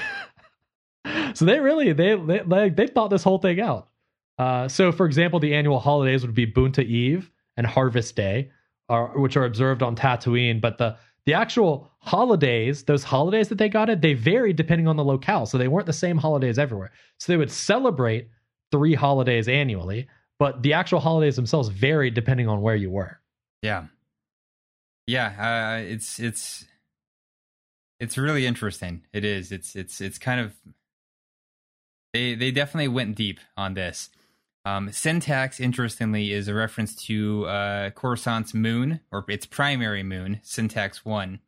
[1.33, 3.89] so they really they they like they thought this whole thing out.
[4.37, 8.49] Uh, so, for example, the annual holidays would be Boonta Eve and Harvest Day,
[8.89, 10.59] are, which are observed on Tatooine.
[10.59, 14.97] But the the actual holidays, those holidays that they got it, they varied depending on
[14.97, 15.45] the locale.
[15.45, 16.91] So they weren't the same holidays everywhere.
[17.19, 18.29] So they would celebrate
[18.71, 20.07] three holidays annually,
[20.39, 23.19] but the actual holidays themselves varied depending on where you were.
[23.61, 23.85] Yeah,
[25.11, 25.33] yeah.
[25.37, 26.65] Uh, it's it's
[27.99, 29.03] it's really interesting.
[29.11, 29.51] It is.
[29.51, 30.55] It's it's it's kind of
[32.13, 34.09] they they definitely went deep on this.
[34.63, 40.97] Um, Centax, interestingly, is a reference to uh, Coruscant's moon or its primary moon, Centax
[40.97, 41.39] One.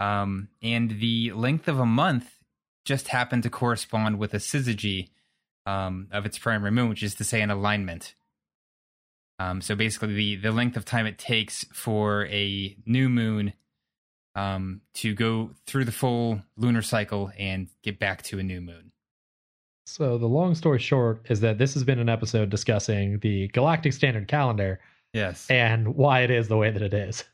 [0.00, 2.38] Um, and the length of a month
[2.84, 5.08] just happened to correspond with a syzygy
[5.66, 8.14] um, of its primary moon, which is to say, an alignment.
[9.38, 13.52] Um, so basically, the the length of time it takes for a new moon
[14.34, 18.92] um, to go through the full lunar cycle and get back to a new moon.
[19.86, 23.92] So the long story short is that this has been an episode discussing the Galactic
[23.92, 24.80] Standard Calendar.
[25.12, 25.48] Yes.
[25.50, 27.24] And why it is the way that it is.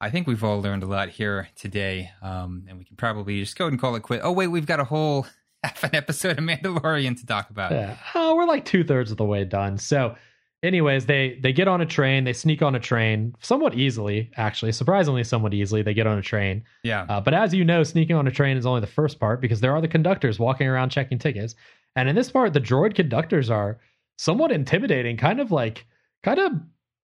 [0.00, 3.56] I think we've all learned a lot here today, um, and we can probably just
[3.56, 4.20] go and call it quit.
[4.22, 5.26] Oh wait, we've got a whole
[5.62, 7.72] half an episode of Mandalorian to talk about.
[7.72, 9.76] Yeah, oh, we're like two thirds of the way done.
[9.76, 10.14] So
[10.62, 14.72] anyways, they they get on a train, they sneak on a train somewhat easily, actually,
[14.72, 15.82] surprisingly somewhat easily.
[15.82, 16.64] They get on a train.
[16.82, 17.06] Yeah.
[17.08, 19.60] Uh, but as you know, sneaking on a train is only the first part because
[19.60, 21.54] there are the conductors walking around checking tickets.
[21.96, 23.80] And in this part, the droid conductors are
[24.18, 25.86] somewhat intimidating, kind of like
[26.22, 26.52] kind of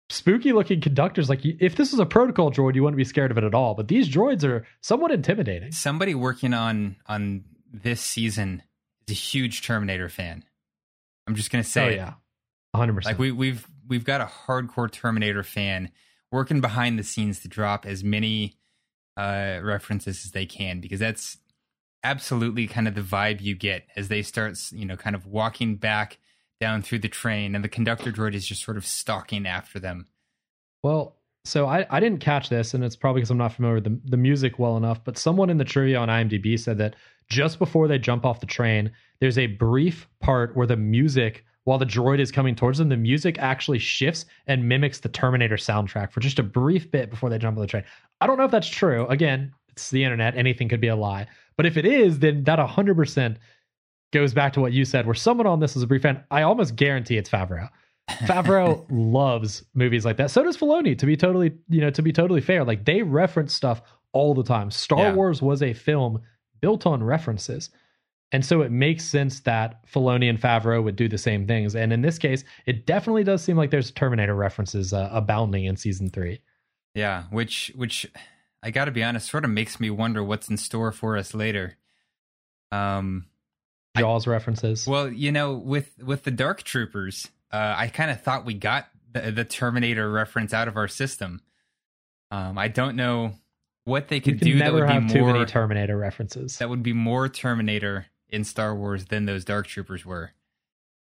[0.09, 1.29] spooky looking conductors.
[1.29, 3.73] Like if this was a protocol droid, you wouldn't be scared of it at all.
[3.73, 5.71] But these droids are somewhat intimidating.
[5.71, 8.63] Somebody working on on this season
[9.07, 10.43] is a huge Terminator fan.
[11.27, 12.13] I'm just gonna say, oh yeah,
[12.75, 13.13] hundred percent.
[13.13, 15.91] Like we we've we've got a hardcore Terminator fan
[16.31, 18.57] working behind the scenes to drop as many
[19.17, 21.37] uh, references as they can because that's
[22.03, 25.75] absolutely kind of the vibe you get as they start, you know, kind of walking
[25.75, 26.19] back
[26.59, 30.05] down through the train and the conductor droid is just sort of stalking after them.
[30.83, 33.85] Well, so I, I didn't catch this, and it's probably because I'm not familiar with
[33.85, 36.95] the, the music well enough, but someone in the trivia on IMDb said that
[37.29, 41.77] just before they jump off the train, there's a brief part where the music while
[41.77, 46.11] the droid is coming towards them, the music actually shifts and mimics the Terminator soundtrack
[46.11, 47.83] for just a brief bit before they jump on the train.
[48.21, 49.05] I don't know if that's true.
[49.07, 50.35] Again, it's the internet.
[50.35, 51.27] Anything could be a lie.
[51.57, 53.37] But if it is, then that 100%
[54.11, 56.23] goes back to what you said, where someone on this is a brief fan.
[56.31, 57.69] I almost guarantee it's Favreau.
[58.09, 60.31] Favreau loves movies like that.
[60.31, 62.63] So does Filoni, to be totally, you know, to be totally fair.
[62.63, 63.81] Like they reference stuff
[64.13, 64.71] all the time.
[64.71, 65.13] Star yeah.
[65.13, 66.21] Wars was a film
[66.61, 67.69] built on references.
[68.31, 71.75] And so it makes sense that Filoni and Favreau would do the same things.
[71.75, 75.77] And in this case, it definitely does seem like there's Terminator references uh, abounding in
[75.77, 76.41] season three.
[76.93, 78.07] Yeah, which which
[78.61, 81.33] I got to be honest, sort of makes me wonder what's in store for us
[81.33, 81.77] later.
[82.71, 83.25] Um,
[83.97, 84.85] Jaws I, references.
[84.85, 88.87] Well, you know, with with the Dark Troopers, uh, I kind of thought we got
[89.11, 91.41] the, the, Terminator reference out of our system.
[92.31, 93.33] Um, I don't know
[93.85, 94.55] what they could do.
[94.55, 96.57] Never that would have be too more, many Terminator references.
[96.59, 100.31] That would be more Terminator in Star Wars than those Dark Troopers were.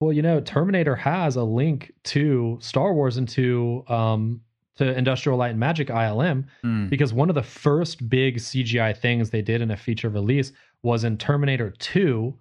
[0.00, 4.40] Well, you know, Terminator has a link to Star Wars and to um
[4.76, 6.90] to Industrial Light and Magic ILM mm.
[6.90, 10.52] because one of the first big CGI things they did in a feature release
[10.82, 12.34] was in Terminator 2,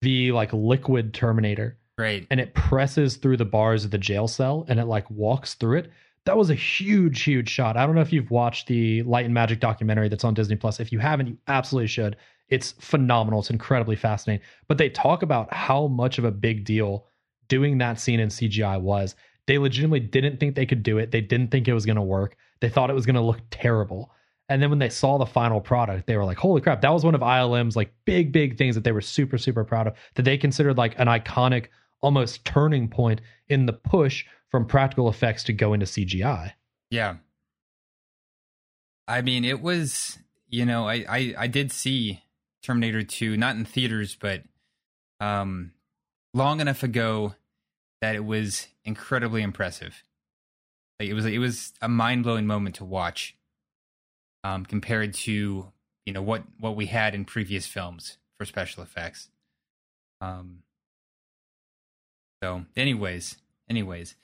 [0.00, 1.76] the like liquid Terminator.
[1.98, 2.26] Right.
[2.30, 5.78] And it presses through the bars of the jail cell and it like walks through
[5.78, 5.90] it.
[6.24, 7.76] That was a huge, huge shot.
[7.76, 10.78] I don't know if you've watched the Light and Magic documentary that's on Disney Plus.
[10.78, 12.16] If you haven't, you absolutely should.
[12.52, 13.40] It's phenomenal.
[13.40, 14.44] It's incredibly fascinating.
[14.68, 17.06] But they talk about how much of a big deal
[17.48, 19.14] doing that scene in CGI was.
[19.46, 21.12] They legitimately didn't think they could do it.
[21.12, 22.36] They didn't think it was going to work.
[22.60, 24.12] They thought it was going to look terrible.
[24.50, 27.06] And then when they saw the final product, they were like, holy crap, that was
[27.06, 30.24] one of ILM's like big, big things that they were super, super proud of, that
[30.24, 31.68] they considered like an iconic,
[32.02, 36.52] almost turning point in the push from practical effects to go into CGI.
[36.90, 37.16] Yeah.
[39.08, 40.18] I mean, it was,
[40.48, 42.22] you know, I, I, I did see
[42.62, 44.42] Terminator 2, not in theaters, but
[45.20, 45.72] um,
[46.34, 47.34] long enough ago
[48.00, 50.02] that it was incredibly impressive.
[50.98, 53.36] Like it was it was a mind blowing moment to watch,
[54.44, 55.72] um, compared to
[56.04, 59.28] you know what what we had in previous films for special effects.
[60.20, 60.62] Um.
[62.42, 63.36] So, anyways,
[63.70, 64.16] anyways,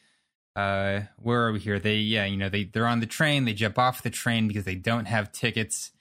[0.57, 1.79] uh, where are we here?
[1.79, 3.45] They yeah, you know they they're on the train.
[3.45, 5.93] They jump off the train because they don't have tickets.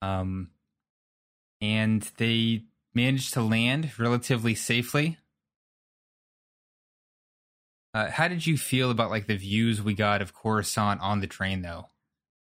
[0.00, 0.50] Um,
[1.60, 2.64] and they
[2.94, 5.18] managed to land relatively safely.
[7.94, 11.26] Uh, how did you feel about like the views we got of Coruscant on the
[11.26, 11.88] train, though?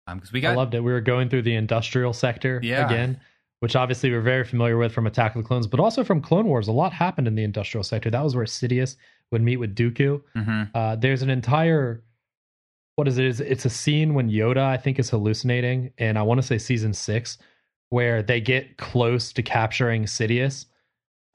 [0.05, 0.83] Because um, we got, I loved it.
[0.83, 2.85] We were going through the industrial sector yeah.
[2.85, 3.19] again.
[3.59, 6.47] which obviously we're very familiar with from Attack of the Clones, but also from Clone
[6.47, 6.67] Wars.
[6.67, 8.09] A lot happened in the industrial sector.
[8.09, 8.97] That was where Sidious
[9.31, 10.21] would meet with Dooku.
[10.35, 12.03] hmm Uh, there's an entire
[12.95, 13.25] what is it?
[13.25, 16.57] Is it's a scene when Yoda I think is hallucinating, and I want to say
[16.57, 17.37] season six,
[17.91, 20.65] where they get close to capturing Sidious,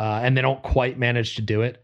[0.01, 1.83] uh, and they don't quite manage to do it.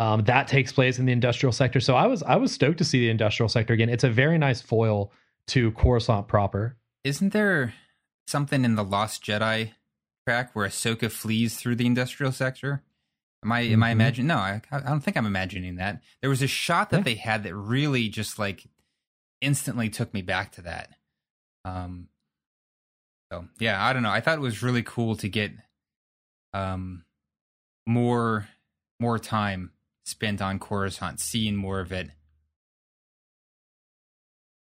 [0.00, 1.80] Um, that takes place in the industrial sector.
[1.80, 3.88] So I was I was stoked to see the industrial sector again.
[3.88, 5.10] It's a very nice foil
[5.48, 6.76] to Coruscant proper.
[7.04, 7.74] Isn't there
[8.26, 9.72] something in the Lost Jedi
[10.26, 12.82] track where Ahsoka flees through the industrial sector?
[13.44, 13.92] Am I am I Mhm.
[13.92, 14.26] imagining?
[14.28, 16.02] No, I, I don't think I'm imagining that.
[16.20, 17.02] There was a shot that Yeah.
[17.04, 18.66] they had that really just like
[19.40, 20.90] instantly took me back to that.
[21.64, 22.08] Um.
[23.30, 24.10] So yeah, I don't know.
[24.10, 25.52] I thought it was really cool to get
[26.54, 27.04] um
[27.86, 28.48] more
[29.00, 29.72] more time
[30.04, 32.10] spent on Coruscant, seeing more of it.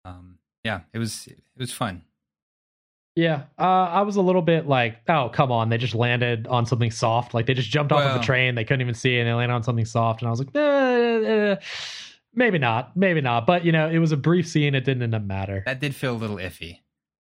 [0.05, 0.39] Um.
[0.63, 2.03] Yeah, it was it was fun.
[3.15, 6.65] Yeah, uh, I was a little bit like, oh come on, they just landed on
[6.65, 7.33] something soft.
[7.33, 9.33] Like they just jumped off of the train, they couldn't even see it, and they
[9.33, 10.21] landed on something soft.
[10.21, 11.55] And I was like, eh, eh,
[12.33, 13.45] maybe not, maybe not.
[13.45, 14.75] But you know, it was a brief scene.
[14.75, 15.63] It didn't end up matter.
[15.65, 16.79] That did feel a little iffy,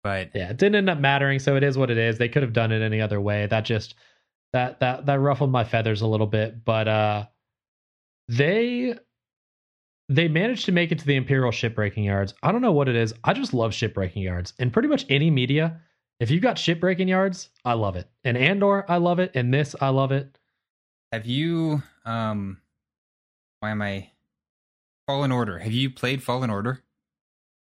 [0.07, 1.41] but yeah, it didn't end up mattering.
[1.41, 2.17] So it is what it is.
[2.17, 3.47] They could have done it any other way.
[3.47, 3.97] That just
[4.53, 6.65] that that that ruffled my feathers a little bit.
[6.65, 7.27] But uh,
[8.29, 8.95] they
[10.09, 12.35] they managed to make it to the Imperial shipbreaking yards.
[12.41, 13.15] I don't know what it is.
[13.25, 14.53] I just love shipbreaking yards.
[14.61, 15.81] In pretty much any media,
[16.21, 18.09] if you've got shipbreaking yards, I love it.
[18.23, 19.33] And Andor, I love it.
[19.35, 20.39] And this, I love it.
[21.11, 22.59] have you um
[23.59, 24.13] why am I
[25.09, 25.59] Fallen Order?
[25.59, 26.85] Have you played Fallen Order?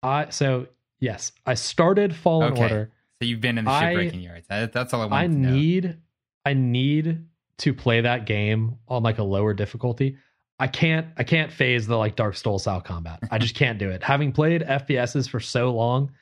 [0.04, 0.68] I so
[1.00, 2.62] yes, I started Fallen Okay.
[2.62, 2.92] Order.
[3.20, 4.46] So you've been in the shipbreaking yards.
[4.48, 5.50] That, that's all I wanted I to know.
[5.50, 5.96] need
[6.44, 7.24] I need
[7.58, 10.18] to play that game on like a lower difficulty.
[10.58, 13.20] I can't I can't phase the like Dark Souls style combat.
[13.30, 14.02] I just can't do it.
[14.02, 16.12] Having played FPSs for so long,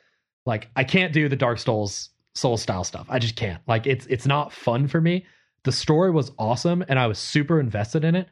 [0.47, 3.07] like I can't do the Dark Souls soul style stuff.
[3.09, 3.63] I just can't.
[3.67, 5.27] Like it's it's not fun for me.
[5.65, 8.29] The story was awesome and I was super invested in it,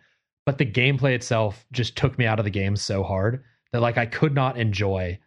[0.47, 3.43] but the gameplay itself just took me out of the game so hard
[3.73, 5.19] that like I could not enjoy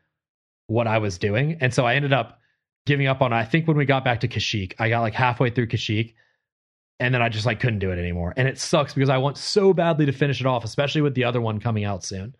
[0.68, 1.58] what I was doing.
[1.62, 2.40] And so I ended up
[2.86, 3.34] giving up on.
[3.34, 6.14] I think when we got back to Kashyyyk, I got like halfway through Kashyyyk
[7.00, 8.34] and then I just like couldn't do it anymore.
[8.38, 11.24] And it sucks because I want so badly to finish it off, especially with the
[11.26, 12.36] other one coming out soon.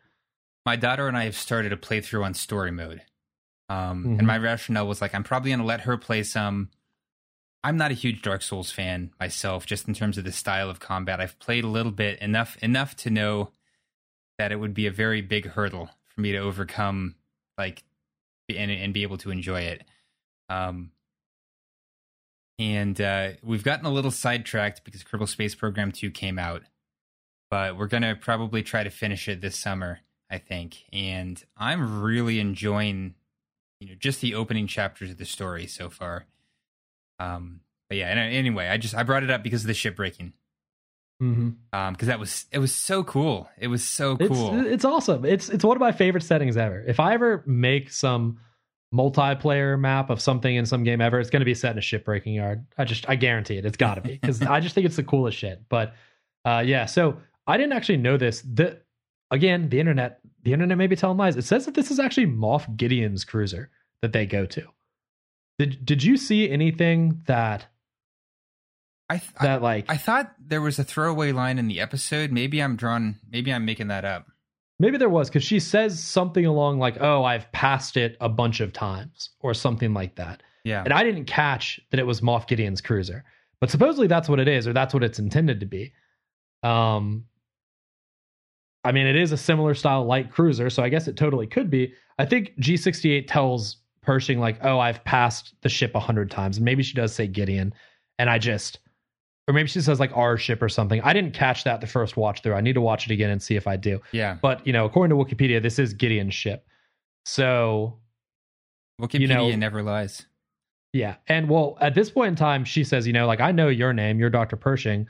[0.66, 3.02] My daughter and I have started a playthrough on story mode.
[3.70, 4.18] Um Mhm.
[4.20, 6.70] and my rationale was like I'm probably going to let her play some
[7.64, 10.80] I'm not a huge Dark Souls fan myself just in terms of the style of
[10.80, 11.20] combat.
[11.20, 13.52] I've played a little bit enough enough to know
[14.38, 17.16] that it would be a very big hurdle for me to overcome
[17.58, 17.84] like
[18.50, 19.84] and and be able to enjoy it.
[20.50, 20.92] Um
[22.58, 26.64] and uh, we've gotten a little sidetracked because Kerbal Space Program 2 came out.
[27.52, 30.00] But we're to probably try to finish it this summer,
[30.30, 30.86] I think.
[30.94, 33.16] And I'm really enjoying
[33.80, 36.26] you know just the opening chapters of the story so far.
[37.20, 39.74] Um but yeah, and anyway, I just I brought it up because of the
[41.22, 41.32] shipbreaking.
[41.50, 41.50] Mm-hmm.
[41.78, 43.50] Um because that was it was so cool.
[43.58, 44.66] It was so It's cool.
[44.66, 45.26] it's awesome.
[45.26, 46.84] It's it's one of my favorite settings ever.
[46.88, 48.40] If I ever make some
[48.94, 51.82] multiplayer map of something in some game ever, it's going to be set in a
[51.82, 52.66] shipbreaking yard.
[52.78, 53.66] I just I guarantee it.
[53.66, 55.64] It's got to be because I just think it's the coolest shit.
[55.70, 55.94] But
[56.46, 57.18] uh, yeah, so
[57.48, 58.42] I didn't actually know this.
[58.42, 58.82] The
[59.32, 61.36] again, the internet the internet may be telling lies.
[61.36, 63.70] It says that this is actually Moff Gideon's cruiser
[64.02, 64.64] that they go to.
[65.60, 67.66] Did did you see anything that
[69.10, 72.32] I th- that like I thought there was a throwaway line in the episode.
[72.32, 74.28] Maybe I'm drawn maybe I'm making that up.
[74.80, 78.60] Maybe there was because she says something along like, "Oh, I've passed it a bunch
[78.60, 80.44] of times" or something like that.
[80.64, 80.84] Yeah.
[80.84, 83.24] And I didn't catch that it was Moff Gideon's cruiser,
[83.62, 85.94] but supposedly that's what it is, or that's what it's intended to be.
[86.64, 87.26] Um,
[88.84, 91.70] I mean, it is a similar style light cruiser, so I guess it totally could
[91.70, 91.94] be.
[92.18, 96.66] I think G68 tells Pershing like, "Oh, I've passed the ship a hundred times," and
[96.66, 97.74] maybe she does say Gideon,
[98.20, 98.80] and I just,
[99.48, 101.02] or maybe she says like our ship or something.
[101.02, 102.54] I didn't catch that the first watch through.
[102.56, 104.02] I need to watch it again and see if I do.
[104.12, 104.38] yeah.
[104.42, 106.68] But you know, according to Wikipedia, this is Gideon's ship.
[107.26, 107.98] So
[109.02, 110.26] Wikipedia you know- never lies.
[110.94, 113.68] yeah, and well, at this point in time, she says, you know, like I know
[113.68, 114.56] your name, you're Dr.
[114.56, 115.08] Pershing.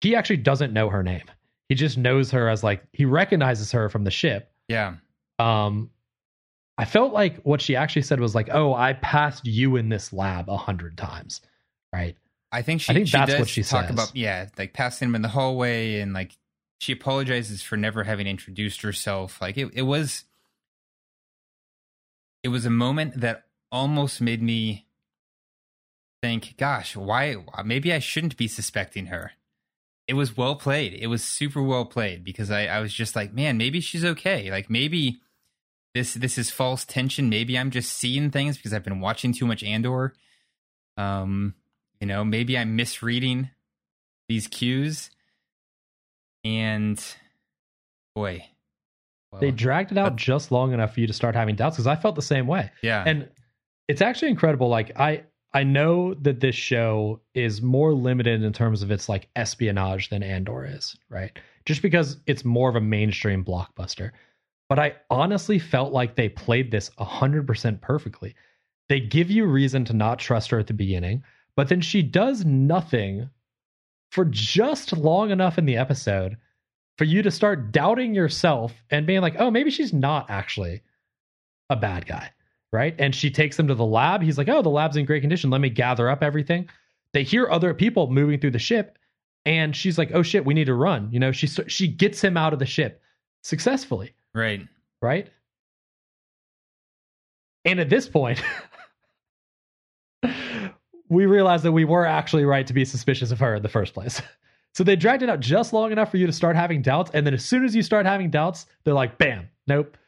[0.00, 1.24] He actually doesn't know her name.
[1.68, 4.50] He just knows her as like he recognizes her from the ship.
[4.68, 4.94] Yeah.
[5.38, 5.90] Um,
[6.78, 10.12] I felt like what she actually said was like, "Oh, I passed you in this
[10.12, 11.40] lab a hundred times,"
[11.92, 12.16] right?
[12.52, 13.90] I think she, I think she that's does what she talk says.
[13.90, 16.36] about yeah, like passing him in the hallway and like
[16.78, 19.40] she apologizes for never having introduced herself.
[19.40, 20.24] Like it, it was
[22.42, 24.86] it was a moment that almost made me
[26.22, 29.32] think, gosh, why maybe I shouldn't be suspecting her.
[30.06, 30.92] It was well played.
[30.92, 34.50] It was super well played because I, I was just like, man, maybe she's okay.
[34.50, 35.20] Like maybe
[35.94, 37.28] this this is false tension.
[37.28, 40.14] Maybe I'm just seeing things because I've been watching too much Andor.
[40.96, 41.54] Um
[42.02, 43.48] You know, maybe I'm misreading
[44.28, 45.08] these cues.
[46.42, 47.00] And
[48.16, 48.44] boy,
[49.30, 51.86] well, they dragged it out just long enough for you to start having doubts because
[51.86, 52.72] I felt the same way.
[52.82, 53.04] Yeah.
[53.06, 53.28] And
[53.86, 54.68] it's actually incredible.
[54.68, 55.22] Like I
[55.54, 60.24] I know that this show is more limited in terms of its like espionage than
[60.24, 61.38] Andor is, right?
[61.66, 64.10] Just because it's more of a mainstream blockbuster.
[64.68, 68.34] But I honestly felt like they played this 100% perfectly.
[68.88, 71.22] They give you reason to not trust her at the beginning,
[71.56, 73.30] but then she does nothing
[74.10, 76.36] for just long enough in the episode
[76.98, 80.82] for you to start doubting yourself and being like, oh, maybe she's not actually
[81.70, 82.30] a bad guy
[82.72, 82.94] right?
[82.98, 84.22] And she takes him to the lab.
[84.22, 85.50] He's like, "Oh, the lab's in great condition.
[85.50, 86.68] Let me gather up everything."
[87.12, 88.98] They hear other people moving through the ship,
[89.44, 92.36] and she's like, "Oh shit, we need to run." You know, she she gets him
[92.36, 93.02] out of the ship
[93.42, 94.14] successfully.
[94.34, 94.66] Right.
[95.00, 95.28] Right.
[97.64, 98.42] And at this point,
[101.12, 103.94] we realized that we were actually right to be suspicious of her in the first
[103.94, 104.20] place.
[104.74, 107.10] So they dragged it out just long enough for you to start having doubts.
[107.12, 109.98] And then as soon as you start having doubts, they're like, bam, nope,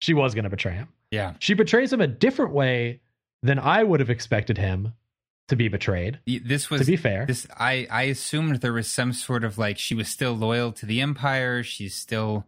[0.00, 0.88] she was going to betray him.
[1.10, 1.32] Yeah.
[1.38, 3.00] She betrays him a different way
[3.42, 4.92] than I would have expected him
[5.48, 6.18] to be betrayed.
[6.26, 7.24] This was to be fair.
[7.24, 10.84] This I I assumed there was some sort of like she was still loyal to
[10.84, 11.62] the empire.
[11.62, 12.44] She's still,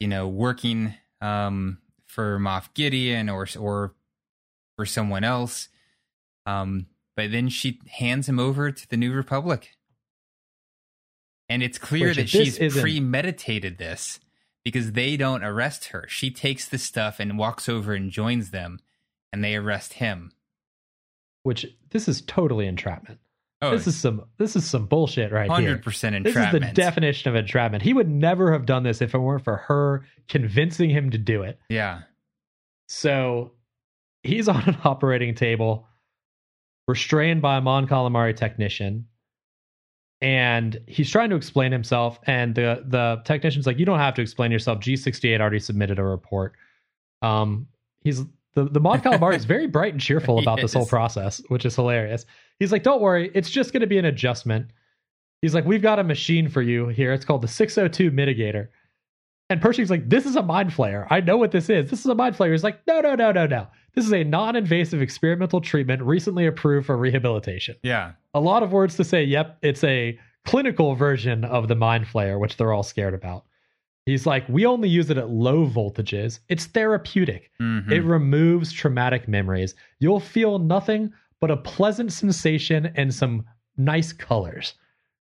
[0.00, 3.94] you know, working um for Moff Gideon or or
[4.76, 5.68] for someone else.
[6.46, 6.86] Um,
[7.18, 9.70] but then she hands him over to the New Republic,
[11.48, 14.20] and it's clear Which, that she's premeditated this
[14.62, 16.06] because they don't arrest her.
[16.06, 18.78] She takes the stuff and walks over and joins them,
[19.32, 20.30] and they arrest him.
[21.42, 23.18] Which this is totally entrapment.
[23.62, 25.76] Oh, this is some this is some bullshit right 100% here.
[25.76, 26.24] 100% entrapment.
[26.24, 27.82] This is the definition of entrapment.
[27.82, 31.42] He would never have done this if it weren't for her convincing him to do
[31.42, 31.58] it.
[31.68, 32.02] Yeah.
[32.86, 33.54] So
[34.22, 35.87] he's on an operating table,
[36.88, 39.06] restrained by a Mon Calamari technician
[40.20, 44.22] and he's trying to explain himself and the the technician's like you don't have to
[44.22, 44.80] explain yourself.
[44.80, 46.54] G68 already submitted a report.
[47.22, 47.68] Um
[48.02, 48.24] he's
[48.54, 51.76] the the Mon Calamari is very bright and cheerful about this whole process which is
[51.76, 52.26] hilarious.
[52.58, 53.30] He's like don't worry.
[53.34, 54.70] It's just going to be an adjustment.
[55.42, 57.12] He's like we've got a machine for you here.
[57.12, 58.68] It's called the 602 mitigator.
[59.50, 61.06] And Pershing's like this is a mind flayer.
[61.10, 61.90] I know what this is.
[61.90, 62.52] This is a mind flayer.
[62.52, 66.86] He's like no no no no no this is a non-invasive experimental treatment recently approved
[66.86, 69.24] for rehabilitation yeah a lot of words to say.
[69.24, 73.44] Yep, it's a clinical version of the mind flayer, which they're all scared about.
[74.06, 76.38] He's like, we only use it at low voltages.
[76.48, 77.50] It's therapeutic.
[77.60, 77.92] Mm-hmm.
[77.92, 79.74] It removes traumatic memories.
[79.98, 83.44] You'll feel nothing but a pleasant sensation and some
[83.76, 84.74] nice colors.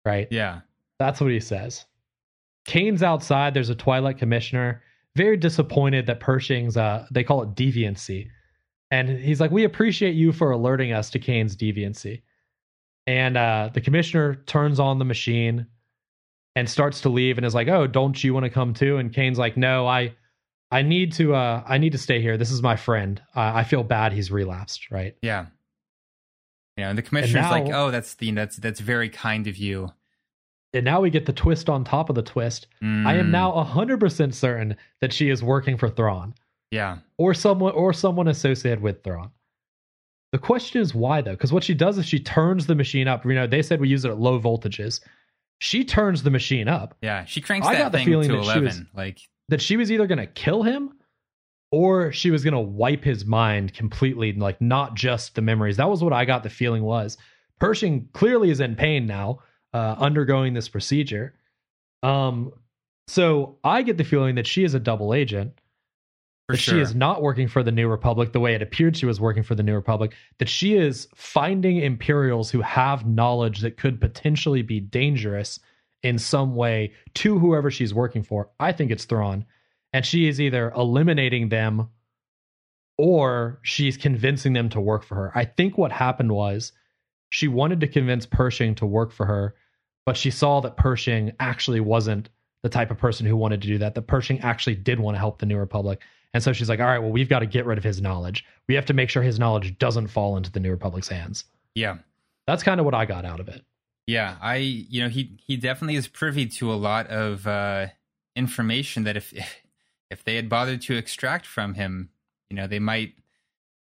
[0.05, 0.29] Right?
[0.31, 0.61] Yeah.
[0.99, 1.87] That's what he says.
[2.67, 3.55] Kane's outside.
[3.55, 4.83] There's a Twi'lek commissioner,
[5.17, 8.29] very disappointed that Pershing's, uh, they call it deviancy.
[8.91, 12.23] And he's like, We appreciate you for alerting us to Kane's deviancy.
[13.07, 15.67] And uh, the commissioner turns on the machine
[16.55, 19.13] and starts to leave and is like, "Oh, don't you want to come too?" And
[19.13, 20.15] Kane's like, "No, I,
[20.71, 22.37] I need to, uh, I need to stay here.
[22.37, 23.23] This is my friend.
[23.35, 24.13] Uh, I feel bad.
[24.13, 25.47] He's relapsed, right?" Yeah.
[26.77, 29.57] Yeah, and the commissioner's and now, like, "Oh, that's the that's that's very kind of
[29.57, 29.91] you."
[30.75, 32.67] And now we get the twist on top of the twist.
[32.83, 33.07] Mm.
[33.07, 36.35] I am now hundred percent certain that she is working for Thrawn.
[36.71, 39.31] Yeah, or someone or someone associated with Thrawn.
[40.33, 41.33] The question is why though?
[41.33, 43.25] Because what she does is she turns the machine up.
[43.25, 45.01] You know, they said we use it at low voltages.
[45.61, 46.97] She turns the machine up.
[47.01, 48.55] Yeah, she cranks I got the feeling that 11.
[48.55, 49.19] She was, like
[49.49, 50.93] that she was either going to kill him
[51.71, 55.77] or she was going to wipe his mind completely, like not just the memories.
[55.77, 57.17] That was what I got the feeling was.
[57.59, 59.41] Pershing clearly is in pain now,
[59.75, 61.35] uh, undergoing this procedure.
[62.03, 62.53] Um,
[63.09, 65.61] so I get the feeling that she is a double agent
[66.49, 66.75] that sure.
[66.75, 69.43] she is not working for the New Republic the way it appeared she was working
[69.43, 74.63] for the New Republic, that she is finding Imperials who have knowledge that could potentially
[74.63, 75.61] be dangerous
[76.03, 78.51] in some way to whoever she's working for.
[78.59, 79.45] I think it's Thrawn.
[79.93, 81.89] And she is either eliminating them
[82.97, 85.33] or she's convincing them to work for her.
[85.35, 86.73] I think what happened was
[87.31, 89.55] she wanted to convince Pershing to work for her,
[90.07, 92.29] but she saw that Pershing actually wasn't
[92.63, 95.19] the type of person who wanted to do that, that Pershing actually did want to
[95.19, 96.01] help the New Republic.
[96.35, 98.45] And so she's like, all right, well, we've got to get rid of his knowledge.
[98.69, 101.45] We have to make sure his knowledge doesn't fall into the New Republic's hands.
[101.75, 101.99] Yeah.
[102.47, 103.63] That's kind of what I got out of it.
[104.09, 107.89] Yeah, I you know, he he definitely is privy to a lot of uh
[108.35, 109.35] information that if
[110.11, 112.09] if they had bothered to extract from him,
[112.49, 113.13] you know, they might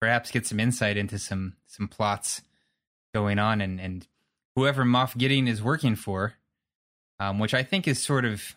[0.01, 2.41] perhaps get some insight into some some plots
[3.13, 4.07] going on and and
[4.55, 6.33] whoever Moff Gideon is working for,
[7.19, 8.55] um, which I think is sort of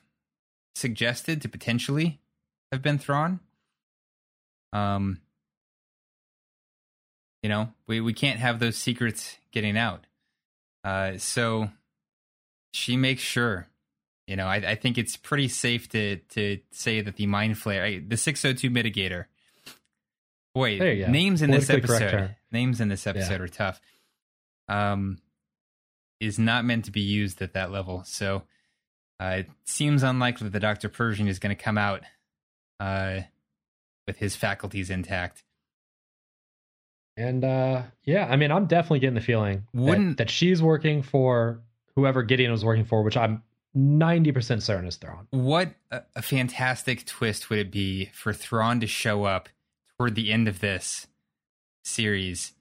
[0.74, 2.18] suggested to potentially
[2.72, 3.40] have been Thrawn.
[4.72, 5.20] Um,
[7.42, 10.06] you know, we, we can't have those secrets getting out.
[10.84, 11.70] Uh, so
[12.72, 13.66] she makes sure.
[14.26, 18.06] You know, I, I think it's pretty safe to to say that the mind flayer,
[18.06, 19.24] the 602 mitigator.
[20.54, 20.78] Boy,
[21.08, 23.42] names in this episode, names in this episode yeah.
[23.42, 23.80] are tough.
[24.68, 25.18] Um,
[26.20, 28.02] is not meant to be used at that level.
[28.04, 28.42] So
[29.20, 30.88] uh, it seems unlikely that Dr.
[30.88, 32.02] Pershing is going to come out
[32.80, 33.20] uh,
[34.08, 35.44] with his faculties intact.
[37.16, 41.60] And uh, yeah, I mean, I'm definitely getting the feeling that, that, she's working for
[41.94, 43.42] whoever Gideon was working for, which I'm
[43.76, 45.26] 90% certain is Thrawn.
[45.30, 49.48] What a, a fantastic twist would it be for Thrawn to show up
[49.96, 51.06] toward the end of this
[51.84, 52.52] series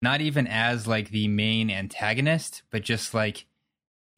[0.00, 3.46] not even as like the main antagonist, but just like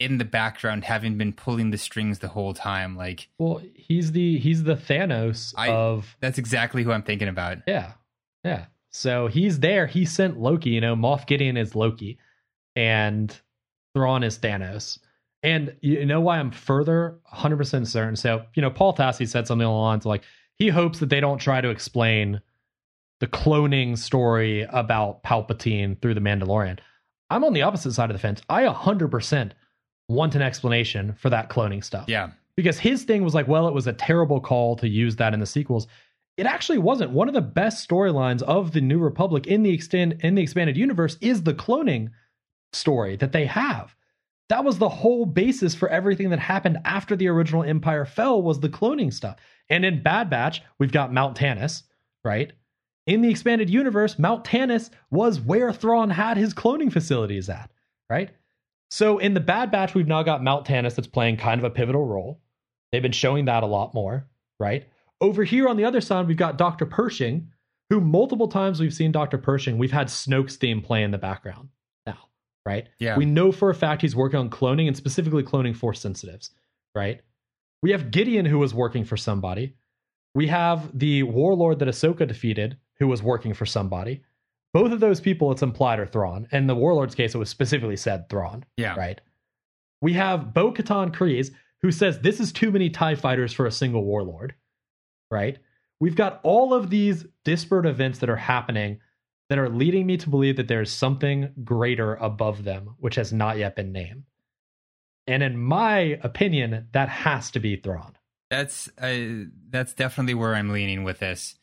[0.01, 4.39] in the background having been pulling the strings the whole time like well he's the
[4.39, 7.59] he's the thanos I, of that's exactly who i'm thinking about.
[7.69, 7.93] Yeah
[8.45, 8.67] yeah.
[8.93, 9.87] So he's there.
[9.87, 12.19] He sent loki you know moff gideon is loki
[12.75, 13.39] and
[13.95, 14.99] thrawn is thanos.
[15.43, 17.19] And you know why i'm further?
[17.33, 18.17] 100% certain.
[18.17, 20.25] So you know paul tassi said something along the lines like
[20.55, 22.41] he hopes that they don't try to explain
[23.21, 26.79] the cloning story about Palpatine through the Mandalorian.
[27.29, 28.43] I'm on the opposite side of the fence.
[28.49, 29.53] I 100%
[30.11, 32.07] want an explanation for that cloning stuff.
[32.09, 32.31] Yeah.
[32.57, 35.41] Because his thing was like, well, it was a terrible call to use that in
[35.41, 35.87] the sequels.
[36.37, 37.12] It actually wasn't.
[37.12, 40.77] One of the best storylines of the New Republic in the extend in the expanded
[40.77, 42.11] universe is the cloning
[42.73, 43.95] story that they have.
[44.49, 48.61] That was the whole basis for everything that happened after the original Empire fell was
[48.61, 49.37] the cloning stuff.
[49.69, 51.85] And in Bad Batch, we've got Mount Tantiss,
[52.24, 52.53] right?
[53.11, 57.70] in the expanded universe, Mount Tantiss was where Thrawn had his cloning facilities at,
[58.09, 58.31] right?
[58.91, 61.71] So in the Bad Batch, we've now got Mount Tantiss that's playing kind of a
[61.71, 62.41] pivotal role.
[62.91, 64.87] They've been showing that a lot more, right?
[65.21, 66.87] Over here on the other side, we've got Dr.
[66.87, 67.49] Pershing,
[67.89, 69.39] who multiple times we've seen Dr.
[69.39, 69.79] Pershing.
[69.79, 71.69] We've had Snoke's theme play in the background
[72.05, 72.19] now,
[72.67, 72.89] right?
[72.99, 73.17] Yeah.
[73.17, 76.51] We know for a fact he's working on cloning and specifically cloning force sensitives,
[76.95, 77.21] right?
[77.83, 79.77] We have Gideon who was working for somebody.
[80.35, 84.23] We have the warlord that Ahsoka defeated, who was working for somebody.
[84.73, 86.47] Both of those people, it's implied, are Thrawn.
[86.53, 88.65] In the Warlord's case, it was specifically said Thrawn.
[88.77, 88.95] Yeah.
[88.95, 89.21] Right.
[90.01, 91.51] We have Bo Katan Kryze,
[91.83, 94.55] who says this is too many TIE fighters for a single Warlord.
[95.31, 95.59] Right.
[95.99, 99.01] We've got all of these disparate events that are happening
[99.49, 103.59] that are leading me to believe that there's something greater above them, which has not
[103.59, 104.25] yet been named.
[105.27, 108.17] And in my opinion, that has to be Thrawn.
[108.49, 111.57] That's uh, that's definitely where I'm leaning with this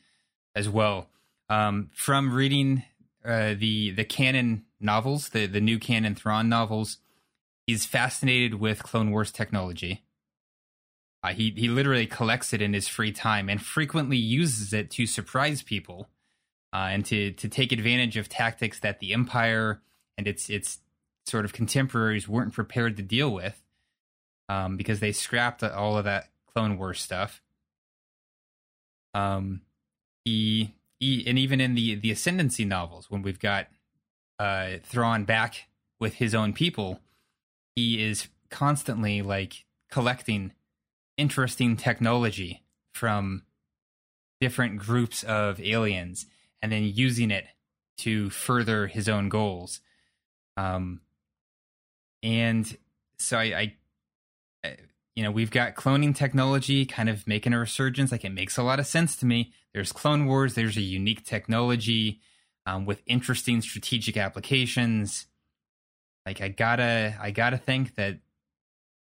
[0.55, 1.09] as well.
[1.49, 2.83] Um, from reading
[3.27, 6.97] uh, the the canon novels, the the new canon Thrawn novels,
[7.65, 10.03] he's fascinated with Clone Wars technology.
[11.23, 15.05] Uh, he he literally collects it in his free time and frequently uses it to
[15.05, 16.09] surprise people,
[16.73, 19.81] uh, and to to take advantage of tactics that the Empire
[20.17, 20.79] and its its
[21.25, 23.61] sort of contemporaries weren't prepared to deal with,
[24.47, 27.41] um, because they scrapped all of that Clone Wars stuff.
[29.13, 29.61] Um,
[30.23, 33.67] he and even in the the ascendancy novels when we've got
[34.39, 35.67] uh Thrawn back
[35.99, 36.99] with his own people
[37.75, 40.51] he is constantly like collecting
[41.17, 42.63] interesting technology
[42.93, 43.43] from
[44.39, 46.25] different groups of aliens
[46.61, 47.45] and then using it
[47.97, 49.81] to further his own goals.
[50.55, 51.01] Um
[52.23, 52.77] and
[53.19, 53.75] so I, I
[55.17, 58.63] you know we've got cloning technology kind of making a resurgence like it makes a
[58.63, 60.55] lot of sense to me there's Clone Wars.
[60.55, 62.19] There's a unique technology
[62.65, 65.27] um, with interesting strategic applications.
[66.25, 68.17] Like I gotta, I gotta think that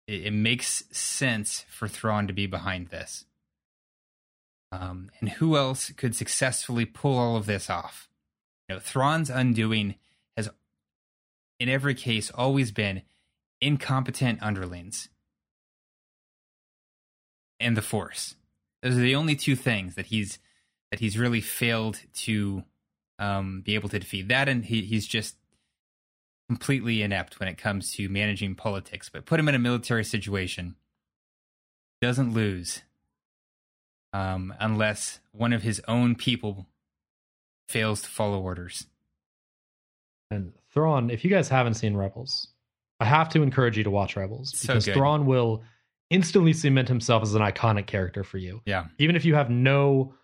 [0.07, 3.25] it, it makes sense for Thrawn to be behind this.
[4.71, 8.11] Um, and who else could successfully pull all of this off?
[8.69, 9.95] You know, Thrawn's undoing
[10.37, 10.51] has,
[11.59, 13.01] in every case, always been
[13.63, 15.09] incompetent underlings
[17.61, 18.35] and the Force.
[18.83, 20.39] Those are the only two things that he's
[20.91, 22.65] that he's really failed to
[23.19, 25.37] um, be able to defeat that, and he, he's just
[26.49, 29.09] completely inept when it comes to managing politics.
[29.09, 30.75] But put him in a military situation,
[32.01, 32.83] doesn't lose
[34.13, 36.67] um, unless one of his own people
[37.69, 38.87] fails to follow orders.
[40.31, 42.49] And Thrawn, if you guys haven't seen Rebels,
[42.99, 45.63] I have to encourage you to watch Rebels because so Thrawn will
[46.11, 48.61] instantly cement himself as an iconic character for you.
[48.67, 48.87] Yeah.
[48.99, 50.15] Even if you have no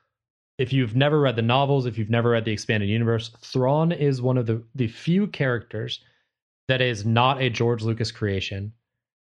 [0.59, 4.23] if you've never read the novels, if you've never read the expanded universe, Thrawn is
[4.23, 6.01] one of the the few characters
[6.69, 8.73] that is not a George Lucas creation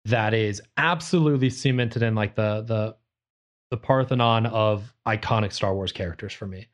[0.04, 2.96] that is absolutely cemented in like the the
[3.70, 6.68] the Parthenon of iconic Star Wars characters for me.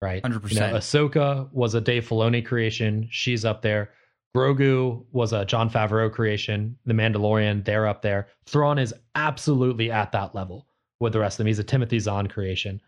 [0.00, 0.22] Right?
[0.22, 0.52] 100%.
[0.52, 3.08] You know, Ahsoka was a Dave Filoni creation.
[3.10, 3.90] She's up there.
[4.36, 6.76] Grogu was a Jon Favreau creation.
[6.84, 8.28] The Mandalorian, they're up there.
[8.46, 10.66] Thrawn is absolutely at that level
[11.00, 11.46] with the rest of them.
[11.46, 12.80] He's a Timothy Zahn creation.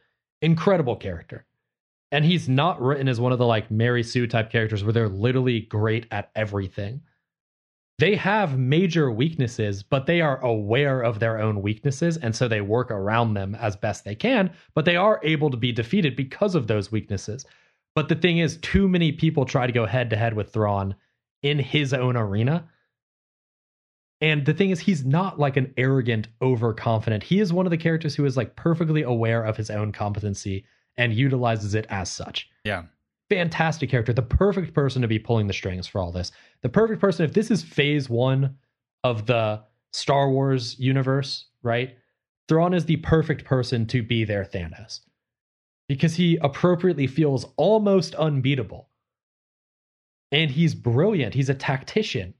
[0.43, 1.47] Incredible character.
[2.13, 5.09] And he's not written as one of the like Mary Sue type characters where they're
[5.09, 7.03] literally great at everything.
[7.99, 12.17] They have major weaknesses, but they are aware of their own weaknesses.
[12.17, 15.57] And so they work around them as best they can, but they are able to
[15.57, 17.45] be defeated because of those weaknesses.
[17.95, 20.95] But the thing is, too many people try to go head to head with Thrawn
[21.43, 22.69] in his own arena.
[24.21, 27.23] And the thing is, he's not like an arrogant, overconfident.
[27.23, 30.67] He is one of the characters who is like perfectly aware of his own competency
[30.99, 32.51] and utilizes it as such.
[32.65, 32.83] Yeah.
[33.31, 34.13] Fantastic character.
[34.13, 36.33] The perfect person to be pulling the strings for all this.
[36.63, 38.57] The perfect person, if this is phase one
[39.05, 39.63] of the
[39.93, 41.97] Star Wars universe, right?
[42.49, 45.01] Thrawn is the perfect person to be their Thanos
[45.89, 48.90] because he appropriately feels almost unbeatable.
[50.33, 51.35] And he's brilliant.
[51.35, 52.35] He's a tactician,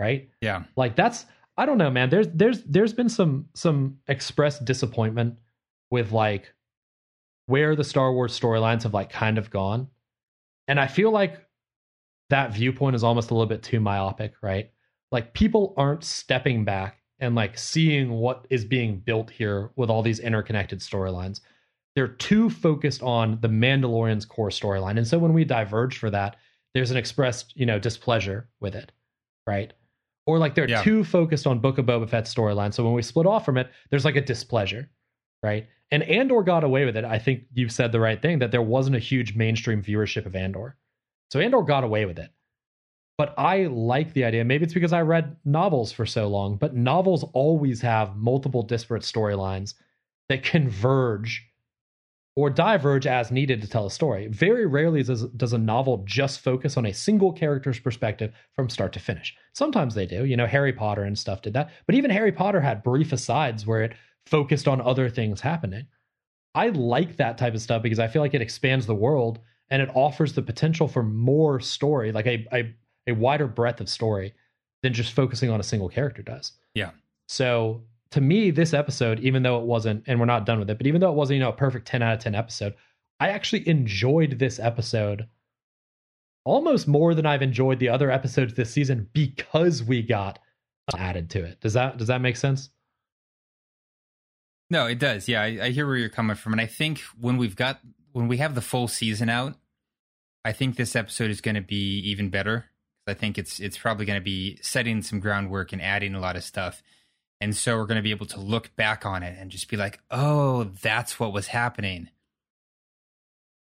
[0.00, 0.28] right?
[0.40, 0.64] Yeah.
[0.76, 2.10] Like that's I don't know, man.
[2.10, 5.36] There's there's there's been some some expressed disappointment
[5.90, 6.52] with like
[7.46, 9.88] where the Star Wars storylines have like kind of gone.
[10.68, 11.46] And I feel like
[12.30, 14.70] that viewpoint is almost a little bit too myopic, right?
[15.12, 20.02] Like people aren't stepping back and like seeing what is being built here with all
[20.02, 21.40] these interconnected storylines.
[21.94, 24.98] They're too focused on the Mandalorian's core storyline.
[24.98, 26.36] And so when we diverge for that,
[26.76, 28.92] there's an expressed, you know, displeasure with it,
[29.46, 29.72] right?
[30.26, 30.82] Or like they're Yeah.
[30.82, 32.74] too focused on Book of Boba Fett's storyline.
[32.74, 34.90] So when we split off from it, there's like a displeasure,
[35.42, 35.66] right?
[35.90, 37.04] And Andor got away with it.
[37.06, 40.36] I think you've said the right thing that there wasn't a huge mainstream viewership of
[40.36, 40.76] Andor.
[41.30, 42.30] So Andor got away with it.
[43.16, 44.44] But I like the idea.
[44.44, 49.02] Maybe it's because I read novels for so long, but novels always have multiple disparate
[49.02, 49.72] storylines
[50.28, 51.45] that converge
[52.36, 54.28] or diverge as needed to tell a story.
[54.28, 58.92] Very rarely does, does a novel just focus on a single character's perspective from start
[58.92, 59.34] to finish.
[59.54, 60.26] Sometimes they do.
[60.26, 61.70] You know, Harry Potter and stuff did that.
[61.86, 63.94] But even Harry Potter had brief asides where it
[64.26, 65.86] focused on other things happening.
[66.54, 69.38] I like that type of stuff because I feel like it expands the world
[69.70, 72.74] and it offers the potential for more story, like a, a,
[73.06, 74.34] a wider breadth of story
[74.82, 76.52] than just focusing on a single character does.
[76.74, 76.90] Yeah.
[77.28, 80.78] So to me, this episode, even though it wasn't, and we're not done with it,
[80.78, 82.74] but even though it wasn't, you know, a perfect 10 out of 10 episode,
[83.18, 85.26] I actually enjoyed this episode
[86.44, 90.38] almost more than I've enjoyed the other episodes this season because we got
[90.96, 91.60] added to it.
[91.60, 92.70] Does that does that make sense?
[94.70, 95.28] No, it does.
[95.28, 97.80] Yeah, I, I hear where you're coming from, and I think when we've got
[98.12, 99.54] when we have the full season out,
[100.44, 102.66] I think this episode is going to be even better.
[103.06, 106.36] I think it's it's probably going to be setting some groundwork and adding a lot
[106.36, 106.82] of stuff,
[107.40, 109.76] and so we're going to be able to look back on it and just be
[109.76, 112.10] like, "Oh, that's what was happening."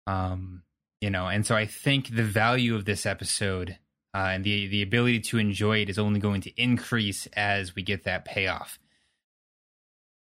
[0.07, 0.63] Um,
[1.01, 3.79] you know, and so I think the value of this episode
[4.15, 7.83] uh, and the the ability to enjoy it is only going to increase as we
[7.83, 8.79] get that payoff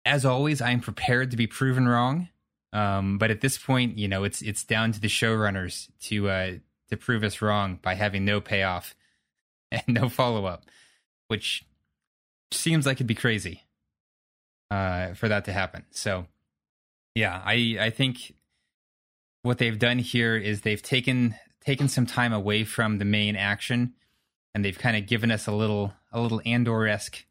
[0.09, 2.29] as always, I am prepared to be proven wrong.
[2.73, 6.51] Um, but at this point, you know, it's it's down to the showrunners to uh,
[6.89, 8.95] to prove us wrong by having no payoff
[9.71, 10.65] and no follow up,
[11.27, 11.63] which
[12.51, 13.63] seems like it'd be crazy
[14.71, 15.85] uh, for that to happen.
[15.91, 16.25] So,
[17.15, 18.33] yeah, I I think
[19.41, 23.93] what they've done here is they've taken taken some time away from the main action,
[24.53, 27.25] and they've kind of given us a little a little Andor esque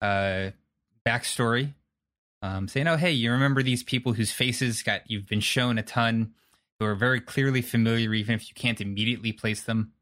[0.00, 0.50] uh,
[1.06, 1.74] backstory
[2.42, 5.82] um, saying, "Oh, hey, you remember these people whose faces got you've been shown a
[5.82, 6.34] ton,
[6.78, 9.92] who are very clearly familiar, even if you can't immediately place them.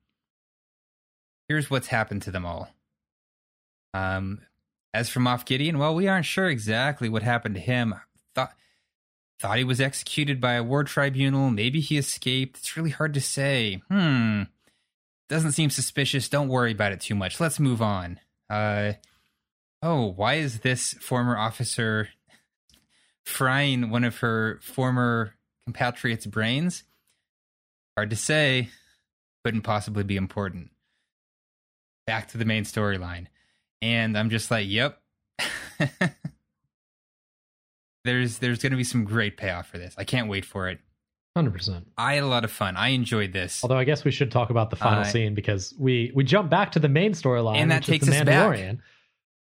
[1.48, 2.70] Here's what's happened to them all."
[3.99, 4.41] Um,
[4.95, 7.95] as for Moff Gideon, well, we aren't sure exactly what happened to him.
[8.35, 8.55] Thought
[9.41, 11.51] thought he was executed by a war tribunal.
[11.51, 12.59] Maybe he escaped.
[12.59, 13.83] It's really hard to say.
[13.91, 14.45] Hmm.
[15.29, 16.29] Doesn't seem suspicious.
[16.29, 17.39] Don't worry about it too much.
[17.39, 18.19] Let's move on.
[18.49, 18.95] Uh,
[19.83, 22.09] oh, why is this former officer
[23.25, 25.35] frying one of her former
[25.65, 26.85] compatriots' brains?
[27.97, 28.70] Hard to say.
[29.45, 30.70] Couldn't possibly be important.
[32.07, 33.27] Back to the main storyline.
[33.82, 35.00] And I'm just like, yep.
[38.05, 39.94] there's there's going to be some great payoff for this.
[39.98, 40.78] I can't wait for it.
[41.36, 41.86] Hundred percent.
[41.96, 42.76] I had a lot of fun.
[42.76, 43.62] I enjoyed this.
[43.62, 46.50] Although I guess we should talk about the final Uh, scene because we we jump
[46.50, 48.50] back to the main storyline, And that takes the us back.
[48.56, 48.78] Mandalorian.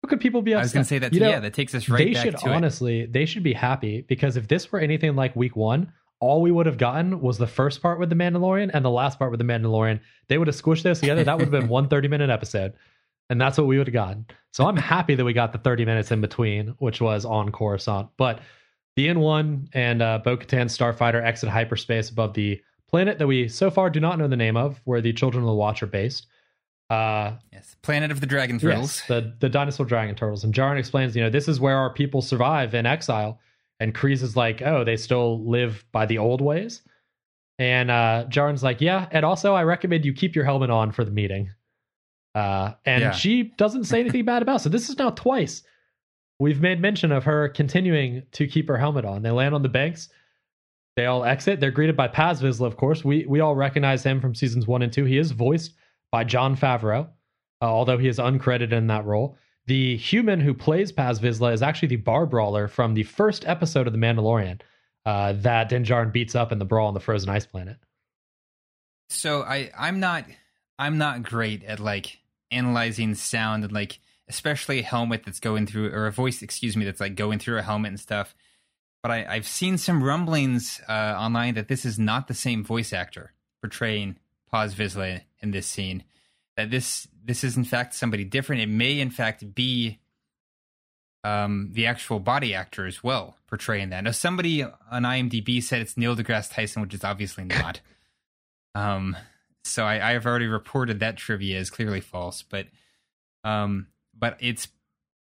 [0.04, 0.60] How could people be upset?
[0.62, 1.14] I was going to say that.
[1.14, 2.52] You know, yeah, that takes us right they back should to it.
[2.54, 6.52] honestly they should be happy because if this were anything like week one all we
[6.52, 9.40] would have gotten was the first part with the mandalorian and the last part with
[9.40, 12.30] the mandalorian they would have squished those together that would have been one 30 minute
[12.30, 12.74] episode
[13.30, 15.86] and that's what we would have gotten so i'm happy that we got the 30
[15.86, 18.40] minutes in between which was on coruscant but
[18.96, 23.90] the n1 and uh, bo-katan starfighter exit hyperspace above the planet that we so far
[23.90, 26.28] do not know the name of where the children of the watch are based
[26.90, 29.00] Uh, yes, Planet of the Dragon Turtles.
[29.00, 30.44] Yes, the the dinosaur dragon turtles.
[30.44, 33.40] And Djarin explains, you know, this is where our people survive in exile.
[33.80, 36.84] And Kryze is like, oh, they still live by the old ways.
[37.58, 41.04] And uh, Djarin's like, yeah, and also I recommend you keep your helmet on for
[41.06, 41.50] the meeting.
[42.36, 43.12] Uh, and Yeah.
[43.12, 44.58] she doesn't say anything bad about.
[44.58, 44.64] it.
[44.64, 45.64] So this is now twice
[46.40, 49.22] we've made mention of her continuing to keep her helmet on.
[49.22, 50.10] They land on the banks.
[50.96, 51.60] They all exit.
[51.60, 53.04] They're greeted by Paz Vizsla, of course.
[53.06, 55.06] We we all recognize him from seasons one and two.
[55.06, 55.74] He is voiced
[56.12, 57.06] by Jon Favreau,
[57.62, 59.38] uh, although he is uncredited in that role.
[59.66, 63.88] The human who plays Paz Vizsla is actually the bar brawler from the first episode
[63.88, 64.60] of The Mandalorian
[65.06, 67.78] uh, that Din Djarin beats up in the brawl on the frozen ice planet.
[69.10, 70.26] So I I'm not
[70.80, 72.20] I'm not great at like
[72.54, 76.86] analyzing sound and like especially a helmet that's going through or a voice excuse me
[76.86, 78.36] that's like going through a helmet and stuff.
[79.02, 82.94] But I, I've seen some rumblings uh, online that this is not the same voice
[82.94, 84.18] actor portraying
[84.50, 86.04] Paz Vizsla in this scene.
[86.56, 88.62] That this this is in fact somebody different.
[88.62, 90.00] It may in fact be
[91.24, 94.04] um, the actual body actor as well portraying that.
[94.04, 97.82] Now somebody on IMDb said it's Neil deGrasse Tyson, which is obviously not.
[98.76, 99.16] Um,
[99.64, 102.68] so I, I have already reported that trivia is clearly false, but
[103.44, 103.88] um,
[104.18, 104.68] but it's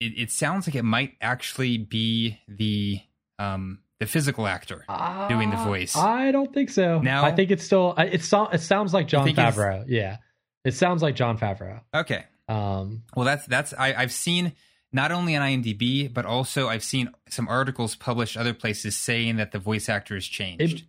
[0.01, 3.01] it, it sounds like it might actually be the
[3.39, 4.85] um the physical actor.
[5.29, 5.97] Doing the voice.
[5.97, 7.01] I don't think so.
[7.01, 7.23] No?
[7.23, 7.95] I think it's still.
[7.97, 9.85] It so, it sounds like Jon Favreau.
[9.87, 10.17] Yeah,
[10.65, 11.81] it sounds like Jon Favreau.
[11.95, 14.53] Okay, Um, well that's that's I, I've seen
[14.93, 19.53] not only on IMDb but also I've seen some articles published other places saying that
[19.53, 20.83] the voice actor has changed It-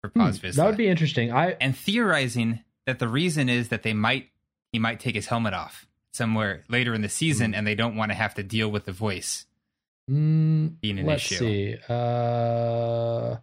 [0.00, 0.54] for hmm, Paz Vizsla.
[0.56, 1.30] that would be interesting.
[1.32, 2.60] I and theorizing
[2.90, 4.30] that the reason is that they might
[4.72, 8.10] he might take his helmet off somewhere later in the season and they don't want
[8.10, 9.46] to have to deal with the voice
[10.10, 11.38] mm, being an let's issue.
[11.38, 11.76] see.
[11.88, 13.36] Uh,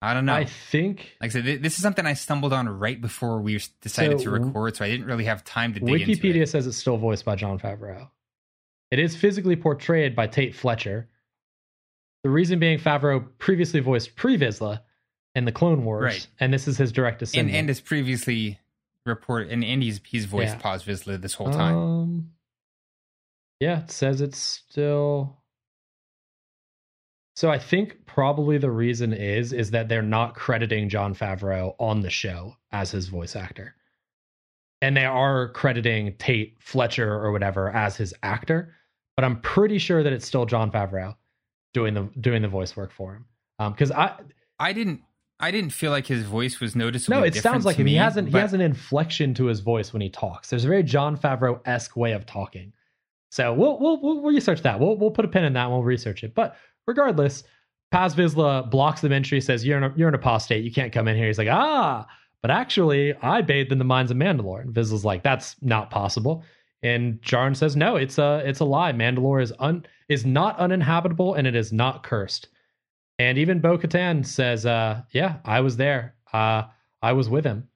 [0.00, 0.34] I don't know.
[0.34, 4.18] I think like I said, this is something I stumbled on right before we decided
[4.20, 6.48] So, to record, so I didn't really have time to dig into Wikipedia it.
[6.48, 8.08] says it's still voiced by Jon Favreau.
[8.92, 11.08] It is physically portrayed by Tait Fletcher.
[12.24, 14.80] The reason being Favreau previously voiced Pre Vizsla
[15.34, 16.28] in the Clone Wars, Right.
[16.40, 17.56] and this is his direct And descendant.
[17.56, 18.58] and as previously
[19.06, 20.60] reported, and, and he's he's voiced Yeah.
[20.60, 21.76] Paz Vizsla this whole time.
[21.76, 22.30] Um,
[23.60, 25.38] yeah, it says it's still.
[27.34, 32.00] So I think probably the reason is is that they're not crediting Jon Favreau on
[32.02, 33.74] the show as his voice actor,
[34.82, 38.74] and they are crediting Tait Fletcher or whatever as his actor.
[39.16, 41.16] But I'm pretty sure that it's still Jon Favreau
[41.72, 43.24] doing the doing the voice work for him.
[43.58, 44.14] Um, because I
[44.58, 45.00] I didn't
[45.42, 47.18] I didn't feel like his voice was noticeably.
[47.18, 47.86] no, it sounds like him.
[47.88, 50.48] He me, has an he has an inflection to his voice when he talks.
[50.48, 52.72] There's a very Jon Favreau esque way of talking.
[53.30, 54.78] So we'll, we'll we'll research that.
[54.78, 55.64] We'll we'll put a pin in that.
[55.64, 56.32] and We'll research it.
[56.32, 56.56] But
[56.86, 57.42] regardless,
[57.90, 59.40] Paz Vizsla blocks them entry.
[59.40, 60.64] Says you're an, you're an apostate.
[60.64, 61.26] You can't come in here.
[61.26, 62.06] He's like ah,
[62.40, 64.60] but actually I bathed in the mines of Mandalore.
[64.60, 66.44] And Vizsla's like that's not possible.
[66.84, 68.92] And Djarin says no, it's a it's a lie.
[68.92, 72.46] Mandalore is un is not uninhabitable and it is not cursed.
[73.22, 76.16] And even Bo Katan says, uh, yeah, I was there.
[76.32, 76.64] Uh,
[77.00, 77.68] I was with him.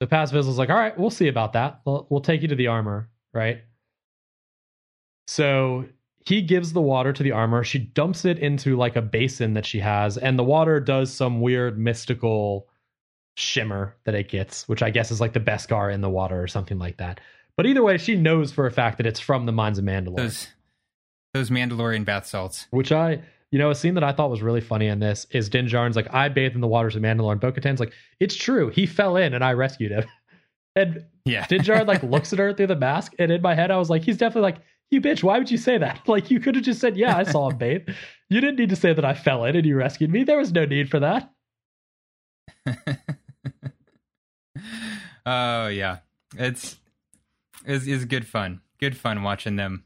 [0.00, 1.80] The Paz Vizsla's like, all right, we'll see about that.
[1.86, 3.62] We'll, we'll take you to the armor, right?
[5.26, 5.86] So
[6.26, 7.64] he gives the water to the armor.
[7.64, 11.40] She dumps it into like a basin that she has, and the water does some
[11.40, 12.68] weird mystical
[13.36, 16.46] shimmer that it gets, which I guess is like the Beskar in the water or
[16.46, 17.20] something like that.
[17.56, 20.16] But either way, she knows for a fact that it's from the mines of Mandalore
[20.16, 20.48] those
[21.32, 22.66] those Mandalorian bath salts.
[22.70, 23.22] which I,
[23.54, 25.94] you know, a scene that I thought was really funny in this is Din Djarin's
[25.94, 29.16] like, I bathed in the waters of Mandalore, and Bo-Katan's like, it's true, he fell
[29.16, 30.04] in and I rescued him.
[30.76, 33.70] And Yeah, Din Djarin like looks at her through the mask, and in my head
[33.70, 34.56] I was like, he's definitely like,
[34.90, 36.00] you bitch, why would you say that?
[36.08, 37.88] Like you could have just said, yeah, I saw him bathe.
[38.28, 40.24] You didn't need to say that I fell in and you rescued me.
[40.24, 41.30] There was no need for that.
[45.24, 45.98] oh yeah,
[46.36, 46.76] it's
[47.64, 48.62] it's, it's good fun.
[48.80, 49.84] Good fun watching them.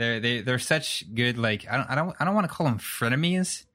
[0.00, 1.36] They're they they're such good.
[1.36, 3.66] Like I don't I don't I don't want to call them frenemies,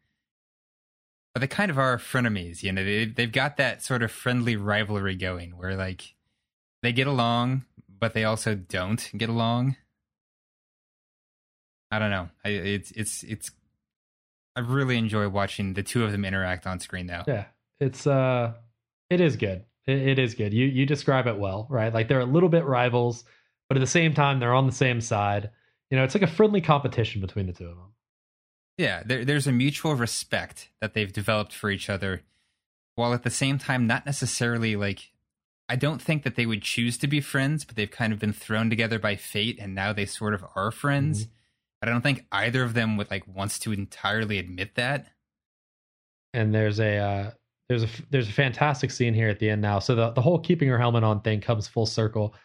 [1.35, 2.63] but they kind of are frenemies.
[2.63, 6.15] You know, they they've got that sort of friendly rivalry going where like
[6.81, 9.75] they get along, but they also don't get along.
[11.91, 12.29] I don't know.
[12.43, 13.51] I, it's it's it's.
[14.55, 17.21] I really enjoy watching the two of them interact on screen though.
[17.27, 17.45] Yeah,
[17.79, 18.53] it's uh,
[19.11, 19.63] it is good.
[19.85, 20.55] It, it is good.
[20.55, 21.93] You you describe it well, right?
[21.93, 23.25] Like they're a little bit rivals,
[23.69, 25.51] but at the same time they're on the same side.
[25.91, 27.93] You know, it's like a friendly competition between the two of them.
[28.77, 32.23] Yeah, there, there's a mutual respect that they've developed for each other,
[32.95, 35.11] while at the same time not necessarily like.
[35.69, 38.33] I don't think that they would choose to be friends, but they've kind of been
[38.33, 41.27] thrown together by fate, and now they sort of are friends.
[41.81, 45.07] But I don't think either of them would like wants to entirely admit that.
[46.33, 47.31] and there's a uh,
[47.69, 49.79] there's a there's a fantastic scene here at the end now.
[49.79, 52.35] So the the whole keeping her helmet on thing comes full circle.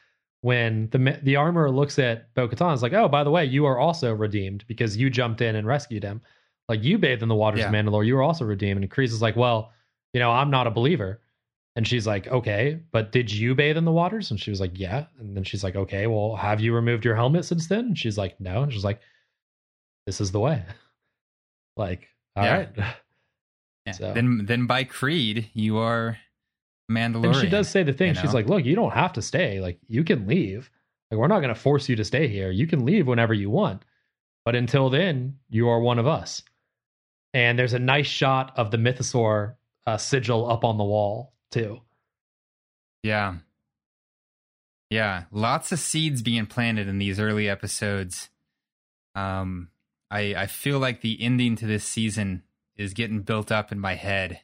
[0.42, 3.66] When the the armorer looks at Bo Katan, is like, oh, by the way, you
[3.66, 6.22] are also redeemed because you jumped in and rescued him.
[6.68, 7.66] Like you bathed in the waters Yeah.
[7.68, 8.82] of Mandalore, you were also redeemed.
[8.82, 9.72] And Kryze is like, well,
[10.14, 11.20] you know, I'm not a believer.
[11.76, 14.30] And she's like, okay, but did you bathe in the waters?
[14.30, 15.06] And she was like, yeah.
[15.18, 17.86] And then she's like, okay, well, have you removed your helmet since then?
[17.86, 18.62] And she's like, no.
[18.62, 19.00] And she's like,
[20.06, 20.64] this is the way.
[21.76, 22.56] like, all Yeah.
[22.56, 22.68] right.
[23.86, 23.92] Yeah.
[23.92, 26.18] So- Then then by creed, you are
[26.90, 27.26] Mandalorian.
[27.26, 28.14] And she does say the thing.
[28.14, 29.60] you She's like, look, you don't have to stay.
[29.60, 30.70] Like, you can leave.
[31.10, 32.50] Like, we're not going to force you to stay here.
[32.50, 33.84] You can leave whenever you want.
[34.44, 36.42] But until then, you are one of us.
[37.32, 39.54] And there's a nice shot of the mythosaur
[39.86, 41.80] uh, sigil up on the wall, too.
[43.02, 43.36] Yeah.
[44.90, 48.28] Yeah, lots of seeds being planted in these early episodes.
[49.14, 49.68] Um
[50.10, 52.42] I I feel like the ending to this season
[52.76, 54.40] is getting built up in my head.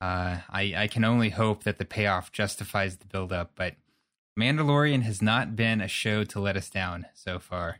[0.00, 3.74] Uh I I can only hope that the payoff justifies the build up, but
[4.38, 7.78] Mandalorian has not been a show to let us down so far.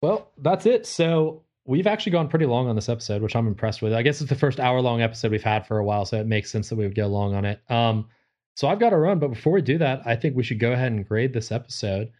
[0.00, 0.86] Well, that's it.
[0.86, 3.92] So we've actually gone pretty long on this episode, which I'm impressed with.
[3.92, 6.26] I guess it's the first hour long episode we've had for a while, so it
[6.26, 7.60] makes sense that we would get long on it.
[7.68, 8.08] Um,
[8.56, 10.72] so I've got to run, but before we do that, I think we should go
[10.72, 12.12] ahead and grade this episode.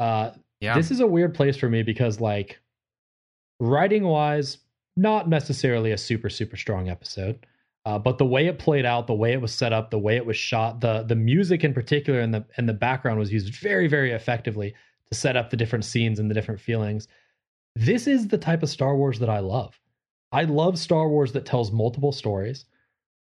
[0.00, 0.30] Uh,
[0.60, 0.74] Yeah.
[0.76, 2.60] This is a weird place for me because, like,
[3.60, 4.58] writing wise,
[4.96, 7.46] not necessarily a super super strong episode.
[7.86, 10.16] Uh, but the way it played out, the way it was set up, the way
[10.16, 13.54] it was shot, the the music in particular, and the and the background was used
[13.54, 14.74] very very effectively
[15.10, 17.08] to set up the different scenes and the different feelings.
[17.76, 19.78] This is the type of Star Wars that I love.
[20.32, 22.64] I love Star Wars that tells multiple stories.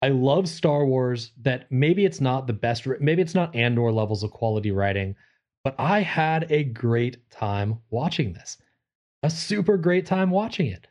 [0.01, 4.23] I love Star Wars that maybe it's not the best, maybe it's not Andor levels
[4.23, 5.15] of quality writing,
[5.63, 8.57] but I had a great time watching this.
[9.23, 10.87] A super great time watching it.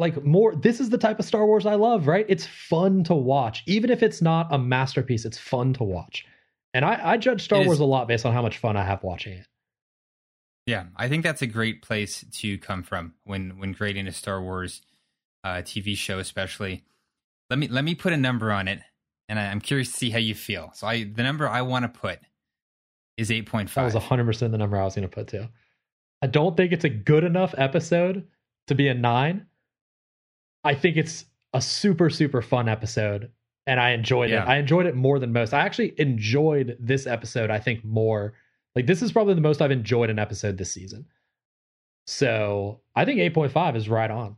[0.00, 2.24] Like more, this is the type of Star Wars I love, right?
[2.28, 3.62] It's fun to watch.
[3.66, 6.24] Even if it's not a masterpiece, it's fun to watch.
[6.72, 8.84] And I, I judge Star is- Wars a lot based on how much fun I
[8.84, 9.46] have watching it.
[10.66, 14.40] Yeah, I think that's a great place to come from when when grading a Star
[14.40, 14.82] Wars
[15.44, 16.84] uh, TV show, especially.
[17.48, 18.80] Let me let me put a number on it,
[19.28, 20.70] and I, I'm curious to see how you feel.
[20.74, 22.20] So, I the number I want to put
[23.16, 24.02] is 8.5 That was five.
[24.02, 25.46] 100% the number I was going to put too.
[26.22, 28.26] I don't think it's a good enough episode
[28.68, 29.46] to be a nine.
[30.64, 33.30] I think it's a super, super fun episode.
[33.66, 34.42] And I enjoyed Yeah.
[34.44, 34.48] it.
[34.48, 35.52] I enjoyed it more than most.
[35.54, 38.34] I actually enjoyed this episode, I think, more.
[38.74, 41.06] Like, this is probably the most I've enjoyed an episode this season.
[42.06, 44.36] So I think 8.5 is right on.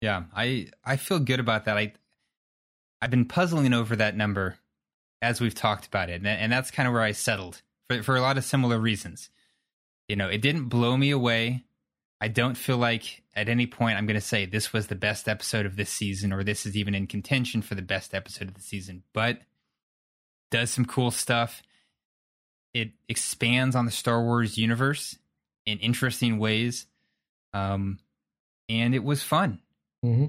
[0.00, 1.76] Yeah, I I feel good about that.
[1.76, 1.92] I
[3.02, 4.56] I've been puzzling over that number
[5.22, 8.16] as we've talked about it, and, and that's kind of where I settled for for
[8.16, 9.28] a lot of similar reasons.
[10.08, 11.64] You know, it didn't blow me away.
[12.20, 15.28] I don't feel like at any point I'm going to say this was the best
[15.28, 18.54] episode of this season or this is even in contention for the best episode of
[18.54, 19.40] the season, but
[20.50, 21.62] does some cool stuff.
[22.74, 25.16] It expands on the Star Wars universe
[25.66, 26.86] in interesting ways.
[27.52, 27.98] Um
[28.68, 29.60] and it was fun
[30.04, 30.26] Mm-hmm.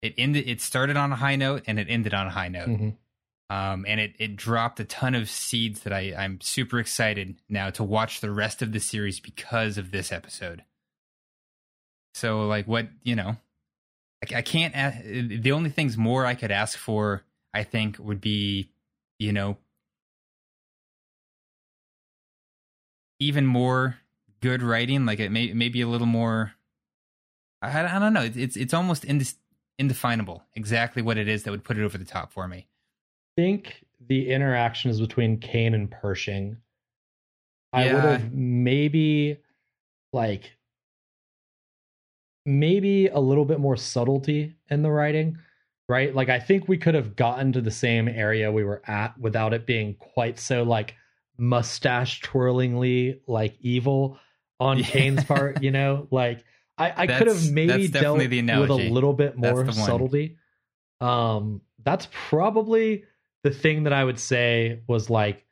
[0.00, 2.68] it ended it started on a high note and it ended on a high note
[2.68, 3.54] Mm-hmm.
[3.54, 7.68] um and it it dropped a ton of seeds that i i'm super excited now
[7.68, 10.62] to watch the rest of the series because of this episode
[12.20, 13.36] so like what you know
[14.22, 17.22] i, I can't a- the only things more i could ask for
[17.54, 18.70] i think would be
[19.18, 19.56] you know
[23.18, 23.96] even more
[24.40, 26.52] good writing like it may maybe a little more
[27.62, 28.22] I, I don't know.
[28.22, 29.34] It's it's, it's almost indis,
[29.78, 32.66] indefinable exactly what it is that would put it over the top for me.
[33.36, 36.56] think the interaction is between Kane and Pershing.
[37.72, 39.38] I would have maybe
[40.12, 40.56] like
[42.58, 45.38] maybe a little bit more subtlety in the writing,
[45.88, 46.14] right?
[46.14, 49.54] Like I think we could have gotten to the same area we were at without
[49.54, 50.94] it being quite so like
[51.38, 54.18] mustache twirlingly like evil
[54.58, 54.84] on Yeah.
[54.84, 56.08] Kane's part, you know?
[56.10, 56.44] Like
[56.76, 60.36] I, I could have maybe dealt with a little bit more subtlety.
[61.00, 63.04] Um, that's probably
[63.42, 65.44] the thing that I would say was like,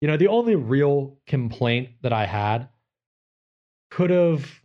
[0.00, 2.68] you know, the only real complaint that I had
[3.90, 4.59] could have.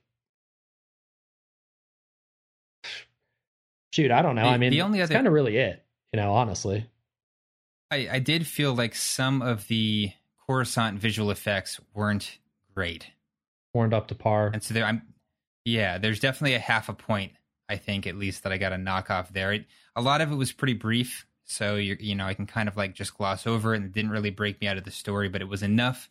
[3.96, 4.42] Shoot, I don't know.
[4.44, 5.82] The- I mean, the only other- kind of really it,
[6.12, 6.86] you know, honestly.
[7.92, 10.12] I, I did feel like some of the
[10.46, 12.38] Coruscant visual effects weren't
[12.74, 13.08] great,
[13.74, 14.52] Weren't up to par.
[14.54, 15.02] and so there I'm
[15.64, 17.32] yeah, there's definitely a half a point
[17.70, 19.54] I think at least that I got a knock off there.
[19.54, 19.66] It,
[19.96, 22.76] a lot of it was pretty brief, so you you know I can kind of
[22.76, 25.30] like just gloss over it, and it didn't really break me out of the story,
[25.30, 26.10] but it was enough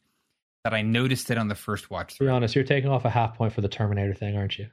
[0.64, 3.10] that I noticed it on the first watch To be honest, you're taking off a
[3.10, 4.68] half point for the Terminator thing, aren't you?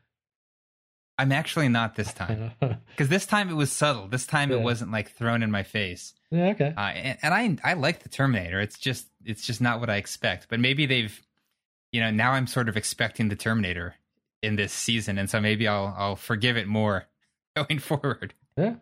[1.18, 2.52] I'm actually not this time.
[2.60, 4.08] because this time it was subtle.
[4.08, 4.58] This time Yeah.
[4.58, 6.14] it wasn't like thrown in my face.
[6.32, 6.74] Yeah, okay.
[6.76, 7.34] Uh, and, and
[7.64, 8.60] I I like the Terminator.
[8.60, 10.48] It's just it's just not what I expect.
[10.50, 11.22] But maybe they've,
[11.92, 13.96] you know, now I'm sort of expecting the Terminator
[14.42, 17.06] in this season, and so maybe I'll I'll forgive it more
[17.56, 18.34] going forward.
[18.58, 18.76] Yeah.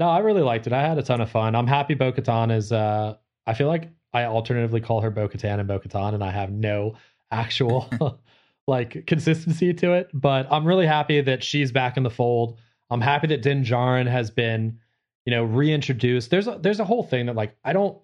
[0.00, 0.72] No, I really liked it.
[0.72, 1.54] I had a ton of fun.
[1.54, 5.58] I'm happy Bo Katan is uh I feel like I alternatively call her Bo Katan
[5.60, 6.94] and Bo Katan, and I have no
[7.30, 7.88] actual
[8.68, 10.08] like consistency to it.
[10.14, 12.58] But I'm really happy that she's back in the fold.
[12.90, 14.78] I'm happy that Din Djarin has been,
[15.24, 16.30] you know, reintroduced.
[16.30, 17.98] There's a there's a whole thing that like I don't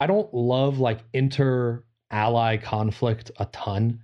[0.00, 4.00] I don't love like inter ally conflict a ton.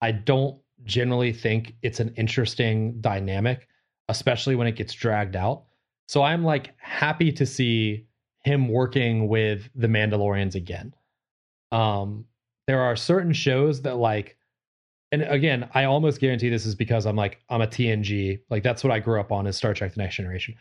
[0.00, 3.68] I don't generally think it's an interesting dynamic,
[4.08, 5.64] especially when it gets dragged out.
[6.08, 8.06] So I'm like happy to see
[8.44, 10.94] him working with the Mandalorians again.
[11.72, 12.26] Um,
[12.68, 14.36] there are certain shows that like,
[15.12, 18.82] and again, I almost guarantee this is because I'm like I'm a TNG, like that's
[18.82, 20.54] what I grew up on is Star Trek: The Next Generation.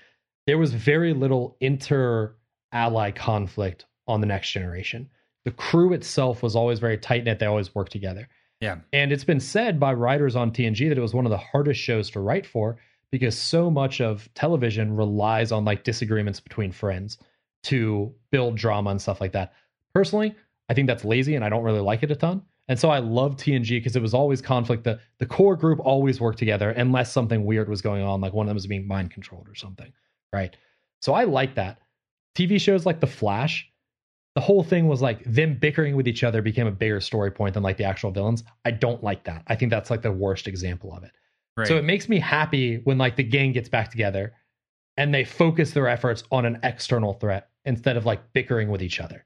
[0.48, 2.36] There was very little inter
[2.72, 5.10] ally conflict on the Next Generation.
[5.46, 7.40] The crew itself was always very tight knit.
[7.40, 8.28] They always worked together.
[8.62, 8.78] Yeah.
[8.94, 11.80] And it's been said by writers on TNG that it was one of the hardest
[11.80, 12.78] shows to write for
[13.12, 17.18] because so much of television relies on like disagreements between friends
[17.64, 19.54] to build drama and stuff like that.
[19.94, 20.36] Personally,
[20.70, 22.42] I think that's lazy and I don't really like it a ton.
[22.68, 24.84] And so I love TNG because it was always conflict.
[24.84, 28.46] The the core group always worked together unless something weird was going on, like one
[28.46, 29.92] of them was being mind controlled or something.
[30.34, 30.56] Right.
[31.02, 31.80] So I like that.
[32.36, 33.70] TV shows like The Flash,
[34.34, 37.54] the whole thing was like them bickering with each other became a bigger story point
[37.54, 38.44] than like the actual villains.
[38.66, 39.44] I don't like that.
[39.48, 41.12] I think that's like the worst example of it.
[41.56, 41.68] Right.
[41.68, 44.34] So it makes me happy when like the gang gets back together
[44.98, 49.00] and they focus their efforts on an external threat instead of like bickering with each
[49.00, 49.26] other.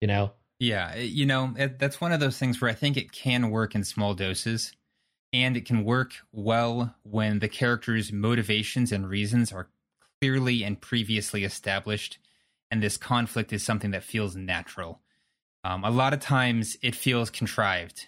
[0.00, 0.32] You know?
[0.62, 3.74] Yeah, you know, it, that's one of those things where I think it can work
[3.74, 4.72] in small doses
[5.32, 9.70] and it can work well when the characters' motivations and reasons are
[10.20, 12.18] clearly and previously established
[12.70, 15.00] and this conflict is something that feels natural.
[15.64, 18.06] Um, a lot of times it feels contrived.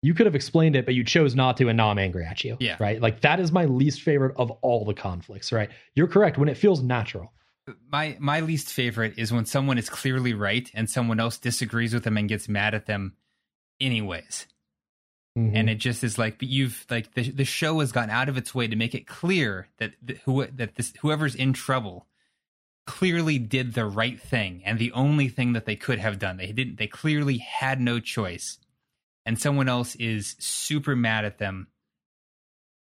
[0.00, 2.44] You could have explained it, but you chose not to, and now I'm angry at
[2.44, 2.56] you.
[2.60, 2.76] Yeah.
[2.78, 3.00] Right?
[3.02, 5.70] Like that is my least favorite of all the conflicts, right?
[5.96, 7.32] You're correct when it feels natural.
[7.90, 12.04] My my least favorite is when someone is clearly right and someone else disagrees with
[12.04, 13.14] them and gets mad at them
[13.80, 14.46] anyways.
[15.38, 15.56] Mm-hmm.
[15.56, 18.54] And it just is like you've like the the show has gone out of its
[18.54, 22.06] way to make it clear that the, who that this whoever's in trouble
[22.86, 26.36] clearly did the right thing and the only thing that they could have done.
[26.36, 28.58] They didn't they clearly had no choice.
[29.26, 31.68] And someone else is super mad at them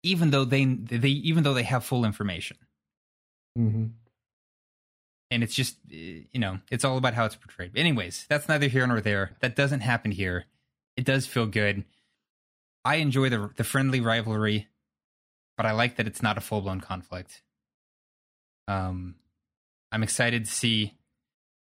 [0.03, 2.58] even though they they even though they have full information.
[3.58, 3.86] Mm-hmm.
[5.32, 7.76] And it's just you know, it's all about how it's portrayed.
[7.76, 9.32] anyways, that's neither here nor there.
[9.40, 10.45] That doesn't happen here.
[10.95, 11.86] It does feel good.
[12.86, 14.68] I enjoy the the friendly rivalry,
[15.58, 17.41] but I like that it's not a full blown conflict.
[18.68, 19.16] Um,
[19.91, 20.98] I'm excited to see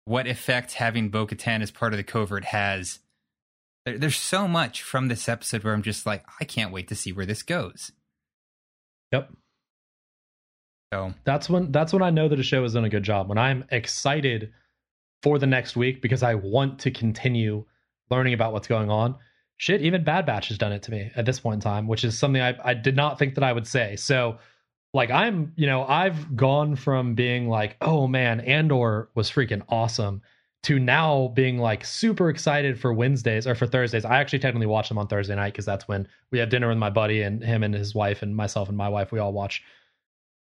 [0.04, 3.00] what effect having Bo Katan as part of the covert has.
[3.84, 6.94] There, there's so much from this episode where I'm just like, I can't wait to
[6.94, 7.92] see where this goes.
[9.12, 9.30] Yep.
[11.24, 13.28] That's when that's when I know that a show has done a good job.
[13.28, 14.52] When I'm excited
[15.22, 17.64] for the next week because I want to continue
[18.10, 19.16] learning about what's going on.
[19.58, 22.02] Shit, even Bad Batch has done it to me at this point in time, which
[22.02, 23.96] is something I, I did not think that I would say.
[23.96, 24.38] So
[24.92, 30.22] like I'm, you know, I've gone from being like, oh man, Andor was freaking awesome
[30.62, 34.04] to now being like super excited for Wednesdays or for Thursdays.
[34.04, 36.78] I actually technically watch them on Thursday night because that's when we have dinner with
[36.78, 39.12] my buddy and him and his wife and myself and my wife.
[39.12, 39.62] We all watch,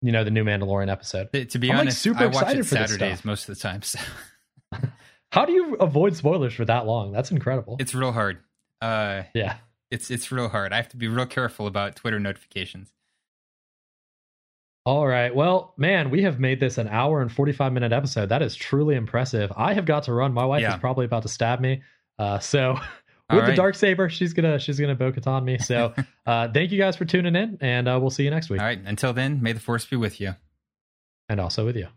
[0.01, 1.31] you know, the new Mandalorian episode.
[1.33, 3.81] To be I'm honest, like super I watch it Saturdays most of the time.
[3.81, 3.99] So.
[5.31, 7.11] How do you avoid spoilers for that long?
[7.11, 7.77] That's incredible.
[7.79, 8.39] It's real hard.
[8.81, 9.57] Uh, yeah,
[9.91, 10.73] it's it's real hard.
[10.73, 12.91] I have to be real careful about Twitter notifications.
[14.85, 15.35] All right.
[15.35, 18.29] Well, man, we have made this an hour and 45 minute episode.
[18.29, 19.51] That is truly impressive.
[19.55, 20.33] I have got to run.
[20.33, 20.73] My wife yeah.
[20.73, 21.83] is probably about to stab me.
[22.17, 22.79] Uh, so
[23.29, 23.49] with right.
[23.51, 25.57] the dark saber, she's gonna she's gonna bo on me.
[25.57, 25.93] So
[26.25, 28.59] uh, thank you guys for tuning in, and uh, we'll see you next week.
[28.59, 28.79] All right.
[28.83, 30.35] Until then, may the force be with you,
[31.27, 31.87] and also with you.